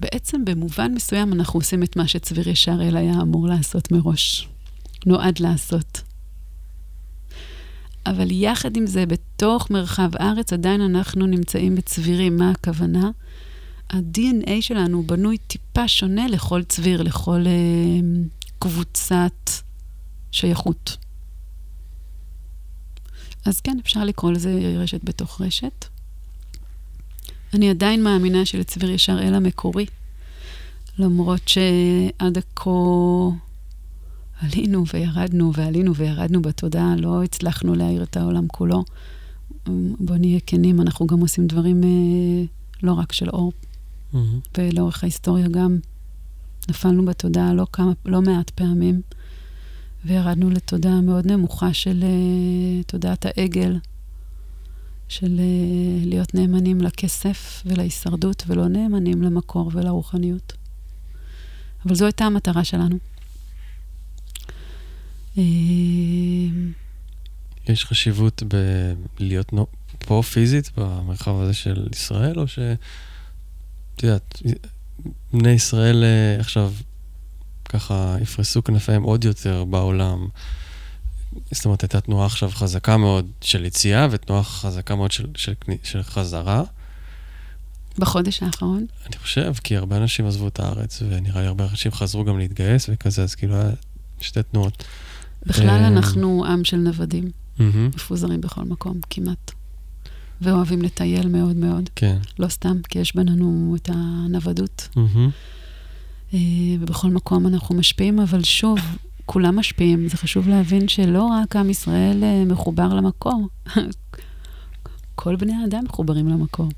בעצם 0.00 0.44
במובן 0.44 0.94
מסוים 0.94 1.32
אנחנו 1.32 1.60
עושים 1.60 1.82
את 1.82 1.96
מה 1.96 2.08
שצביר 2.08 2.48
ישר 2.48 2.78
אל 2.82 2.96
היה 2.96 3.14
אמור 3.22 3.48
לעשות 3.48 3.92
מראש. 3.92 4.48
נועד 5.06 5.38
לעשות. 5.38 6.02
אבל 8.06 8.30
יחד 8.30 8.76
עם 8.76 8.86
זה, 8.86 9.06
בתוך 9.06 9.70
מרחב 9.70 10.10
הארץ 10.14 10.52
עדיין 10.52 10.80
אנחנו 10.80 11.26
נמצאים 11.26 11.74
בצבירים. 11.74 12.36
מה 12.36 12.50
הכוונה? 12.50 13.10
ה-DNA 13.90 14.50
שלנו 14.60 15.02
בנוי 15.02 15.38
טיפה 15.38 15.88
שונה 15.88 16.28
לכל 16.28 16.62
צביר, 16.64 17.02
לכל 17.02 17.44
אה, 17.46 18.00
קבוצת 18.58 19.50
שייכות. 20.32 20.96
אז 23.46 23.60
כן, 23.60 23.76
אפשר 23.82 24.04
לקרוא 24.04 24.32
לזה 24.32 24.74
רשת 24.78 25.04
בתוך 25.04 25.40
רשת. 25.40 25.84
אני 27.54 27.70
עדיין 27.70 28.02
מאמינה 28.02 28.46
שלצביר 28.46 28.90
ישר 28.90 29.18
אל 29.22 29.34
המקורי, 29.34 29.86
למרות 30.98 31.48
שעד 31.48 32.38
כה 32.56 32.70
עלינו 34.40 34.84
וירדנו 34.94 35.52
ועלינו 35.54 35.94
וירדנו 35.94 36.42
בתודעה, 36.42 36.96
לא 36.96 37.22
הצלחנו 37.22 37.74
להאיר 37.74 38.02
את 38.02 38.16
העולם 38.16 38.46
כולו. 38.48 38.84
בוא 40.00 40.16
נהיה 40.16 40.40
כנים, 40.46 40.80
אנחנו 40.80 41.06
גם 41.06 41.20
עושים 41.20 41.46
דברים 41.46 41.84
אה, 41.84 42.44
לא 42.82 42.92
רק 42.92 43.12
של 43.12 43.28
אור, 43.28 43.52
mm-hmm. 43.52 44.16
ולאורך 44.58 45.02
ההיסטוריה 45.02 45.48
גם 45.48 45.78
נפלנו 46.68 47.04
בתודעה 47.04 47.54
לא, 47.54 47.66
כמה, 47.72 47.92
לא 48.04 48.22
מעט 48.22 48.50
פעמים, 48.50 49.00
וירדנו 50.06 50.50
לתודעה 50.50 51.00
מאוד 51.00 51.26
נמוכה 51.26 51.72
של 51.72 52.02
אה, 52.02 52.82
תודעת 52.82 53.26
העגל, 53.26 53.78
של 55.08 55.40
אה, 55.40 56.04
להיות 56.06 56.34
נאמנים 56.34 56.80
לכסף 56.80 57.62
ולהישרדות, 57.66 58.44
ולא 58.46 58.68
נאמנים 58.68 59.22
למקור 59.22 59.70
ולרוחניות. 59.74 60.52
אבל 61.86 61.94
זו 61.94 62.04
הייתה 62.04 62.24
המטרה 62.24 62.64
שלנו. 62.64 62.98
אמ, 65.36 66.72
יש 67.68 67.84
חשיבות 67.84 68.42
בלהיות 69.18 69.52
פה 69.98 70.22
פיזית 70.32 70.70
במרחב 70.76 71.40
הזה 71.40 71.54
של 71.54 71.88
ישראל, 71.92 72.38
או 72.38 72.48
ש... 72.48 72.58
את 73.94 74.02
יודעת, 74.02 74.42
בני 75.32 75.50
ישראל 75.50 76.04
אה, 76.04 76.40
עכשיו 76.40 76.72
ככה 77.68 78.16
יפרסו 78.20 78.64
כנפיהם 78.64 79.02
עוד 79.02 79.24
יותר 79.24 79.64
בעולם. 79.64 80.26
זאת 81.50 81.64
אומרת, 81.64 81.82
הייתה 81.82 82.00
תנועה 82.00 82.26
עכשיו 82.26 82.50
חזקה 82.50 82.96
מאוד 82.96 83.26
של 83.40 83.64
יציאה 83.64 84.08
ותנועה 84.10 84.42
חזקה 84.42 84.94
מאוד 84.94 85.12
של, 85.12 85.26
של, 85.34 85.52
של 85.82 86.02
חזרה. 86.02 86.62
בחודש 87.98 88.42
האחרון? 88.42 88.86
אני 89.06 89.16
חושב, 89.18 89.52
כי 89.64 89.76
הרבה 89.76 89.96
אנשים 89.96 90.26
עזבו 90.26 90.48
את 90.48 90.60
הארץ, 90.60 91.02
ונראה 91.08 91.40
לי 91.40 91.46
הרבה 91.46 91.64
אנשים 91.70 91.92
חזרו 91.92 92.24
גם 92.24 92.38
להתגייס 92.38 92.90
וכזה, 92.92 93.22
אז 93.22 93.34
כאילו 93.34 93.54
היה 93.54 93.70
שתי 94.20 94.42
תנועות. 94.42 94.84
בכלל 95.46 95.68
אה, 95.68 95.88
אנחנו 95.88 96.44
עם 96.46 96.64
של 96.64 96.76
נוודים, 96.76 97.30
מפוזרים 97.58 98.40
בכל 98.40 98.62
מקום, 98.62 99.00
כמעט. 99.10 99.52
ואוהבים 100.40 100.82
לטייל 100.82 101.28
מאוד 101.28 101.56
מאוד. 101.56 101.90
כן. 101.96 102.18
לא 102.38 102.48
סתם, 102.48 102.76
כי 102.88 102.98
יש 102.98 103.16
בינינו 103.16 103.76
את 103.76 103.90
הנוודות. 103.92 104.88
אה, 104.96 105.02
ובכל 106.32 107.08
מקום 107.08 107.46
אנחנו 107.46 107.74
משפיעים, 107.74 108.20
אבל 108.20 108.44
שוב, 108.44 108.78
כולם 109.26 109.56
משפיעים. 109.56 110.08
זה 110.08 110.16
חשוב 110.16 110.48
להבין 110.48 110.88
שלא 110.88 111.22
רק 111.22 111.56
עם 111.56 111.70
ישראל 111.70 112.24
אה, 112.24 112.44
מחובר 112.44 112.94
למקור, 112.94 113.48
כל 115.14 115.36
בני 115.36 115.52
האדם 115.62 115.84
מחוברים 115.84 116.28
למקור. 116.28 116.68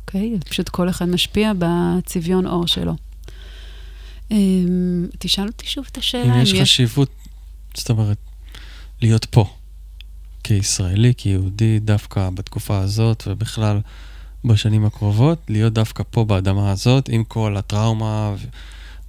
אוקיי? 0.00 0.36
Okay? 0.36 0.48
פשוט 0.48 0.68
כל 0.68 0.88
אחד 0.88 1.08
משפיע 1.08 1.52
בצביון 1.58 2.46
אור 2.46 2.66
שלו. 2.66 2.94
תשאל 5.18 5.46
אותי 5.46 5.66
שוב 5.66 5.86
את 5.92 5.98
השאלה. 5.98 6.34
אם 6.34 6.42
יש 6.42 6.54
חשיבות 6.60 7.10
זאת 7.74 7.90
אומרת, 7.90 8.18
להיות 9.02 9.24
פה 9.24 9.44
כישראלי, 10.44 11.12
כיהודי, 11.16 11.78
דווקא 11.78 12.30
בתקופה 12.30 12.78
הזאת 12.78 13.22
ובכלל 13.26 13.80
בשנים 14.44 14.84
הקרובות, 14.84 15.38
להיות 15.48 15.72
דווקא 15.72 16.02
פה 16.10 16.24
באדמה 16.24 16.70
הזאת, 16.70 17.08
עם 17.08 17.24
כל 17.24 17.56
הטראומה 17.56 18.34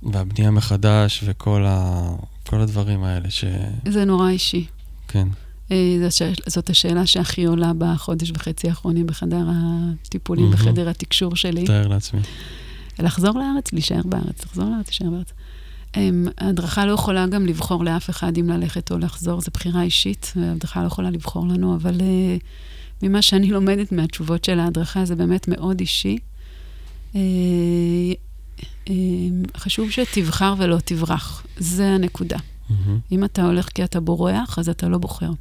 והבנייה 0.03 0.51
מחדש 0.51 1.23
וכל 1.25 1.65
ה... 1.67 2.09
כל 2.47 2.61
הדברים 2.61 3.03
האלה 3.03 3.29
ש... 3.29 3.45
זה 3.87 4.05
נורא 4.05 4.29
אישי. 4.29 4.65
כן. 5.07 5.27
אה, 5.71 6.07
זאת 6.47 6.69
השאלה 6.69 7.05
שהכי 7.05 7.45
עולה 7.45 7.71
בחודש 7.77 8.31
וחצי 8.31 8.69
האחרונים 8.69 9.07
בחדר 9.07 9.45
הטיפולים, 9.47 10.49
mm-hmm. 10.49 10.55
בחדר 10.55 10.89
התקשור 10.89 11.35
שלי. 11.35 11.65
תאר 11.65 11.87
לעצמי. 11.87 12.19
לחזור 12.99 13.39
לארץ, 13.39 13.73
להישאר 13.73 14.01
בארץ, 14.05 14.45
לחזור 14.45 14.65
לארץ, 14.65 14.87
להישאר 14.87 15.09
בארץ. 15.09 15.33
ההדרכה 16.37 16.85
לא 16.85 16.91
יכולה 16.91 17.27
גם 17.27 17.45
לבחור 17.45 17.83
לאף 17.83 18.09
אחד 18.09 18.37
אם 18.37 18.49
ללכת 18.49 18.91
או 18.91 18.97
לחזור, 18.97 19.41
זו 19.41 19.51
בחירה 19.53 19.81
אישית, 19.81 20.33
ההדרכה 20.35 20.81
לא 20.81 20.87
יכולה 20.87 21.09
לבחור 21.09 21.47
לנו, 21.47 21.75
אבל 21.75 21.97
uh, 21.97 22.43
ממה 23.03 23.21
שאני 23.21 23.47
לומדת 23.47 23.91
מהתשובות 23.91 24.43
של 24.43 24.59
ההדרכה, 24.59 25.05
זה 25.05 25.15
באמת 25.15 25.47
מאוד 25.47 25.79
אישי. 25.79 26.17
Uh, 27.13 27.15
uh, 28.85 28.91
חשוב 29.57 29.91
שתבחר 29.91 30.53
ולא 30.57 30.77
תברח, 30.85 31.45
זה 31.57 31.87
הנקודה. 31.87 32.37
Mm-hmm. 32.37 32.73
אם 33.11 33.23
אתה 33.23 33.45
הולך 33.45 33.69
כי 33.69 33.83
אתה 33.83 33.99
בורח, 33.99 34.59
אז 34.59 34.69
אתה 34.69 34.87
לא 34.87 34.97
בוחר. 34.97 35.31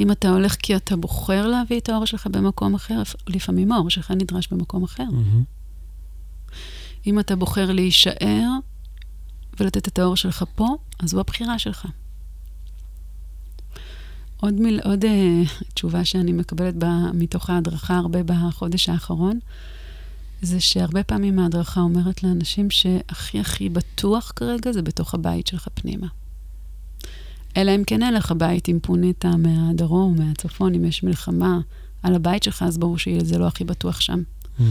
אם 0.00 0.10
אתה 0.10 0.28
הולך 0.28 0.54
כי 0.54 0.76
אתה 0.76 0.96
בוחר 0.96 1.46
להביא 1.46 1.80
את 1.80 1.88
האור 1.88 2.06
שלך 2.06 2.26
במקום 2.26 2.74
אחר, 2.74 3.02
לפעמים 3.26 3.72
האור 3.72 3.90
שלך 3.90 4.10
נדרש 4.10 4.48
במקום 4.48 4.84
אחר. 4.84 5.06
Mm-hmm. 5.10 5.56
אם 7.06 7.18
אתה 7.20 7.36
בוחר 7.36 7.72
להישאר, 7.72 8.48
ולתת 9.60 9.88
את 9.88 9.98
האור 9.98 10.16
שלך 10.16 10.44
פה, 10.54 10.76
אז 10.98 11.10
זו 11.10 11.20
הבחירה 11.20 11.58
שלך. 11.58 11.86
עוד, 14.40 14.54
מיל, 14.54 14.80
עוד 14.84 15.04
uh, 15.04 15.64
תשובה 15.74 16.04
שאני 16.04 16.32
מקבלת 16.32 16.74
ב, 16.78 16.84
מתוך 17.14 17.50
ההדרכה 17.50 17.96
הרבה 17.96 18.22
בחודש 18.22 18.88
האחרון, 18.88 19.38
זה 20.42 20.60
שהרבה 20.60 21.02
פעמים 21.02 21.38
ההדרכה 21.38 21.80
אומרת 21.80 22.22
לאנשים 22.22 22.70
שהכי 22.70 23.40
הכי 23.40 23.68
בטוח 23.68 24.32
כרגע 24.36 24.72
זה 24.72 24.82
בתוך 24.82 25.14
הבית 25.14 25.46
שלך 25.46 25.68
פנימה. 25.74 26.06
אלא 27.56 27.74
אם 27.74 27.82
כן 27.86 28.02
אין 28.02 28.14
לך 28.14 28.32
בית, 28.32 28.68
אם 28.68 28.78
פונית 28.82 29.24
מהדרום, 29.24 30.18
מהצפון, 30.18 30.74
אם 30.74 30.84
יש 30.84 31.02
מלחמה 31.02 31.60
על 32.02 32.14
הבית 32.14 32.42
שלך, 32.42 32.62
אז 32.62 32.78
ברור 32.78 32.98
שזה 32.98 33.38
לא 33.38 33.46
הכי 33.46 33.64
בטוח 33.64 34.00
שם. 34.00 34.22
Mm-hmm. 34.58 34.62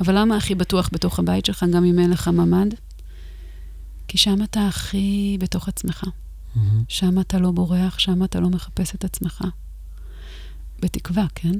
אבל 0.00 0.18
למה 0.18 0.36
הכי 0.36 0.54
בטוח 0.54 0.90
בתוך 0.92 1.18
הבית 1.18 1.44
שלך, 1.44 1.64
גם 1.72 1.84
אם 1.84 1.98
אין 1.98 2.10
לך 2.10 2.28
ממ"ד? 2.28 2.74
כי 4.08 4.18
שם 4.18 4.42
אתה 4.42 4.66
הכי 4.66 5.36
בתוך 5.40 5.68
עצמך. 5.68 6.04
Mm-hmm. 6.56 6.60
שם 6.88 7.20
אתה 7.20 7.38
לא 7.38 7.50
בורח, 7.50 7.98
שם 7.98 8.24
אתה 8.24 8.40
לא 8.40 8.50
מחפש 8.50 8.94
את 8.94 9.04
עצמך. 9.04 9.44
בתקווה, 10.80 11.26
כן? 11.34 11.52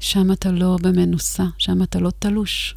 שם 0.00 0.32
אתה 0.32 0.50
לא 0.50 0.78
במנוסה, 0.82 1.44
שם 1.58 1.82
אתה 1.82 2.00
לא 2.00 2.10
תלוש. 2.18 2.74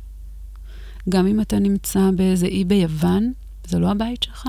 גם 1.10 1.28
אם 1.28 1.42
אתה 1.42 1.60
נמצא 1.60 2.10
באיזה 2.16 2.46
אי 2.46 2.66
ביוון, 2.66 3.34
זה 3.68 3.80
לא 3.80 3.92
הבית 3.92 4.24
שלך. 4.24 4.48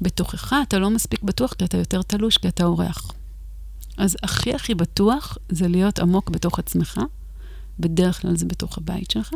בתוכך 0.00 0.52
אתה 0.68 0.78
לא 0.78 0.90
מספיק 0.90 1.22
בטוח, 1.22 1.52
כי 1.52 1.64
אתה 1.64 1.76
יותר 1.76 2.02
תלוש, 2.02 2.36
כי 2.36 2.48
אתה 2.48 2.64
אורח. 2.64 3.10
אז 3.96 4.16
הכי 4.22 4.54
הכי 4.54 4.74
בטוח 4.74 5.38
זה 5.48 5.68
להיות 5.68 5.98
עמוק 5.98 6.30
בתוך 6.30 6.58
עצמך, 6.58 7.00
בדרך 7.78 8.22
כלל 8.22 8.36
זה 8.36 8.46
בתוך 8.46 8.78
הבית 8.78 9.10
שלך. 9.10 9.30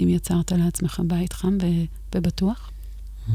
אם 0.00 0.08
יצרת 0.08 0.52
לעצמך 0.52 1.02
בית 1.06 1.32
חם 1.32 1.58
ובטוח. 2.14 2.70
Mm. 3.28 3.30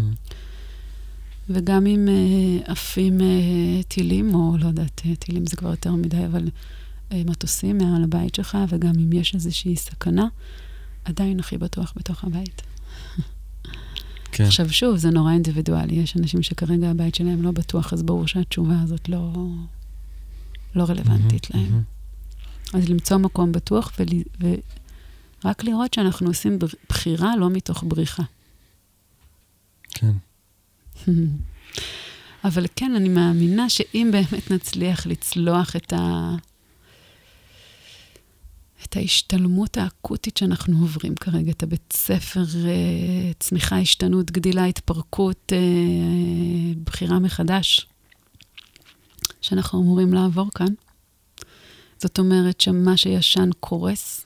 וגם 1.49 1.85
אם 1.85 2.07
uh, 2.07 2.71
עפים 2.71 3.17
uh, 3.17 3.83
טילים, 3.87 4.35
או 4.35 4.57
לא 4.59 4.67
יודעת, 4.67 5.01
uh, 5.05 5.15
טילים 5.19 5.45
זה 5.45 5.55
כבר 5.55 5.69
יותר 5.69 5.91
מדי, 5.91 6.25
אבל 6.25 6.47
uh, 7.09 7.13
מטוסים 7.25 7.77
מעל 7.77 8.03
הבית 8.03 8.35
שלך, 8.35 8.57
וגם 8.69 8.93
אם 8.99 9.13
יש 9.13 9.35
איזושהי 9.35 9.75
סכנה, 9.75 10.27
עדיין 11.05 11.39
הכי 11.39 11.57
בטוח 11.57 11.93
בתוך 11.95 12.23
הבית. 12.23 12.61
כן. 14.31 14.43
עכשיו, 14.43 14.69
שוב, 14.69 14.97
זה 14.97 15.09
נורא 15.09 15.31
אינדיבידואלי. 15.31 15.95
יש 15.95 16.17
אנשים 16.17 16.43
שכרגע 16.43 16.89
הבית 16.89 17.15
שלהם 17.15 17.43
לא 17.43 17.51
בטוח, 17.51 17.93
אז 17.93 18.03
ברור 18.03 18.27
שהתשובה 18.27 18.81
הזאת 18.83 19.09
לא, 19.09 19.33
לא 20.75 20.83
רלוונטית 20.83 21.45
mm-hmm, 21.45 21.57
להם. 21.57 21.81
Mm-hmm. 22.73 22.77
אז 22.77 22.89
למצוא 22.89 23.17
מקום 23.17 23.51
בטוח 23.51 23.91
ול, 23.99 24.07
רק 25.45 25.63
לראות 25.63 25.93
שאנחנו 25.93 26.27
עושים 26.27 26.59
בחירה 26.89 27.37
לא 27.37 27.49
מתוך 27.49 27.83
בריחה. 27.87 28.23
כן. 29.89 30.11
אבל 32.45 32.65
כן, 32.75 32.95
אני 32.95 33.09
מאמינה 33.09 33.69
שאם 33.69 34.09
באמת 34.11 34.51
נצליח 34.51 35.07
לצלוח 35.07 35.75
את, 35.75 35.93
ה... 35.93 36.35
את 38.83 38.95
ההשתלמות 38.95 39.77
האקוטית 39.77 40.37
שאנחנו 40.37 40.79
עוברים 40.79 41.15
כרגע, 41.15 41.51
את 41.51 41.63
הבית 41.63 41.93
ספר, 41.93 42.43
אה, 42.65 43.31
צמיחה, 43.39 43.79
השתנות, 43.79 44.31
גדילה, 44.31 44.65
התפרקות, 44.65 45.53
אה, 45.53 46.73
בחירה 46.83 47.19
מחדש, 47.19 47.87
שאנחנו 49.41 49.81
אמורים 49.81 50.13
לעבור 50.13 50.49
כאן. 50.55 50.73
זאת 51.99 52.19
אומרת 52.19 52.61
שמה 52.61 52.97
שישן 52.97 53.49
קורס, 53.59 54.25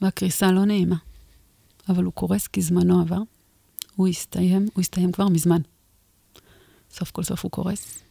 והקריסה 0.00 0.52
לא 0.52 0.64
נעימה, 0.64 0.96
אבל 1.88 2.04
הוא 2.04 2.12
קורס 2.12 2.46
כי 2.46 2.62
זמנו 2.62 3.00
עבר. 3.00 3.20
הוא 3.96 4.08
הסתיים, 4.08 4.66
הוא 4.74 4.80
הסתיים 4.80 5.12
כבר 5.12 5.28
מזמן. 5.28 5.60
סוף 6.92 7.10
כל 7.10 7.22
סוף 7.22 7.42
הוא 7.42 7.50
קורס. 7.50 8.02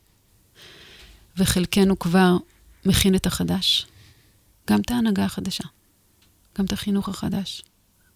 וחלקנו 1.38 1.99
כבר 1.99 2.38
מכין 2.86 3.15
את 3.15 3.25
החדש. 3.25 3.88
גם 4.69 4.82
את 4.82 4.91
ההנהגה 4.91 5.25
החדשה, 5.25 5.63
גם 6.57 6.65
את 6.65 6.71
החינוך 6.71 7.09
החדש, 7.09 7.63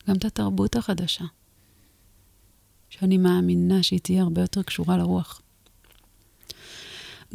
גם 0.09 0.15
את 0.15 0.25
התרבות 0.25 0.75
החדשה, 0.75 1.25
שאני 2.89 3.17
מאמינה 3.17 3.83
שהיא 3.83 3.99
תהיה 3.99 4.23
הרבה 4.23 4.41
יותר 4.41 4.63
קשורה 4.63 4.97
לרוח. 4.97 5.41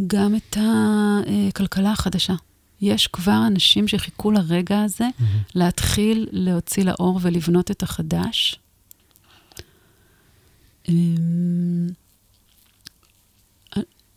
גם 0.06 0.36
את 0.36 0.56
הכלכלה 0.56 1.92
החדשה. 1.92 2.34
יש 2.80 3.06
כבר 3.06 3.46
אנשים 3.46 3.88
שחיכו 3.88 4.30
לרגע 4.30 4.82
הזה 4.82 5.04
mm-hmm. 5.08 5.22
להתחיל 5.54 6.28
להוציא 6.32 6.84
לאור 6.84 7.18
ולבנות 7.22 7.70
את 7.70 7.82
החדש. 7.82 8.60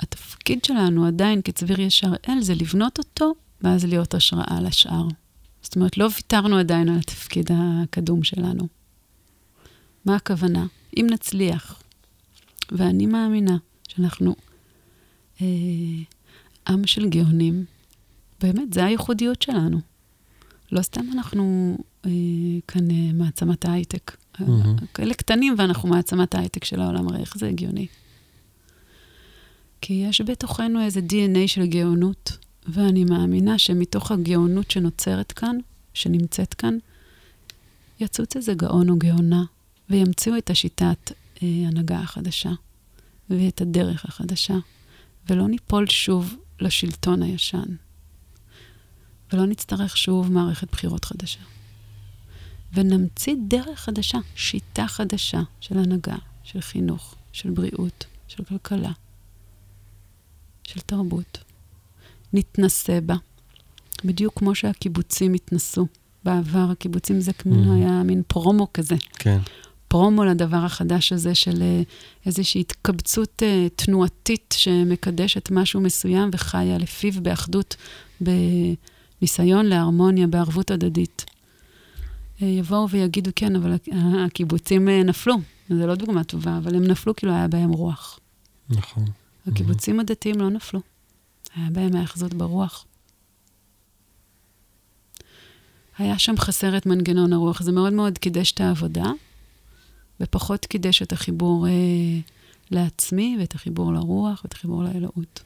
התפקיד 0.03 0.65
שלנו 0.65 1.05
עדיין 1.05 1.41
כצביר 1.41 1.81
ישר 1.81 2.13
אל 2.29 2.41
זה 2.41 2.55
לבנות 2.55 2.97
אותו, 2.97 3.33
ואז 3.61 3.85
להיות 3.85 4.13
השראה 4.13 4.61
לשאר. 4.61 5.07
זאת 5.61 5.75
אומרת, 5.75 5.97
לא 5.97 6.09
ויתרנו 6.15 6.57
עדיין 6.57 6.89
על 6.89 6.97
התפקיד 6.99 7.49
הקדום 7.53 8.23
שלנו. 8.23 8.67
מה 10.05 10.15
הכוונה? 10.15 10.65
אם 10.97 11.07
נצליח, 11.11 11.81
ואני 12.71 13.05
מאמינה 13.05 13.57
שאנחנו 13.87 14.35
אה, 15.41 15.47
עם 16.67 16.87
של 16.87 17.09
גאונים, 17.09 17.65
באמת, 18.41 18.73
זה 18.73 18.85
הייחודיות 18.85 19.41
שלנו. 19.41 19.79
לא 20.71 20.81
סתם 20.81 21.05
אנחנו 21.13 21.77
אה, 22.05 22.11
כאן 22.67 22.91
אה, 22.91 23.13
מעצמת 23.13 23.65
ההייטק. 23.65 24.17
Mm-hmm. 24.37 24.85
כאלה 24.93 25.13
קטנים 25.13 25.55
ואנחנו 25.57 25.89
מעצמת 25.89 26.35
ההייטק 26.35 26.63
של 26.63 26.81
העולם, 26.81 27.07
הרי 27.07 27.19
איך 27.19 27.37
זה 27.37 27.47
הגיוני? 27.47 27.87
כי 29.85 29.93
יש 29.93 30.21
בתוכנו 30.21 30.81
איזה 30.81 30.99
DNA 30.99 31.47
של 31.47 31.65
גאונות, 31.65 32.37
ואני 32.67 33.03
מאמינה 33.03 33.57
שמתוך 33.57 34.11
הגאונות 34.11 34.71
שנוצרת 34.71 35.31
כאן, 35.31 35.57
שנמצאת 35.93 36.53
כאן, 36.53 36.77
יצוץ 37.99 38.35
איזה 38.35 38.53
גאון 38.53 38.89
או 38.89 38.97
גאונה, 38.97 39.43
וימציאו 39.89 40.37
את 40.37 40.49
השיטת 40.49 41.11
אה, 41.43 41.47
הנהגה 41.67 41.99
החדשה, 41.99 42.51
ואת 43.29 43.61
הדרך 43.61 44.05
החדשה, 44.05 44.53
ולא 45.29 45.47
ניפול 45.47 45.87
שוב 45.87 46.35
לשלטון 46.59 47.23
הישן, 47.23 47.75
ולא 49.33 49.45
נצטרך 49.45 49.97
שוב 49.97 50.31
מערכת 50.31 50.71
בחירות 50.71 51.05
חדשה. 51.05 51.41
ונמציא 52.73 53.35
דרך 53.47 53.79
חדשה, 53.79 54.17
שיטה 54.35 54.87
חדשה 54.87 55.41
של 55.59 55.77
הנהגה, 55.77 56.17
של 56.43 56.61
חינוך, 56.61 57.15
של 57.33 57.49
בריאות, 57.49 58.05
של 58.27 58.43
כלכלה, 58.43 58.91
של 60.63 60.79
תרבות. 60.79 61.37
נתנסה 62.33 63.01
בה, 63.01 63.15
בדיוק 64.05 64.39
כמו 64.39 64.55
שהקיבוצים 64.55 65.33
התנסו. 65.33 65.87
בעבר 66.25 66.67
הקיבוצים 66.71 67.21
זה 67.21 67.33
כמו 67.33 67.55
mm. 67.55 67.75
היה 67.75 68.03
מין 68.03 68.21
פרומו 68.27 68.67
כזה. 68.73 68.95
כן. 69.13 69.39
פרומו 69.87 70.23
לדבר 70.25 70.57
החדש 70.57 71.13
הזה 71.13 71.35
של 71.35 71.61
אה, 71.61 71.81
איזושהי 72.25 72.61
התקבצות 72.61 73.41
uh, 73.41 73.69
תנועתית 73.75 74.55
שמקדשת 74.57 75.51
משהו 75.51 75.81
מסוים 75.81 76.29
וחיה 76.33 76.77
לפיו 76.77 77.13
באחדות, 77.21 77.75
בניסיון 78.21 79.65
להרמוניה, 79.65 80.27
בערבות 80.27 80.71
הדדית. 80.71 81.25
Uh, 82.39 82.45
יבואו 82.45 82.89
ויגידו, 82.89 83.31
כן, 83.35 83.55
אבל 83.55 83.75
הקיבוצים 84.25 84.87
uh, 84.87 84.91
נפלו. 85.07 85.35
זו 85.69 85.87
לא 85.87 85.95
דוגמה 85.95 86.23
טובה, 86.23 86.57
אבל 86.57 86.75
הם 86.75 86.83
נפלו 86.83 87.15
כאילו 87.15 87.33
היה 87.33 87.47
בהם 87.47 87.71
רוח. 87.71 88.19
נכון. 88.69 89.05
הקיבוצים. 89.47 89.99
הדתיים 89.99 90.39
לא 90.39 90.49
נפלו. 90.49 90.79
היה 91.55 91.69
בהם 91.69 91.95
האחזות 91.95 92.33
ברוח. 92.33 92.85
היה 95.97 96.19
שם 96.19 96.37
חסר 96.37 96.77
את 96.77 96.85
מנגנון 96.85 97.33
הרוח. 97.33 97.61
זה 97.61 97.71
מאוד 97.71 97.93
מאוד 97.93 98.17
קידש 98.17 98.51
את 98.51 98.61
העבודה, 98.61 99.11
ופחות 100.19 100.65
קידש 100.65 101.01
את 101.01 101.11
החיבור 101.11 101.67
אה, 101.67 101.71
לעצמי, 102.71 103.37
ואת 103.39 103.55
החיבור 103.55 103.93
לרוח, 103.93 104.41
ואת 104.43 104.53
החיבור 104.53 104.83
לאלוהות. 104.83 105.43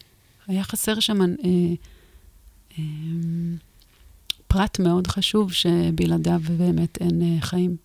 היה 0.47 0.63
חסר 0.63 0.99
שם 0.99 1.21
אה, 1.21 1.27
אה, 2.79 2.83
פרט 4.47 4.79
מאוד 4.79 5.07
חשוב, 5.07 5.53
שבלעדיו 5.53 6.41
באמת 6.57 6.97
אין 7.01 7.21
אה, 7.21 7.41
חיים. 7.41 7.77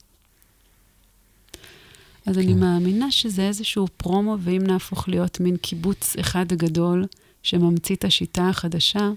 אז 2.26 2.34
כן. 2.34 2.40
אני 2.40 2.54
מאמינה 2.54 3.10
שזה 3.10 3.42
איזשהו 3.42 3.86
פרומו, 3.96 4.36
ואם 4.40 4.62
נהפוך 4.66 5.08
להיות 5.08 5.40
מין 5.40 5.56
קיבוץ 5.56 6.16
אחד 6.20 6.52
גדול, 6.52 7.06
שממציא 7.42 7.96
את 7.96 8.04
השיטה 8.04 8.48
החדשה, 8.48 9.10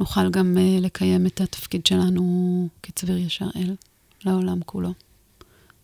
נוכל 0.00 0.30
גם 0.30 0.56
uh, 0.56 0.80
לקיים 0.80 1.26
את 1.26 1.40
התפקיד 1.40 1.86
שלנו 1.86 2.68
כצביר 2.82 3.16
ישר 3.16 3.48
אל 3.56 3.74
לעולם 4.24 4.60
כולו. 4.66 4.92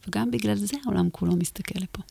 וגם 0.09 0.31
בגלל 0.31 0.55
זה 0.55 0.77
העולם 0.85 1.11
כולו 1.11 1.37
מסתכל 1.37 1.79
לפה. 1.83 2.03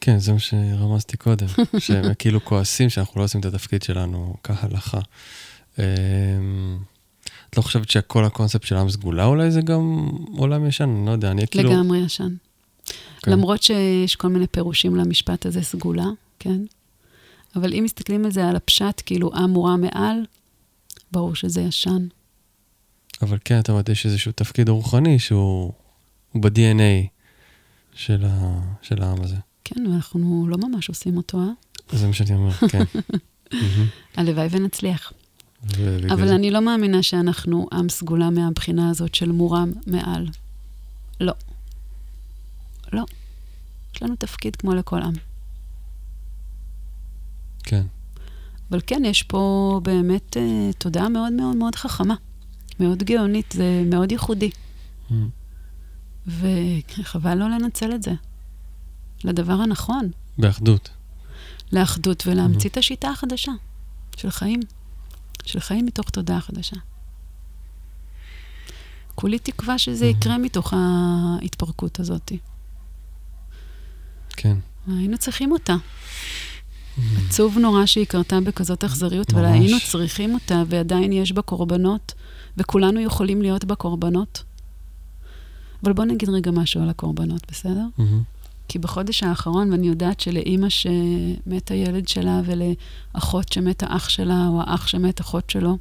כן, 0.00 0.18
זה 0.18 0.32
מה 0.32 0.38
שרמזתי 0.38 1.16
קודם, 1.16 1.46
שהם 1.78 2.14
כאילו 2.18 2.44
כועסים 2.44 2.90
שאנחנו 2.90 3.20
לא 3.20 3.24
עושים 3.24 3.40
את 3.40 3.44
התפקיד 3.44 3.82
שלנו 3.82 4.36
כהלכה. 4.42 5.00
אמ, 5.78 5.84
את 7.50 7.56
לא 7.56 7.62
חושבת 7.62 7.90
שכל 7.90 8.24
הקונספט 8.24 8.62
של 8.62 8.76
עם 8.76 8.90
סגולה 8.90 9.24
אולי 9.24 9.50
זה 9.50 9.60
גם 9.60 10.08
עולם 10.36 10.66
ישן? 10.66 10.84
אני 10.84 11.06
לא 11.06 11.10
יודע, 11.10 11.30
אני 11.30 11.46
כאילו... 11.46 11.70
לגמרי 11.70 11.98
ישן. 11.98 12.34
כן. 13.22 13.30
למרות 13.30 13.62
שיש 13.62 14.16
כל 14.16 14.28
מיני 14.28 14.46
פירושים 14.46 14.96
למשפט 14.96 15.46
הזה, 15.46 15.62
סגולה, 15.62 16.06
כן? 16.38 16.60
אבל 17.56 17.74
אם 17.74 17.84
מסתכלים 17.84 18.24
על 18.24 18.30
זה, 18.30 18.48
על 18.48 18.56
הפשט, 18.56 19.02
כאילו 19.06 19.34
עם 19.34 19.50
מורה 19.50 19.76
מעל, 19.76 20.24
ברור 21.12 21.34
שזה 21.34 21.60
ישן. 21.60 22.06
אבל 23.22 23.38
כן, 23.44 23.60
אתה 23.60 23.72
אומרת, 23.72 23.88
יש 23.88 24.06
איזשהו 24.06 24.32
תפקיד 24.32 24.68
רוחני 24.68 25.18
שהוא 25.18 25.72
ב-DNA 26.34 27.08
של, 27.94 28.24
ה, 28.24 28.60
של 28.82 29.02
העם 29.02 29.22
הזה. 29.22 29.36
כן, 29.64 29.86
ואנחנו 29.86 30.46
לא 30.48 30.58
ממש 30.58 30.88
עושים 30.88 31.16
אותו, 31.16 31.38
אה? 31.38 31.50
זה 31.92 32.06
מה 32.06 32.12
שאני 32.12 32.34
אומר, 32.34 32.52
כן. 32.52 32.82
הלוואי 34.16 34.48
ונצליח. 34.50 35.12
אבל 36.10 36.28
אני 36.28 36.50
לא 36.50 36.60
מאמינה 36.60 37.02
שאנחנו 37.02 37.68
עם 37.72 37.88
סגולה 37.88 38.30
מהבחינה 38.30 38.90
הזאת 38.90 39.14
של 39.14 39.32
מורם 39.32 39.72
מעל. 39.86 40.28
לא. 41.20 41.32
לא. 42.92 43.04
יש 43.94 44.02
לנו 44.02 44.16
תפקיד 44.16 44.56
כמו 44.56 44.74
לכל 44.74 45.02
עם. 45.02 45.12
כן. 47.62 47.86
אבל 48.70 48.80
כן, 48.86 49.02
יש 49.04 49.22
פה 49.22 49.80
באמת 49.82 50.36
uh, 50.36 50.76
תודעה 50.78 51.08
מאוד 51.08 51.32
מאוד 51.32 51.56
מאוד 51.56 51.74
חכמה, 51.74 52.14
מאוד 52.80 53.02
גאונית, 53.02 53.52
זה 53.52 53.82
מאוד 53.86 54.12
ייחודי. 54.12 54.50
Mm. 55.10 55.14
וחבל 56.26 57.34
לא 57.34 57.50
לנצל 57.50 57.94
את 57.94 58.02
זה 58.02 58.12
לדבר 59.24 59.52
הנכון. 59.52 60.10
באחדות. 60.38 60.90
לאחדות 61.72 62.26
ולהמציא 62.26 62.70
mm-hmm. 62.70 62.72
את 62.72 62.76
השיטה 62.76 63.08
החדשה 63.08 63.52
של 64.16 64.30
חיים, 64.30 64.60
של 65.44 65.60
חיים 65.60 65.86
מתוך 65.86 66.10
תודעה 66.10 66.40
חדשה. 66.40 66.76
כולי 69.14 69.38
תקווה 69.38 69.78
שזה 69.78 70.04
mm-hmm. 70.04 70.16
יקרה 70.16 70.38
מתוך 70.38 70.74
ההתפרקות 70.76 72.00
הזאת. 72.00 72.32
כן. 74.36 74.56
היינו 74.86 75.18
צריכים 75.18 75.52
אותה. 75.52 75.76
עצוב 77.26 77.58
נורא 77.58 77.86
שהיא 77.86 78.06
קרתה 78.06 78.40
בכזאת 78.40 78.84
אכזריות, 78.84 79.32
אבל 79.32 79.44
היינו 79.44 79.76
צריכים 79.90 80.34
אותה, 80.34 80.62
ועדיין 80.68 81.12
יש 81.12 81.32
בה 81.32 81.42
קורבנות, 81.42 82.14
וכולנו 82.56 83.00
יכולים 83.00 83.42
להיות 83.42 83.64
בה 83.64 83.74
קורבנות. 83.74 84.42
אבל 85.84 85.92
בוא 85.92 86.04
נגיד 86.04 86.28
רגע 86.28 86.50
משהו 86.50 86.82
על 86.82 86.88
הקורבנות, 86.88 87.42
בסדר? 87.50 87.86
Mm-hmm. 87.98 88.02
כי 88.68 88.78
בחודש 88.78 89.22
האחרון, 89.22 89.72
ואני 89.72 89.88
יודעת 89.88 90.20
שלאימא 90.20 90.68
שמת 90.68 91.70
הילד 91.70 92.08
שלה, 92.08 92.40
ולאחות 92.44 93.52
שמת 93.52 93.82
האח 93.82 94.08
שלה, 94.08 94.46
או 94.48 94.60
האח 94.60 94.86
שמת 94.86 95.20
אחות 95.20 95.50
שלו, 95.50 95.78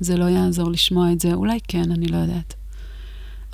זה 0.00 0.16
לא 0.16 0.24
יעזור 0.24 0.70
לשמוע 0.70 1.12
את 1.12 1.20
זה. 1.20 1.34
אולי 1.34 1.58
כן, 1.68 1.92
אני 1.92 2.06
לא 2.06 2.16
יודעת. 2.16 2.54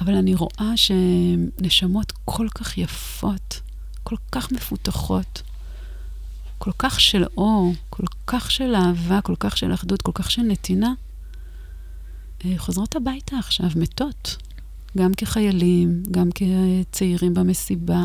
אבל 0.01 0.14
אני 0.14 0.35
רואה 0.35 0.72
שנשמות 0.76 2.12
כל 2.24 2.49
כך 2.55 2.78
יפות, 2.78 3.61
כל 4.03 4.16
כך 4.32 4.53
מפותחות, 4.53 5.42
כל 6.59 6.72
כך 6.78 7.01
של 7.01 7.24
אור, 7.36 7.74
כל 7.90 8.05
כך 8.26 8.51
של 8.51 8.74
אהבה, 8.74 9.20
כל 9.20 9.34
כך 9.40 9.57
של 9.57 9.74
אחדות, 9.74 10.03
כל 10.03 10.12
כך 10.14 10.30
של 10.30 10.42
נתינה, 10.42 10.92
אה, 12.44 12.55
חוזרות 12.57 12.96
הביתה 12.96 13.38
עכשיו, 13.38 13.66
מתות. 13.76 14.36
גם 14.98 15.14
כחיילים, 15.14 16.03
גם 16.11 16.28
כצעירים 16.34 17.34
במסיבה. 17.34 18.05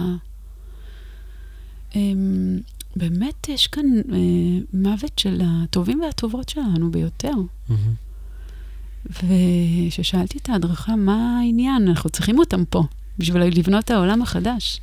אמ, 1.95 2.59
באמת 2.95 3.49
יש 3.49 3.67
כאן 3.67 3.85
אה, 4.13 4.17
מוות 4.73 5.19
של 5.19 5.41
הטובים 5.45 6.01
והטובות 6.01 6.49
שלנו 6.49 6.91
ביותר. 6.91 7.33
Mm-hmm. 7.69 7.73
וכששאלתי 9.09 10.37
את 10.37 10.49
ההדרכה, 10.49 10.95
מה 10.95 11.39
העניין? 11.39 11.87
אנחנו 11.87 12.09
צריכים 12.09 12.39
אותם 12.39 12.65
פה, 12.69 12.83
בשביל 13.19 13.41
לבנות 13.41 13.85
את 13.85 13.91
העולם 13.91 14.21
החדש. 14.21 14.79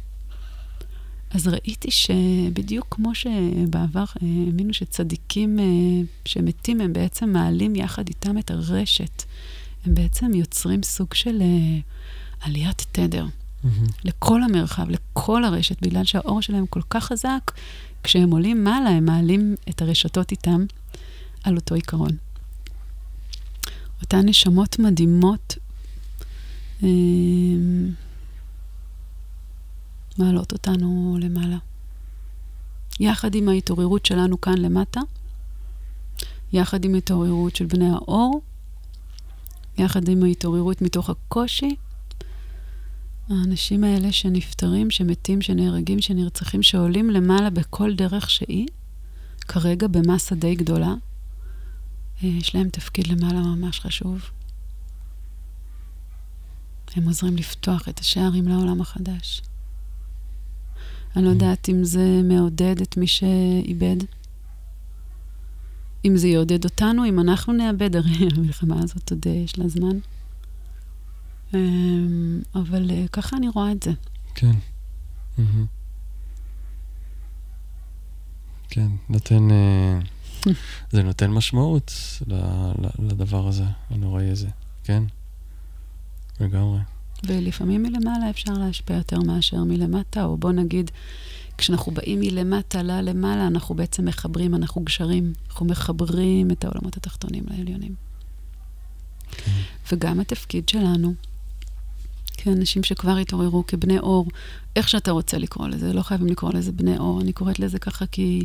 אז 1.34 1.48
ראיתי 1.48 1.90
שבדיוק 1.90 2.86
כמו 2.90 3.14
שבעבר 3.14 4.00
אה, 4.00 4.28
האמינו 4.46 4.74
שצדיקים 4.74 5.58
אה, 5.58 5.64
שמתים, 6.24 6.80
הם 6.80 6.92
בעצם 6.92 7.32
מעלים 7.32 7.76
יחד 7.76 8.08
איתם 8.08 8.38
את 8.38 8.50
הרשת. 8.50 9.22
הם 9.86 9.94
בעצם 9.94 10.34
יוצרים 10.34 10.82
סוג 10.82 11.14
של 11.14 11.42
אה, 11.42 11.78
עליית 12.40 12.86
תדר 12.92 13.26
mm-hmm. 13.26 13.68
לכל 14.04 14.42
המרחב, 14.42 14.90
לכל 14.90 15.44
הרשת, 15.44 15.82
בגלל 15.82 16.04
שהאור 16.04 16.42
שלהם 16.42 16.66
כל 16.66 16.82
כך 16.90 17.04
חזק, 17.04 17.50
כשהם 18.02 18.30
עולים 18.30 18.64
מעלה, 18.64 18.90
הם 18.90 19.04
מעלים 19.04 19.54
את 19.68 19.82
הרשתות 19.82 20.30
איתם 20.30 20.64
על 21.44 21.56
אותו 21.56 21.74
עיקרון. 21.74 22.10
אותן 24.02 24.28
נשמות 24.28 24.78
מדהימות 24.78 25.56
מעלות 30.18 30.52
אותנו 30.52 31.18
למעלה. 31.20 31.56
יחד 33.00 33.34
עם 33.34 33.48
ההתעוררות 33.48 34.06
שלנו 34.06 34.40
כאן 34.40 34.58
למטה, 34.58 35.00
יחד 36.52 36.84
עם 36.84 36.94
ההתעוררות 36.94 37.56
של 37.56 37.66
בני 37.66 37.90
האור, 37.90 38.42
יחד 39.78 40.08
עם 40.08 40.22
ההתעוררות 40.22 40.82
מתוך 40.82 41.10
הקושי, 41.10 41.76
האנשים 43.28 43.84
האלה 43.84 44.12
שנפטרים, 44.12 44.90
שמתים, 44.90 45.42
שנהרגים, 45.42 46.02
שנרצחים, 46.02 46.62
שעולים 46.62 47.10
למעלה 47.10 47.50
בכל 47.50 47.94
דרך 47.94 48.30
שהיא, 48.30 48.66
כרגע 49.48 49.86
במסה 49.86 50.34
די 50.34 50.54
גדולה, 50.54 50.94
אה, 52.22 52.28
יש 52.28 52.54
להם 52.54 52.68
תפקיד 52.68 53.06
למעלה 53.06 53.40
ממש 53.40 53.80
חשוב. 53.80 54.20
הם 56.96 57.04
עוזרים 57.04 57.36
לפתוח 57.36 57.88
את 57.88 58.00
השערים 58.00 58.48
לעולם 58.48 58.80
החדש. 58.80 59.42
אני 61.16 61.24
לא 61.24 61.30
יודעת 61.30 61.68
אם 61.68 61.84
זה 61.84 62.20
מעודד 62.24 62.80
את 62.80 62.96
מי 62.96 63.06
שאיבד. 63.06 63.96
אם 66.04 66.16
זה 66.16 66.28
יעודד 66.28 66.64
אותנו, 66.64 67.04
אם 67.04 67.20
אנחנו 67.20 67.52
נאבד, 67.52 67.96
הרי 67.96 68.28
המלחמה 68.36 68.76
הזאת 68.82 69.10
עוד 69.10 69.24
אה, 69.26 69.32
יש 69.32 69.58
לה 69.58 69.68
זמן. 69.68 69.98
אמ, 71.54 72.40
אבל 72.54 72.90
אה, 72.90 73.04
ככה 73.12 73.36
אני 73.36 73.48
רואה 73.48 73.72
את 73.72 73.82
זה. 73.82 73.90
כן. 74.34 74.52
כן, 78.68 78.88
נותן, 79.08 79.50
אה, 79.50 79.98
זה 80.90 81.02
נותן 81.02 81.30
משמעות 81.30 81.92
לדבר 82.98 83.48
הזה, 83.48 83.64
הנוראי 83.90 84.30
הזה, 84.30 84.48
כן? 84.84 85.02
לגמרי. 86.40 86.78
ולפעמים 87.26 87.82
מלמעלה 87.82 88.30
אפשר 88.30 88.52
להשפיע 88.52 88.96
יותר 88.96 89.20
מאשר 89.20 89.64
מלמטה, 89.64 90.24
או 90.24 90.36
בוא 90.36 90.52
נגיד, 90.52 90.90
כשאנחנו 91.58 91.92
באים 91.92 92.20
מלמטה 92.20 92.82
ללמעלה, 92.82 93.46
אנחנו 93.46 93.74
בעצם 93.74 94.04
מחברים, 94.04 94.54
אנחנו 94.54 94.82
גשרים. 94.82 95.32
אנחנו 95.48 95.66
מחברים 95.66 96.50
את 96.50 96.64
העולמות 96.64 96.96
התחתונים 96.96 97.44
לעליונים. 97.50 97.94
כן. 99.30 99.50
וגם 99.92 100.20
התפקיד 100.20 100.68
שלנו, 100.68 101.14
כאנשים 102.36 102.82
שכבר 102.82 103.16
התעוררו 103.16 103.66
כבני 103.66 103.98
אור, 103.98 104.28
איך 104.76 104.88
שאתה 104.88 105.10
רוצה 105.10 105.38
לקרוא 105.38 105.68
לזה, 105.68 105.92
לא 105.92 106.02
חייבים 106.02 106.26
לקרוא 106.26 106.52
לזה 106.54 106.72
בני 106.72 106.98
אור, 106.98 107.20
אני 107.20 107.32
קוראת 107.32 107.58
לזה 107.58 107.78
ככה 107.78 108.06
כי, 108.06 108.44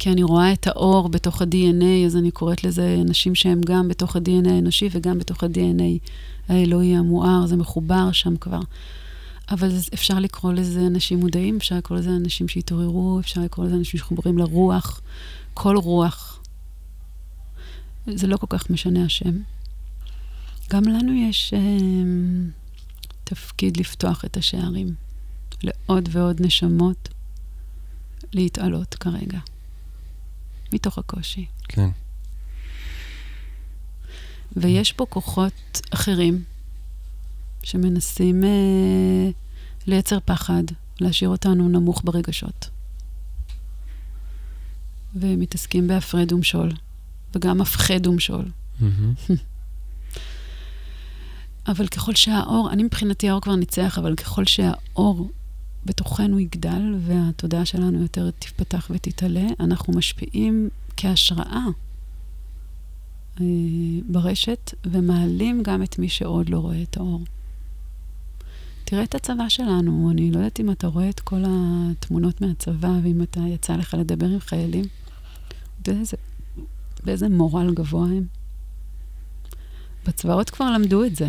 כי 0.00 0.10
אני 0.10 0.22
רואה 0.22 0.52
את 0.52 0.66
האור 0.66 1.08
בתוך 1.08 1.42
ה-DNA, 1.42 2.06
אז 2.06 2.16
אני 2.16 2.30
קוראת 2.30 2.64
לזה 2.64 2.96
אנשים 3.00 3.34
שהם 3.34 3.60
גם 3.66 3.88
בתוך 3.88 4.16
ה-DNA 4.16 4.48
האנושי 4.48 4.88
וגם 4.92 5.18
בתוך 5.18 5.44
ה-DNA 5.44 6.08
האלוהי 6.48 6.96
המואר, 6.96 7.46
זה 7.46 7.56
מחובר 7.56 8.12
שם 8.12 8.36
כבר. 8.36 8.60
אבל 9.50 9.70
אפשר 9.94 10.18
לקרוא 10.18 10.52
לזה 10.52 10.86
אנשים 10.86 11.20
מודעים, 11.20 11.56
אפשר 11.56 11.76
לקרוא 11.76 11.98
לזה 11.98 12.10
אנשים 12.10 12.48
שהתעוררו, 12.48 13.20
אפשר 13.20 13.40
לקרוא 13.40 13.66
לזה 13.66 13.74
אנשים 13.76 14.00
שחוברים 14.00 14.38
לרוח, 14.38 15.00
כל 15.54 15.76
רוח. 15.76 16.42
זה 18.06 18.26
לא 18.26 18.36
כל 18.36 18.46
כך 18.48 18.70
משנה 18.70 19.04
השם. 19.04 19.36
גם 20.70 20.82
לנו 20.84 21.12
יש 21.12 21.54
אה, 21.54 21.60
תפקיד 23.24 23.76
לפתוח 23.76 24.24
את 24.24 24.36
השערים 24.36 24.94
לעוד 25.62 26.08
ועוד 26.12 26.40
נשמות 26.40 27.08
להתעלות 28.32 28.94
כרגע, 28.94 29.38
מתוך 30.72 30.98
הקושי. 30.98 31.46
כן. 31.68 31.88
ויש 34.56 34.92
פה 34.92 35.06
כוחות 35.08 35.80
אחרים 35.90 36.44
שמנסים 37.62 38.44
אה, 38.44 39.30
לייצר 39.86 40.18
פחד, 40.24 40.62
להשאיר 41.00 41.30
אותנו 41.30 41.68
נמוך 41.68 42.02
ברגשות. 42.04 42.70
ומתעסקים 45.14 45.88
בהפרד 45.88 46.32
ומשול, 46.32 46.72
וגם 47.34 47.60
הפחד 47.60 48.06
ומשול. 48.06 48.44
Mm-hmm. 48.80 48.84
אבל 51.68 51.86
ככל 51.86 52.14
שהאור, 52.14 52.70
אני 52.72 52.82
מבחינתי 52.82 53.28
האור 53.28 53.40
כבר 53.40 53.56
ניצח, 53.56 53.98
אבל 53.98 54.14
ככל 54.16 54.44
שהאור 54.44 55.30
בתוכנו 55.84 56.38
יגדל 56.38 56.94
והתודעה 57.00 57.64
שלנו 57.64 58.02
יותר 58.02 58.30
תפתח 58.38 58.90
ותתעלה, 58.90 59.46
אנחנו 59.60 59.92
משפיעים 59.92 60.68
כהשראה 60.96 61.64
אה, 63.40 63.46
ברשת, 64.08 64.74
ומעלים 64.86 65.62
גם 65.62 65.82
את 65.82 65.98
מי 65.98 66.08
שעוד 66.08 66.48
לא 66.48 66.58
רואה 66.58 66.82
את 66.82 66.96
האור. 66.96 67.20
תראה 68.84 69.02
את 69.02 69.14
הצבא 69.14 69.48
שלנו, 69.48 70.10
אני 70.10 70.30
לא 70.30 70.38
יודעת 70.38 70.60
אם 70.60 70.70
אתה 70.70 70.86
רואה 70.86 71.08
את 71.08 71.20
כל 71.20 71.42
התמונות 71.46 72.40
מהצבא, 72.40 72.92
ואם 73.02 73.22
אתה 73.22 73.40
יצא 73.40 73.76
לך 73.76 73.94
לדבר 73.94 74.26
עם 74.26 74.40
חיילים, 74.40 74.84
באיזה, 75.86 76.16
באיזה 77.04 77.28
מורל 77.28 77.74
גבוה 77.74 78.06
הם. 78.06 78.26
בצבאות 80.06 80.50
כבר 80.50 80.70
למדו 80.70 81.04
את 81.04 81.16
זה. 81.16 81.28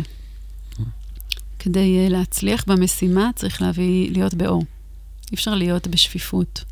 כדי 1.64 2.06
uh, 2.06 2.10
להצליח 2.12 2.64
במשימה 2.66 3.30
צריך 3.34 3.62
להביא, 3.62 4.12
להיות 4.12 4.34
באור. 4.34 4.62
אי 5.30 5.34
אפשר 5.34 5.54
להיות 5.54 5.86
בשפיפות. 5.86 6.64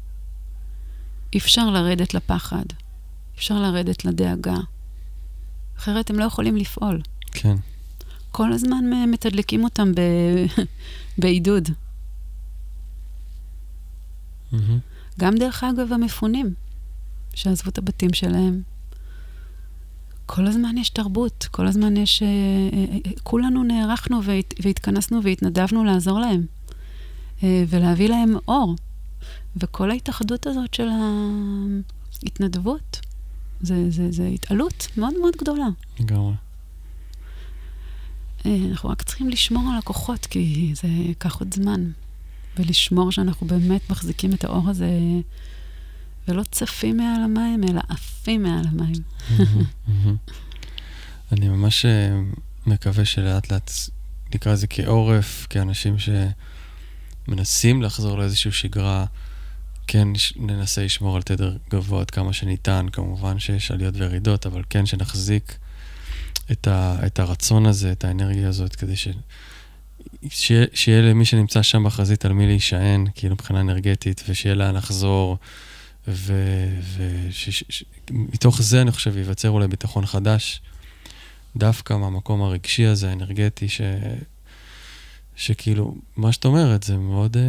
אי 1.33 1.39
אפשר 1.39 1.71
לרדת 1.71 2.15
לפחד. 2.15 2.65
אי 2.71 3.37
אפשר 3.37 3.63
לרדת 3.63 4.05
לדאגה. 4.05 4.57
אחרת 5.79 6.11
הם 6.11 6.19
לא 6.19 6.25
יכולים 6.25 6.57
לפעול. 6.57 7.01
כן. 7.33 7.57
כל 8.31 8.53
הזמן 8.53 8.85
מתדלקים 9.11 9.65
אותם 9.65 9.95
ב... 9.95 10.01
בעידוד. 11.21 11.69
Mm-hmm. 14.53 14.57
גם 15.21 15.35
דרך 15.37 15.65
אגב 15.65 15.93
המפונים, 15.93 16.55
שעזבו 17.35 17.71
את 17.71 17.79
הבתים 17.79 18.13
שלהם. 18.13 18.63
כל 20.33 20.47
הזמן 20.47 20.79
יש 20.79 20.91
תרבות, 20.91 21.49
כל 21.51 21.67
הזמן 21.67 21.97
יש... 21.97 22.23
אה, 22.23 22.29
אה, 22.73 22.85
אה, 23.07 23.11
כולנו 23.23 23.63
נערכנו 23.63 24.25
והת, 24.25 24.55
והתכנסנו 24.63 25.23
והתנדבנו 25.23 25.85
לעזור 25.85 26.21
להם, 26.21 26.47
ולהביא 27.43 28.09
להם 28.09 28.37
אור. 28.49 28.77
וכל 29.57 29.91
ההתאחדות 29.91 30.47
הזאת 30.47 30.75
של 30.75 30.89
ההתנדבות, 32.23 33.01
זה, 33.61 33.91
זה, 33.91 34.13
זה 34.13 34.27
התעלות 34.27 34.89
מאוד 34.97 35.15
מאוד 35.21 35.35
גדולה. 35.41 35.67
לגמרי. 36.01 36.35
אנחנו 38.45 38.89
רק 38.89 39.03
צריכים 39.03 39.29
לשמור 39.29 39.71
על 39.73 39.79
הכוחות, 39.79 40.27
כי 40.27 40.73
זה 40.75 40.89
ייקח 40.89 41.41
עוד 41.41 41.55
זמן. 41.55 41.91
ולשמור 42.57 43.13
שאנחנו 43.13 43.47
באמת 43.47 43.91
מחזיקים 43.91 44.33
את 44.33 44.45
האור 44.45 44.69
הזה, 44.69 44.91
ולא 46.31 46.43
צפים 46.51 46.97
מעל 46.97 47.23
המים, 47.25 47.65
אלא 47.65 47.81
עפים 47.89 48.43
מעל 48.43 48.65
המים. 48.69 49.03
אני 51.33 51.49
ממש 51.49 51.85
אה, 51.85 52.21
מקווה 52.67 53.05
שלאט 53.05 53.53
לאט 53.53 53.71
נקרא 54.35 54.53
לזה 54.53 54.67
כעורף, 54.67 55.47
כאנשים 55.51 55.97
שמנסים 57.29 57.83
לחזור 57.83 58.19
לאיזושהי 58.19 58.53
שגרה. 58.53 59.05
כן 59.87 60.09
ננסה 60.37 60.85
לשמור 60.85 61.17
על 61.17 61.23
תדר 61.23 61.57
גבוה 61.71 62.01
עד 62.01 62.11
כמה 62.11 62.33
שניתן, 62.33 62.87
כמובן 62.93 63.39
שיש 63.39 63.71
עליות 63.71 63.95
וירידות, 63.97 64.47
אבל 64.47 64.63
כן 64.71 64.87
שנחזיק 64.87 65.57
את, 66.53 66.69
ה, 66.69 66.97
את 67.07 67.19
הרצון 67.19 67.67
הזה, 67.67 67.93
את 67.93 68.05
האנרגיה 68.05 68.49
הזאת, 68.49 68.77
כדי 68.77 68.97
ש, 68.97 69.09
שיהיה, 70.29 70.67
שיהיה 70.75 71.03
למי 71.03 71.25
שנמצא 71.25 71.63
שם 71.63 71.85
בחזית 71.85 72.25
על 72.25 72.33
מי 72.33 72.47
להישען, 72.47 73.07
כאילו 73.15 73.35
מבחינה 73.35 73.61
אנרגטית, 73.61 74.25
ושיהיה 74.29 74.55
לאן 74.55 74.75
לחזור, 74.75 75.39
ומתוך 78.11 78.63
זה 78.63 78.83
אני 78.83 78.93
חושב 78.93 79.17
ייווצר 79.17 79.51
אולי 79.51 79.69
ביטחון 79.69 80.07
חדש, 80.07 80.63
דווקא 81.57 81.95
מהמקום 81.95 82.43
הרגשי 82.43 82.87
הזה, 82.87 83.11
האנרגטי, 83.11 83.69
ש... 83.69 83.81
שכאילו, 85.37 85.95
מה 86.17 86.33
שאת 86.33 86.45
אומרת, 86.45 86.83
זה 86.83 86.97
מאוד, 86.97 87.37
אה, 87.37 87.43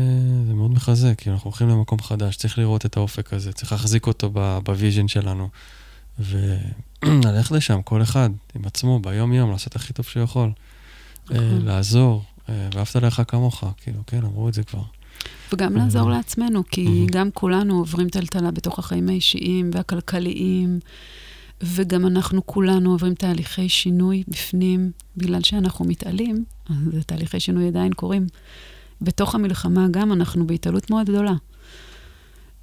זה 0.47 0.53
מאוד 0.53 0.71
מחזק, 0.71 1.13
כאילו 1.17 1.35
אנחנו 1.35 1.49
הולכים 1.49 1.69
למקום 1.69 2.01
חדש, 2.01 2.35
צריך 2.35 2.57
לראות 2.57 2.85
את 2.85 2.97
האופק 2.97 3.33
הזה, 3.33 3.53
צריך 3.53 3.71
להחזיק 3.71 4.07
אותו 4.07 4.29
ב 4.63 4.70
vision 4.70 5.07
שלנו, 5.07 5.49
וללכת 6.19 7.51
לשם, 7.57 7.81
כל 7.81 8.01
אחד 8.01 8.29
עם 8.55 8.65
עצמו, 8.65 8.99
ביום-יום, 8.99 9.51
לעשות 9.51 9.75
הכי 9.75 9.93
טוב 9.93 10.05
שהוא 10.05 10.23
יכול. 10.23 10.51
אה, 11.31 11.35
נכון. 11.35 11.65
לעזור, 11.65 12.23
אה, 12.49 12.67
ואהבת 12.73 12.95
לך 12.95 13.21
כמוך, 13.27 13.63
כאילו, 13.77 13.99
כן, 14.07 14.23
אמרו 14.23 14.49
את 14.49 14.53
זה 14.53 14.63
כבר. 14.63 14.83
וגם 15.53 15.75
לעזור 15.75 16.09
לעצמנו, 16.09 16.63
כי. 16.71 16.85
גם 17.11 17.29
כולנו 17.33 17.77
עוברים 17.77 18.09
טלטלה 18.09 18.51
בתוך 18.51 18.79
החיים 18.79 19.09
האישיים 19.09 19.69
והכלכליים, 19.73 20.79
וגם 21.63 22.05
אנחנו 22.05 22.45
כולנו 22.45 22.91
עוברים 22.91 23.15
תהליכי 23.15 23.69
שינוי 23.69 24.23
בפנים, 24.27 24.91
בגלל 25.17 25.43
שאנחנו 25.43 25.85
מתעלים, 25.85 26.43
אז 26.69 27.05
תהליכי 27.05 27.39
שינוי 27.39 27.67
עדיין 27.67 27.93
קורים. 27.93 28.27
בתוך 29.01 29.35
המלחמה 29.35 29.87
גם 29.91 30.13
אנחנו 30.13 30.47
בהתעלות 30.47 30.89
מאוד 30.89 31.09
גדולה. 31.09 31.33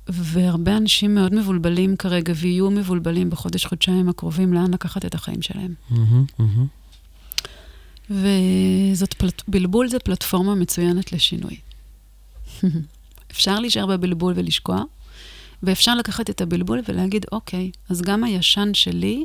והרבה 0.09 0.77
אנשים 0.77 1.15
מאוד 1.15 1.35
מבולבלים 1.35 1.97
כרגע, 1.97 2.33
ויהיו 2.37 2.71
מבולבלים 2.71 3.31
בחודש-חודשיים 3.31 4.09
הקרובים 4.09 4.53
לאן 4.53 4.75
לקחת 4.75 5.05
את 5.05 5.15
החיים 5.15 5.43
שלהם. 5.43 5.75
וזאת, 8.11 9.15
פלט... 9.15 9.43
בלבול 9.49 9.89
זה 9.89 9.99
פלטפורמה 9.99 10.55
מצוינת 10.55 11.13
לשינוי. 11.13 11.57
אפשר 13.33 13.61
להישאר 13.61 13.87
בבלבול 13.87 14.33
ולשקוע, 14.37 14.83
ואפשר 15.63 15.95
לקחת 15.95 16.31
את 16.31 16.41
הבלבול 16.41 16.81
ולהגיד, 16.89 17.27
אוקיי, 17.33 17.71
אז 17.89 18.03
גם 18.03 18.25
הישן 18.25 18.75
שלי 18.75 19.23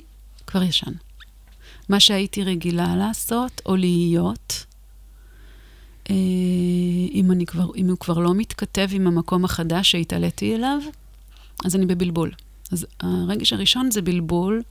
כבר 0.47 0.63
ישן. 0.63 0.91
מה 1.89 1.99
שהייתי 1.99 2.43
רגילה 2.43 2.95
לעשות 2.95 3.61
או 3.65 3.75
להיות, 3.75 4.65
אה, 6.09 6.15
אם, 7.13 7.31
אני 7.31 7.45
כבר, 7.45 7.71
אם 7.75 7.89
הוא 7.89 7.97
כבר 7.97 8.19
לא 8.19 8.33
מתכתב 8.33 8.87
עם 8.91 9.07
המקום 9.07 9.45
החדש 9.45 9.91
שהתעליתי 9.91 10.55
אליו, 10.55 10.79
אז 11.65 11.75
אני 11.75 11.85
בבלבול. 11.85 12.31
אז 12.71 12.87
הרגש 12.99 13.53
הראשון 13.53 13.91
זה 13.91 14.01
בלבול, 14.01 14.61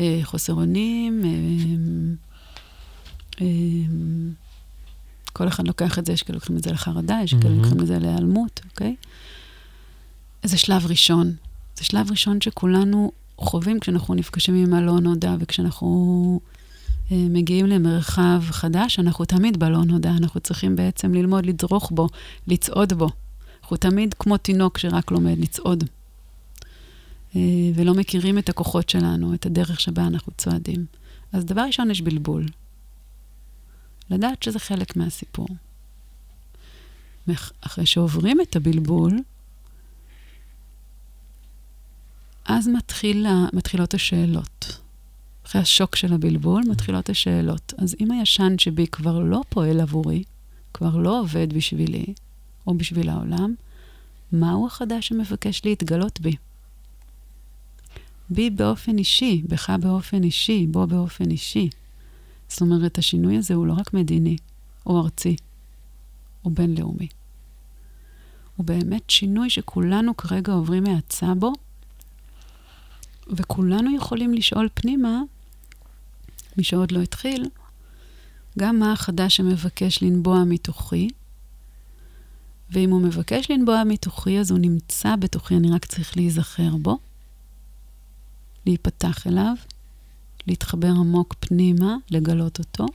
אה, 0.00 0.20
חוסר 0.22 0.52
אונים, 0.52 1.22
אה, 3.40 3.46
כל 5.30 5.48
אחד 5.48 5.68
לוקח 5.68 5.98
את 5.98 6.06
זה, 6.06 6.12
יש 6.12 6.22
כאלה 6.22 6.36
לוקחים 6.36 6.56
את 6.56 6.62
זה 6.62 6.72
לחרדה, 6.72 7.18
יש 7.24 7.34
כאלה 7.34 7.48
מהמם. 7.48 7.58
לוקחים 7.58 7.80
את 7.80 7.86
זה 7.86 7.98
להיעלמות, 7.98 8.60
אוקיי? 8.70 8.96
זה 10.44 10.58
שלב 10.58 10.86
ראשון. 10.86 11.32
זה 11.76 11.84
שלב 11.84 12.10
ראשון 12.10 12.40
שכולנו 12.40 13.12
חווים 13.38 13.80
כשאנחנו 13.80 14.14
נפגשים 14.14 14.54
עם 14.54 14.74
הלא 14.74 15.00
נודע, 15.00 15.34
וכשאנחנו 15.40 16.40
אה, 17.12 17.16
מגיעים 17.30 17.66
למרחב 17.66 18.42
חדש, 18.50 18.98
אנחנו 18.98 19.24
תמיד 19.24 19.58
בלא 19.58 19.84
נודע, 19.84 20.10
אנחנו 20.10 20.40
צריכים 20.40 20.76
בעצם 20.76 21.14
ללמוד 21.14 21.46
לדרוך 21.46 21.90
בו, 21.94 22.08
לצעוד 22.46 22.92
בו. 22.92 23.08
אנחנו 23.62 23.76
תמיד 23.76 24.14
כמו 24.14 24.36
תינוק 24.36 24.78
שרק 24.78 25.10
לומד 25.10 25.38
לצעוד. 25.38 25.84
אה, 27.36 27.40
ולא 27.74 27.94
מכירים 27.94 28.38
את 28.38 28.48
הכוחות 28.48 28.88
שלנו, 28.88 29.34
את 29.34 29.46
הדרך 29.46 29.80
שבה 29.80 30.06
אנחנו 30.06 30.32
צועדים. 30.36 30.86
אז 31.32 31.44
דבר 31.44 31.60
ראשון, 31.60 31.90
יש 31.90 32.02
בלבול. 32.02 32.46
לדעת 34.10 34.42
שזה 34.42 34.58
חלק 34.58 34.96
מהסיפור. 34.96 35.48
אחרי 37.60 37.86
שעוברים 37.86 38.40
את 38.40 38.56
הבלבול, 38.56 39.18
אז 42.44 42.68
מתחילה, 42.68 43.46
מתחילות 43.52 43.94
השאלות. 43.94 44.80
אחרי 45.46 45.60
השוק 45.62 45.96
של 45.96 46.12
הבלבול, 46.12 46.62
מתחילות 46.70 47.08
השאלות. 47.08 47.74
אז 47.78 47.96
אם 48.00 48.10
הישן 48.10 48.54
שבי 48.58 48.86
כבר 48.86 49.18
לא 49.18 49.42
פועל 49.48 49.80
עבורי, 49.80 50.22
כבר 50.74 50.96
לא 50.96 51.20
עובד 51.20 51.52
בשבילי, 51.52 52.06
או 52.66 52.74
בשביל 52.74 53.08
העולם, 53.08 53.54
מהו 54.32 54.66
החדש 54.66 55.08
שמבקש 55.08 55.62
להתגלות 55.64 56.20
בי? 56.20 56.36
בי 58.30 58.50
באופן 58.50 58.98
אישי, 58.98 59.42
בך 59.48 59.70
באופן 59.80 60.24
אישי, 60.24 60.66
בו 60.66 60.86
באופן 60.86 61.30
אישי. 61.30 61.68
זאת 62.48 62.60
אומרת, 62.60 62.98
השינוי 62.98 63.36
הזה 63.36 63.54
הוא 63.54 63.66
לא 63.66 63.72
רק 63.72 63.94
מדיני, 63.94 64.36
או 64.86 65.00
ארצי, 65.00 65.36
או 66.44 66.50
בינלאומי. 66.50 67.08
הוא 68.56 68.66
באמת 68.66 69.10
שינוי 69.10 69.50
שכולנו 69.50 70.16
כרגע 70.16 70.52
עוברים 70.52 70.84
מהצה 70.84 71.34
בו, 71.34 71.52
וכולנו 73.28 73.96
יכולים 73.96 74.34
לשאול 74.34 74.68
פנימה, 74.74 75.20
מי 76.56 76.64
שעוד 76.64 76.92
לא 76.92 77.02
התחיל, 77.02 77.48
גם 78.58 78.78
מה 78.78 78.92
החדש 78.92 79.36
שמבקש 79.36 80.02
לנבוע 80.02 80.44
מתוכי, 80.44 81.08
ואם 82.70 82.90
הוא 82.90 83.00
מבקש 83.00 83.50
לנבוע 83.50 83.82
מתוכי, 83.84 84.38
אז 84.38 84.50
הוא 84.50 84.58
נמצא 84.58 85.16
בתוכי, 85.16 85.56
אני 85.56 85.70
רק 85.70 85.84
צריך 85.84 86.16
להיזכר 86.16 86.76
בו, 86.76 86.98
להיפתח 88.66 89.26
אליו, 89.26 89.54
להתחבר 90.48 90.88
עמוק 90.88 91.34
פנימה, 91.40 91.96
לגלות 92.10 92.58
אותו, 92.58 92.86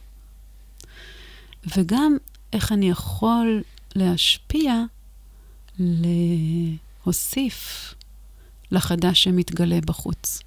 וגם 1.78 2.18
איך 2.54 2.72
אני 2.72 2.90
יכול 2.90 3.62
להשפיע, 3.96 4.84
להוסיף 7.06 7.94
לחדש 8.72 9.24
שמתגלה 9.24 9.80
בחוץ. 9.86 10.40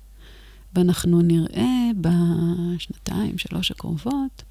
ואנחנו 0.75 1.23
נראה 1.23 1.91
בשנתיים, 2.01 3.39
שלוש 3.39 3.71
הקרובות, 3.71 4.43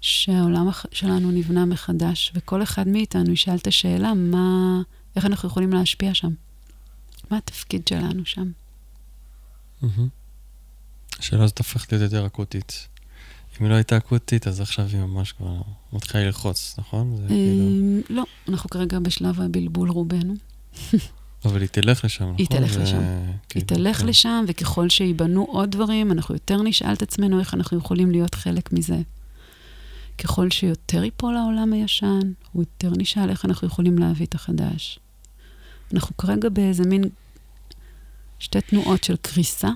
שהעולם 0.00 0.68
שלנו 0.92 1.30
נבנה 1.30 1.64
מחדש, 1.64 2.32
וכל 2.34 2.62
אחד 2.62 2.88
מאיתנו 2.88 3.32
ישאל 3.32 3.56
את 3.56 3.66
השאלה, 3.66 4.14
מה, 4.14 4.82
איך 5.16 5.26
אנחנו 5.26 5.48
יכולים 5.48 5.72
להשפיע 5.72 6.14
שם? 6.14 6.32
מה 7.30 7.36
התפקיד 7.36 7.88
שלנו 7.88 8.26
שם? 8.26 8.50
מהמם. 9.82 10.08
השאלה 11.18 11.44
הזאת 11.44 11.58
הופכת 11.58 11.92
להיות 11.92 12.12
יותר 12.12 12.26
אקוטית. 12.26 12.88
אם 13.60 13.64
היא 13.64 13.70
לא 13.70 13.74
הייתה 13.74 13.96
אקוטית, 13.96 14.46
אז 14.46 14.60
עכשיו 14.60 14.86
היא 14.86 15.00
ממש 15.00 15.32
כבר 15.32 15.62
מתחילה 15.92 16.24
ללחוץ, 16.24 16.74
נכון? 16.78 17.16
זה 17.16 17.28
כאילו... 17.28 18.00
לא, 18.10 18.24
אנחנו 18.48 18.70
כרגע 18.70 18.98
בשלב 18.98 19.40
הבלבול 19.40 19.90
רובנו. 19.90 20.34
אבל 21.44 21.60
היא 21.60 21.68
תלך 21.68 22.04
לשם, 22.04 22.24
נכון? 22.24 22.36
היא 22.38 22.46
תלך 22.46 22.76
לשם. 22.76 23.02
היא 23.54 23.62
תלך 23.62 24.00
כן. 24.00 24.06
לשם, 24.06 24.44
וככל 24.48 24.88
שייבנו 24.88 25.44
עוד 25.44 25.70
דברים, 25.70 26.12
אנחנו 26.12 26.34
יותר 26.34 26.62
נשאל 26.62 26.92
את 26.92 27.02
עצמנו 27.02 27.40
איך 27.40 27.54
אנחנו 27.54 27.78
יכולים 27.78 28.10
להיות 28.10 28.34
חלק 28.34 28.72
מזה. 28.72 28.98
ככל 30.18 30.50
שיותר 30.50 31.04
ייפול 31.04 31.36
העולם 31.36 31.72
הישן, 31.72 32.32
הוא 32.52 32.62
יותר 32.62 32.90
נשאל 32.98 33.30
איך 33.30 33.44
אנחנו 33.44 33.66
יכולים 33.66 33.98
להביא 33.98 34.26
את 34.26 34.34
החדש. 34.34 34.98
אנחנו 35.94 36.16
כרגע 36.16 36.48
באיזה 36.48 36.84
מין 36.84 37.04
שתי 38.38 38.60
תנועות 38.60 39.04
של 39.04 39.16
קריסה 39.16 39.68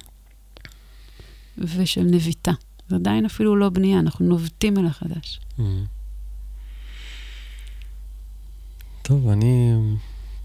ושל 1.61 2.03
נביטה. 2.03 2.53
זה 2.89 2.97
עדיין 2.97 3.25
אפילו 3.25 3.57
לא 3.57 3.69
בנייה, 3.69 3.99
אנחנו 3.99 4.27
נובטים 4.27 4.79
אל 4.79 4.87
החדש. 4.87 5.41
מהמם. 5.59 5.85
טוב, 9.03 9.29
אני 9.29 9.73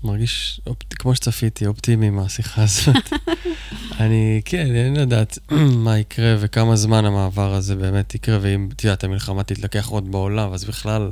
מרגיש, 0.03 0.61
אופ- 0.67 0.93
כמו 0.93 1.15
שצפיתי, 1.15 1.65
אופטימי 1.67 2.09
מהשיחה 2.09 2.63
הזאת. 2.63 3.13
אני, 3.99 4.41
כן, 4.45 4.75
אין 4.75 4.95
לדעת 4.95 5.39
מה 5.85 5.97
יקרה 5.99 6.35
וכמה 6.39 6.75
זמן 6.75 7.05
המעבר 7.05 7.53
הזה 7.53 7.75
באמת 7.75 8.15
יקרה, 8.15 8.37
ואם, 8.41 8.69
את 8.75 8.83
יודעת, 8.83 9.03
המלחמה 9.03 9.43
תתלקח 9.43 9.87
עוד 9.87 10.11
בעולם, 10.11 10.53
אז 10.53 10.65
בכלל, 10.65 11.11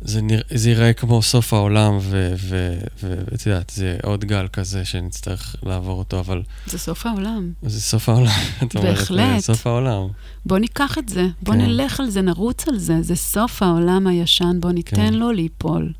זה, 0.00 0.22
נרא, 0.22 0.40
זה 0.54 0.70
ייראה 0.70 0.92
כמו 0.92 1.22
סוף 1.22 1.52
העולם, 1.52 1.98
ואת 2.38 3.46
יודעת, 3.46 3.70
זה 3.70 3.96
עוד 4.02 4.24
גל 4.24 4.48
כזה 4.48 4.84
שנצטרך 4.84 5.56
לעבור 5.62 5.98
אותו, 5.98 6.20
אבל 6.20 6.42
זה 6.66 6.78
סוף 6.78 7.06
העולם. 7.06 7.52
זה 7.62 7.80
סוף 7.80 8.08
העולם, 8.08 8.40
את 8.62 8.76
אומרת, 8.76 8.98
בהחלט. 8.98 9.40
זה 9.40 9.46
סוף 9.46 9.66
העולם. 9.66 10.08
בוא 10.46 10.58
ניקח 10.58 10.98
את 10.98 11.08
זה, 11.08 11.26
בוא 11.42 11.54
כן. 11.54 11.60
נלך 11.60 12.00
על 12.00 12.10
זה, 12.10 12.22
נרוץ 12.22 12.68
על 12.68 12.78
זה. 12.78 13.02
זה 13.02 13.16
סוף 13.16 13.62
העולם 13.62 14.06
הישן, 14.06 14.56
בוא 14.60 14.70
ניתן 14.70 14.96
כן. 14.96 15.14
לו 15.14 15.32
ליפול. 15.32 15.92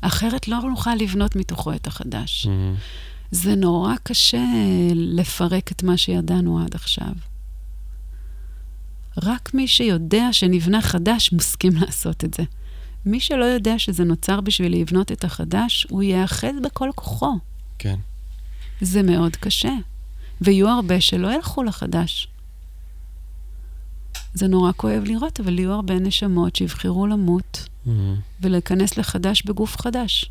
אחרת 0.00 0.48
לא 0.48 0.58
נוכל 0.60 0.94
לבנות 0.94 1.36
מתוכו 1.36 1.72
את 1.72 1.86
החדש. 1.86 2.46
מהמם. 2.46 2.74
זה 3.30 3.54
נורא 3.54 3.94
קשה 4.02 4.44
לפרק 4.94 5.72
את 5.72 5.82
מה 5.82 5.96
שידענו 5.96 6.64
עד 6.64 6.74
עכשיו. 6.74 7.12
רק 9.22 9.54
מי 9.54 9.68
שיודע 9.68 10.28
שנבנה 10.32 10.82
חדש 10.82 11.32
מסכים 11.32 11.72
לעשות 11.76 12.24
את 12.24 12.34
זה. 12.34 12.42
מי 13.06 13.20
שלא 13.20 13.44
יודע 13.44 13.78
שזה 13.78 14.04
נוצר 14.04 14.40
בשביל 14.40 14.80
לבנות 14.80 15.12
את 15.12 15.24
החדש, 15.24 15.86
הוא 15.90 16.02
ייאחז 16.02 16.54
בכל 16.64 16.90
כוחו. 16.94 17.38
כן. 17.78 17.96
זה 18.80 19.02
מאוד 19.02 19.36
קשה. 19.36 19.72
ויהיו 20.40 20.68
הרבה 20.68 21.00
שלא 21.00 21.34
ילכו 21.34 21.62
לחדש. 21.62 22.28
זה 24.34 24.48
נורא 24.48 24.72
כואב 24.76 25.02
לראות, 25.04 25.40
אבל 25.40 25.58
יהיו 25.58 25.72
הרבה 25.72 25.94
נשמות 25.94 26.56
שיבחרו 26.56 27.06
למות 27.06 27.68
מהמם. 27.86 28.16
ולהיכנס 28.40 28.98
לחדש 28.98 29.42
בגוף 29.42 29.80
חדש. 29.80 30.30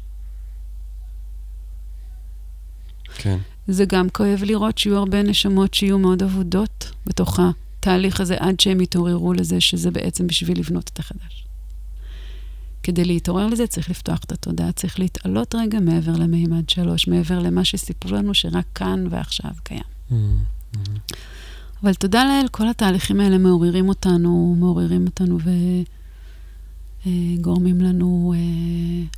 כן. 3.15 3.37
זה 3.67 3.85
גם 3.85 4.09
כואב 4.09 4.43
לראות 4.43 4.77
שיהיו 4.77 4.97
הרבה 4.97 5.23
נשמות 5.23 5.73
שיהיו 5.73 5.99
מאוד 5.99 6.23
אבודות 6.23 6.91
בתוך 7.05 7.39
התהליך 7.39 8.21
הזה, 8.21 8.35
עד 8.39 8.59
שהם 8.59 8.81
יתעוררו 8.81 9.33
לזה 9.33 9.61
שזה 9.61 9.91
בעצם 9.91 10.27
בשביל 10.27 10.59
לבנות 10.59 10.89
את 10.93 10.99
החדש. 10.99 11.45
כדי 12.83 13.05
להתעורר 13.05 13.47
לזה 13.47 13.67
צריך 13.67 13.89
לפתוח 13.89 14.19
את 14.23 14.31
התודעה, 14.31 14.71
צריך 14.71 14.99
להתעלות 14.99 15.55
רגע 15.55 15.79
מעבר 15.79 16.11
למימד 16.11 16.69
שלוש, 16.69 17.07
מעבר 17.07 17.39
למה 17.39 17.65
שסיפרו 17.65 18.11
לנו 18.11 18.33
שרק 18.33 18.65
כאן 18.75 19.07
ועכשיו 19.09 19.51
קיים. 19.63 19.83
Mm, 20.09 20.13
mm. 20.73 20.77
אבל 21.83 21.93
תודה 21.93 22.23
לאל, 22.23 22.47
כל 22.47 22.69
התהליכים 22.69 23.19
האלה 23.19 23.37
מעוררים 23.37 23.89
אותנו, 23.89 24.55
מעוררים 24.59 25.05
אותנו 25.05 25.37
וגורמים 27.05 27.81
לנו 27.81 28.33
אה, 28.35 28.39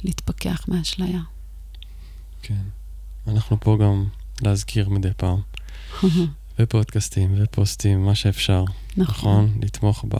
להתפכח 0.03 0.65
מהאשליה. 0.67 1.21
כן. 2.41 2.61
אנחנו 3.27 3.59
פה 3.59 3.77
גם 3.81 4.05
להזכיר 4.41 4.89
מדי 4.89 5.09
פעם. 5.17 5.39
ופודקאסטים 6.59 7.35
ופוסטים, 7.37 8.05
מה 8.05 8.15
שאפשר. 8.15 8.63
נכון. 8.97 9.45
נכון? 9.45 9.59
לתמוך 9.61 10.05
ב... 10.07 10.15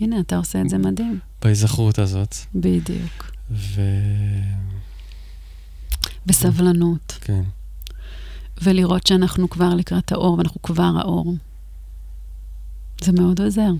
הנה, 0.00 0.20
אתה 0.20 0.36
עושה 0.36 0.60
את 0.60 0.68
זה 0.68 0.78
מדהים. 0.78 1.18
בהיזכרות 1.42 1.98
הזאת. 1.98 2.34
בדיוק. 2.54 3.32
ו... 3.50 3.80
בסבלנות. 6.26 7.18
כן. 7.20 7.42
ולראות 8.62 9.06
שאנחנו 9.06 9.50
כבר 9.50 9.74
לקראת 9.74 10.12
האור, 10.12 10.38
ואנחנו 10.38 10.62
כבר 10.62 10.92
האור. 10.98 11.34
זה 13.04 13.12
מאוד 13.12 13.40
עוזר. 13.40 13.70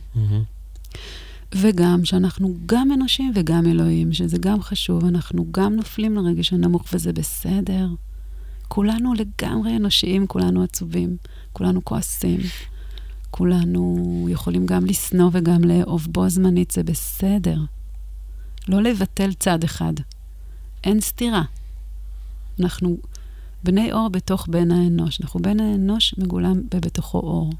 וגם 1.55 2.05
שאנחנו 2.05 2.55
גם 2.67 2.93
אנושים 2.93 3.33
וגם 3.35 3.67
אלוהים, 3.67 4.13
שזה 4.13 4.39
גם 4.41 4.63
חשוב, 4.63 5.05
אנחנו 5.05 5.47
גם 5.51 5.77
נופלים 5.77 6.17
לרגש 6.17 6.53
הנמוך 6.53 6.85
וזה 6.93 7.13
בסדר. 7.13 7.89
כולנו 8.69 9.15
לגמרי 9.15 9.77
אנושיים, 9.77 10.27
כולנו 10.27 10.63
עצובים, 10.63 11.17
כולנו 11.53 11.85
כועסים, 11.85 12.41
כולנו 13.35 14.26
יכולים 14.30 14.66
גם 14.66 14.87
לשנוא 14.87 15.30
וגם 15.33 15.64
לאהוב 15.64 16.07
בו 16.11 16.28
זמנית, 16.28 16.70
זה 16.70 16.83
בסדר. 16.83 17.59
לא 18.68 18.83
לבטל 18.83 19.33
צד 19.33 19.64
אחד. 19.64 19.93
אין 20.85 21.01
סתירה. 21.01 21.43
אנחנו 22.61 22.97
בני 23.64 23.93
אור 23.93 24.09
בתוך 24.09 24.47
בן 24.51 24.70
האנוש. 24.70 25.20
אנחנו 25.20 25.41
בן 25.43 25.61
האנוש 25.61 26.14
מגולם 26.18 26.61
בבתוכו 26.74 27.18
אור. 27.18 27.53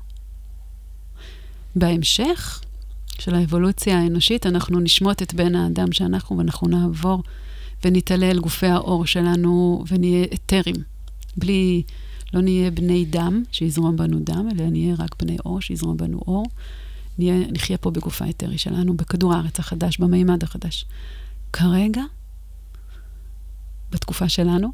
בהמשך 1.77 2.61
של 3.19 3.35
האבולוציה 3.35 3.99
האנושית, 3.99 4.47
אנחנו 4.47 4.81
נשמוט 4.81 5.23
את 5.23 5.35
בן 5.35 5.55
האדם 5.55 5.93
שאנחנו, 5.93 6.39
ואנחנו 6.39 6.69
נעבור 6.69 7.23
ונתעלה 7.85 8.31
אל 8.31 8.39
גופי 8.39 8.67
האור 8.67 9.07
שלנו 9.07 9.85
ונהיה 9.89 10.27
אתרים. 10.35 10.77
בלי, 11.37 11.83
לא 12.33 12.41
נהיה 12.43 12.71
בני 12.71 13.05
דם 13.05 13.43
שיזרום 13.53 13.97
בנו 13.97 14.19
דם, 14.21 14.49
אלא 14.53 14.71
נהיה 14.71 14.95
רק 14.99 15.23
בני 15.23 15.37
אור 15.45 15.61
שיזרום 15.61 15.97
בנו 15.97 16.19
אור. 16.19 16.47
נהיה, 17.19 17.51
נחיה 17.53 17.79
פה 17.79 17.91
בגוף 17.91 18.23
האתרי 18.23 18.59
שלנו, 18.59 18.97
בכדור 18.97 19.35
הארץ 19.35 19.59
החדש, 19.59 19.99
במימד 19.99 20.43
החדש. 20.43 20.85
כרגע, 21.53 22.03
בתקופה 23.91 24.29
שלנו, 24.29 24.73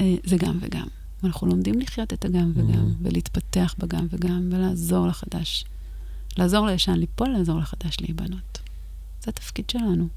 אה, 0.00 0.14
זה 0.24 0.36
גם 0.36 0.58
וגם. 0.60 0.86
אנחנו 1.24 1.46
לומדים 1.46 1.80
לחיות 1.80 2.12
את 2.12 2.24
הגם 2.24 2.52
וגם, 2.54 2.86
Mm. 2.86 2.94
ולהתפתח 3.02 3.74
בגם 3.78 4.06
וגם, 4.10 4.48
ולעזור 4.52 5.06
לחדש. 5.06 5.64
לעזור 6.38 6.66
לישן 6.66 6.92
ליפול, 6.92 7.28
לעזור 7.28 7.58
לחדש 7.58 7.96
להיבנות. 8.00 8.58
זה 9.22 9.30
התפקיד 9.30 9.70
שלנו. 9.70 10.08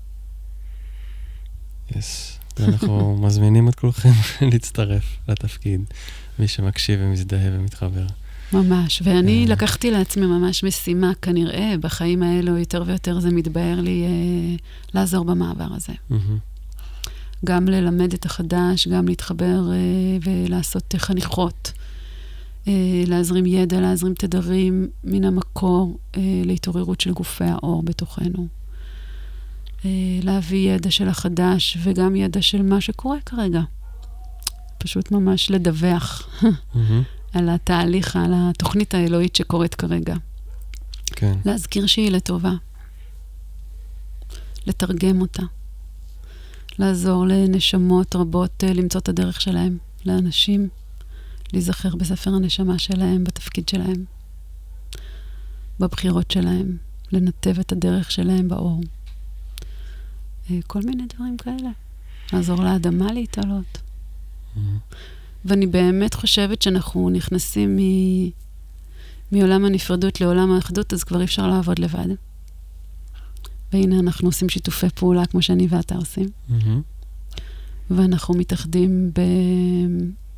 יס. 1.95 2.39
ואנחנו 2.60 3.18
מזמינים 3.22 3.70
את 3.70 3.76
כולכם 3.76 4.12
להצטרף 4.51 5.18
לתפקיד, 5.28 5.82
מי 6.39 6.47
שמקשיב 6.47 6.99
ומזדהה 7.03 7.49
ומתחבר. 7.51 8.06
ממש. 8.53 9.01
ואני 9.06 9.45
אה. 9.45 9.51
לקחתי 9.51 9.91
לעצמי 9.91 10.26
ממש 10.26 10.64
משימה, 10.64 11.12
כנראה, 11.22 11.74
בחיים 11.82 12.24
האלו 12.24 12.58
יותר 12.58 12.84
ויותר 12.86 13.20
זה 13.20 13.30
מתבהר 13.32 13.82
לי 13.82 14.03
אה, 14.06 14.56
לעזור 14.93 15.26
במעבר 15.26 15.68
הזה. 15.72 15.93
גם 17.45 17.68
ללמד 17.68 18.14
את 18.14 18.26
החדש, 18.26 18.88
גם 18.88 19.08
להתחבר 19.08 19.72
אה, 19.72 20.18
ולעשות 20.24 20.95
חניכות, 20.97 21.72
אה, 22.68 23.03
להזרים 23.08 23.45
ידע, 23.45 23.82
להזרים 23.82 24.14
תדרים 24.14 24.88
מן 25.03 25.24
המקור 25.24 25.97
אה, 26.18 26.22
להתעוררות 26.45 27.01
של 27.01 27.12
גופי 27.12 27.43
האור 27.43 27.84
בתוכנו. 27.84 28.47
אה, 29.86 29.89
להביא 30.23 30.71
ידע 30.71 30.91
של 30.91 31.09
החדש 31.09 31.77
וגם 31.83 32.15
ידע 32.15 32.41
של 32.41 32.61
מה 32.61 32.81
שקורה 32.81 33.17
כרגע. 33.25 33.61
פשוט 34.77 35.11
ממש 35.11 35.51
לדווח 35.51 36.29
מהמם. 36.73 37.03
על 37.33 37.49
התהליך, 37.49 38.15
על 38.15 38.33
התוכנית 38.36 38.93
האלוהית 38.93 39.36
שקורית 39.36 39.75
כרגע. 39.75 40.15
כן. 41.05 41.38
להזכיר 41.45 41.86
שהיא 41.86 42.11
לטובה. 42.11 42.53
לתרגם 44.65 45.21
אותה. 45.21 45.43
לעזור 46.79 47.27
לנשמות 47.27 48.15
רבות 48.15 48.63
אה, 48.63 48.73
למצוא 48.73 49.01
את 49.01 49.09
הדרך 49.09 49.41
שלהם, 49.41 49.77
לאנשים, 50.05 50.69
להיזכר 51.53 51.95
בספר 51.95 52.33
הנשמה 52.33 52.79
שלהם, 52.79 53.23
בתפקיד 53.23 53.69
שלהם, 53.69 54.05
בבחירות 55.79 56.31
שלהם, 56.31 56.77
לנתב 57.11 57.59
את 57.59 57.71
הדרך 57.71 58.11
שלהם 58.11 58.47
באור. 58.47 58.81
אה, 60.51 60.59
כל 60.67 60.79
מיני 60.85 61.03
דברים 61.15 61.37
כאלה. 61.37 61.69
לעזור 62.33 62.63
לאדמה 62.63 63.13
להתעלות. 63.13 63.81
מהמם. 64.55 64.77
ואני 65.45 65.67
באמת 65.67 66.13
חושבת 66.13 66.61
שאנחנו 66.61 67.09
נכנסים 67.09 67.77
מ... 67.77 67.79
מעולם 69.31 69.65
הנפרדות 69.65 70.21
לעולם 70.21 70.51
האחדות, 70.51 70.93
אז 70.93 71.03
כבר 71.03 71.19
אי 71.19 71.25
אפשר 71.25 71.47
לעבוד 71.47 71.79
לבד. 71.79 72.07
והנה 73.73 73.99
אנחנו 73.99 74.27
עושים 74.27 74.49
שיתופי 74.49 74.89
פעולה, 74.89 75.25
כמו 75.25 75.41
שאני 75.41 75.67
ואתה 75.69 75.95
עושים, 75.95 76.29
מהמם. 76.49 76.81
ואנחנו 77.89 78.33
מתאחדים 78.33 79.11
ב... 79.13 79.21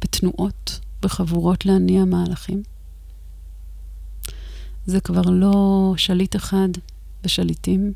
בתנועות, 0.01 0.79
בחבורות 1.01 1.65
להניע 1.65 2.05
מהלכים. 2.05 2.63
זה 4.85 4.99
כבר 4.99 5.21
לא 5.21 5.93
שליט 5.97 6.35
אחד 6.35 6.69
ושליטים, 7.23 7.93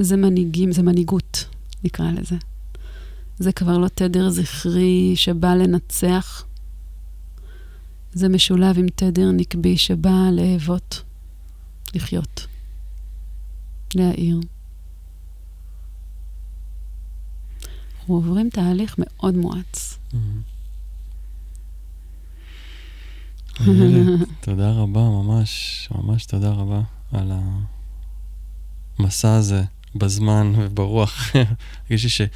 זה 0.00 0.16
מנהיגים, 0.16 0.72
זה 0.72 0.82
מנהיגות, 0.82 1.44
נקרא 1.84 2.10
לזה. 2.10 2.36
זה 3.38 3.52
כבר 3.52 3.78
לא 3.78 3.88
תדר 3.88 4.30
זכרי 4.30 5.12
שבא 5.16 5.54
לנצח, 5.54 6.44
זה 8.12 8.28
משולב 8.28 8.78
עם 8.78 8.86
תדר 8.94 9.30
נקבי 9.32 9.76
שבא 9.76 10.30
לאהבות, 10.32 11.02
לחיות, 11.94 12.46
להעיר. 13.94 14.40
אנחנו 18.00 18.14
עוברים 18.14 18.50
תהליך 18.50 18.94
מאוד 18.98 19.34
מואץ. 19.34 19.98
איילת, 23.60 24.28
תודה 24.40 24.70
רבה, 24.72 25.00
ממש, 25.00 25.88
ממש 25.94 26.26
תודה 26.26 26.50
רבה 26.50 26.80
על 27.12 27.32
המסע 28.98 29.34
הזה 29.34 29.62
בזמן 29.94 30.52
וברוח. 30.56 31.32
הרגישי 31.90 32.26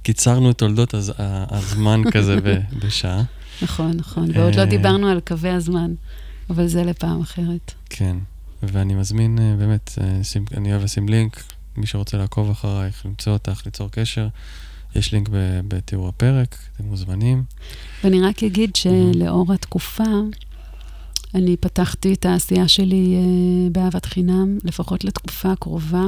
שקיצרנו 0.00 0.50
את 0.50 0.58
תולדות 0.58 0.94
הז- 0.94 1.12
הזמן 1.18 2.02
כזה 2.12 2.36
ב- 2.44 2.58
בשעה. 2.86 3.22
נכון, 3.62 3.90
נכון. 3.96 4.28
ועוד 4.34 4.54
לא 4.54 4.60
אה. 4.60 4.66
דיברנו 4.66 5.08
על 5.08 5.20
קווי 5.20 5.50
הזמן, 5.50 5.94
אבל 6.50 6.66
זה 6.66 6.84
לפעם 6.84 7.20
אחרת. 7.20 7.74
כן, 7.90 8.16
ואני 8.62 8.94
מזמין, 8.94 9.38
אה, 9.38 9.54
באמת, 9.58 9.98
אה, 10.00 10.24
שים- 10.24 10.44
אני 10.56 10.72
אוהב 10.72 10.82
לשים 10.84 11.08
לינק, 11.08 11.42
מי 11.76 11.86
שרוצה 11.86 12.16
לעקוב 12.16 12.50
אחרייך, 12.50 13.06
למצוא 13.06 13.32
אותך, 13.32 13.62
ליצור 13.66 13.88
קשר, 13.90 14.28
יש 14.96 15.12
לינק 15.12 15.28
בתיאור 15.68 16.08
הפרק, 16.08 16.56
אתם 16.76 16.84
מוזמנים. 16.84 17.42
ואני 18.04 18.20
רק 18.20 18.42
אגיד 18.44 18.76
שלאור 18.76 19.52
התקופה, 19.52 20.04
אני 21.34 21.56
פתחתי 21.56 22.12
את 22.12 22.26
העשייה 22.26 22.68
שלי 22.68 23.14
אה, 23.16 23.20
באהבת 23.72 24.04
חינם, 24.06 24.58
לפחות 24.64 25.04
לתקופה 25.04 25.52
הקרובה, 25.52 26.04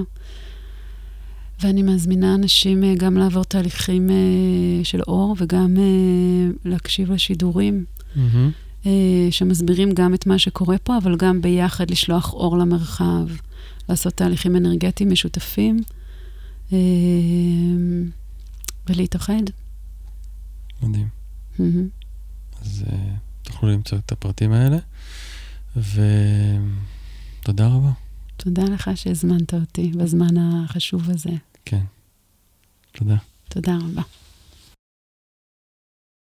ואני 1.64 1.82
מזמינה 1.82 2.34
אנשים 2.34 2.84
אה, 2.84 2.94
גם 2.96 3.16
לעבור 3.16 3.44
תהליכים 3.44 4.10
אה, 4.10 4.84
של 4.84 5.00
אור 5.02 5.36
וגם 5.38 5.76
אה, 5.78 6.50
להקשיב 6.64 7.12
לשידורים. 7.12 7.84
אה, 8.86 9.28
שמסבירים 9.30 9.92
גם 9.92 10.14
את 10.14 10.26
מה 10.26 10.38
שקורה 10.38 10.78
פה, 10.78 10.98
אבל 10.98 11.16
גם 11.16 11.42
ביחד 11.42 11.90
לשלוח 11.90 12.32
אור 12.32 12.58
למרחב, 12.58 13.26
לעשות 13.88 14.14
תהליכים 14.14 14.56
אנרגטיים 14.56 15.10
משותפים 15.10 15.80
ולהתאחד. 18.88 19.42
מדהים. 20.82 21.08
אז 22.60 22.84
תוכלו 23.42 23.68
למצוא 23.68 23.98
את 23.98 24.12
הפרטים 24.12 24.52
האלה, 24.52 24.78
ותודה 25.76 27.66
רבה. 27.66 27.90
תודה 28.36 28.62
לך 28.64 28.90
שהזמנת 28.94 29.54
אותי 29.54 29.92
בזמן 29.96 30.36
החשוב 30.38 31.10
הזה. 31.10 31.30
כן. 31.64 31.84
תודה. 32.92 33.16
תודה 33.48 33.72
רבה. 33.76 34.02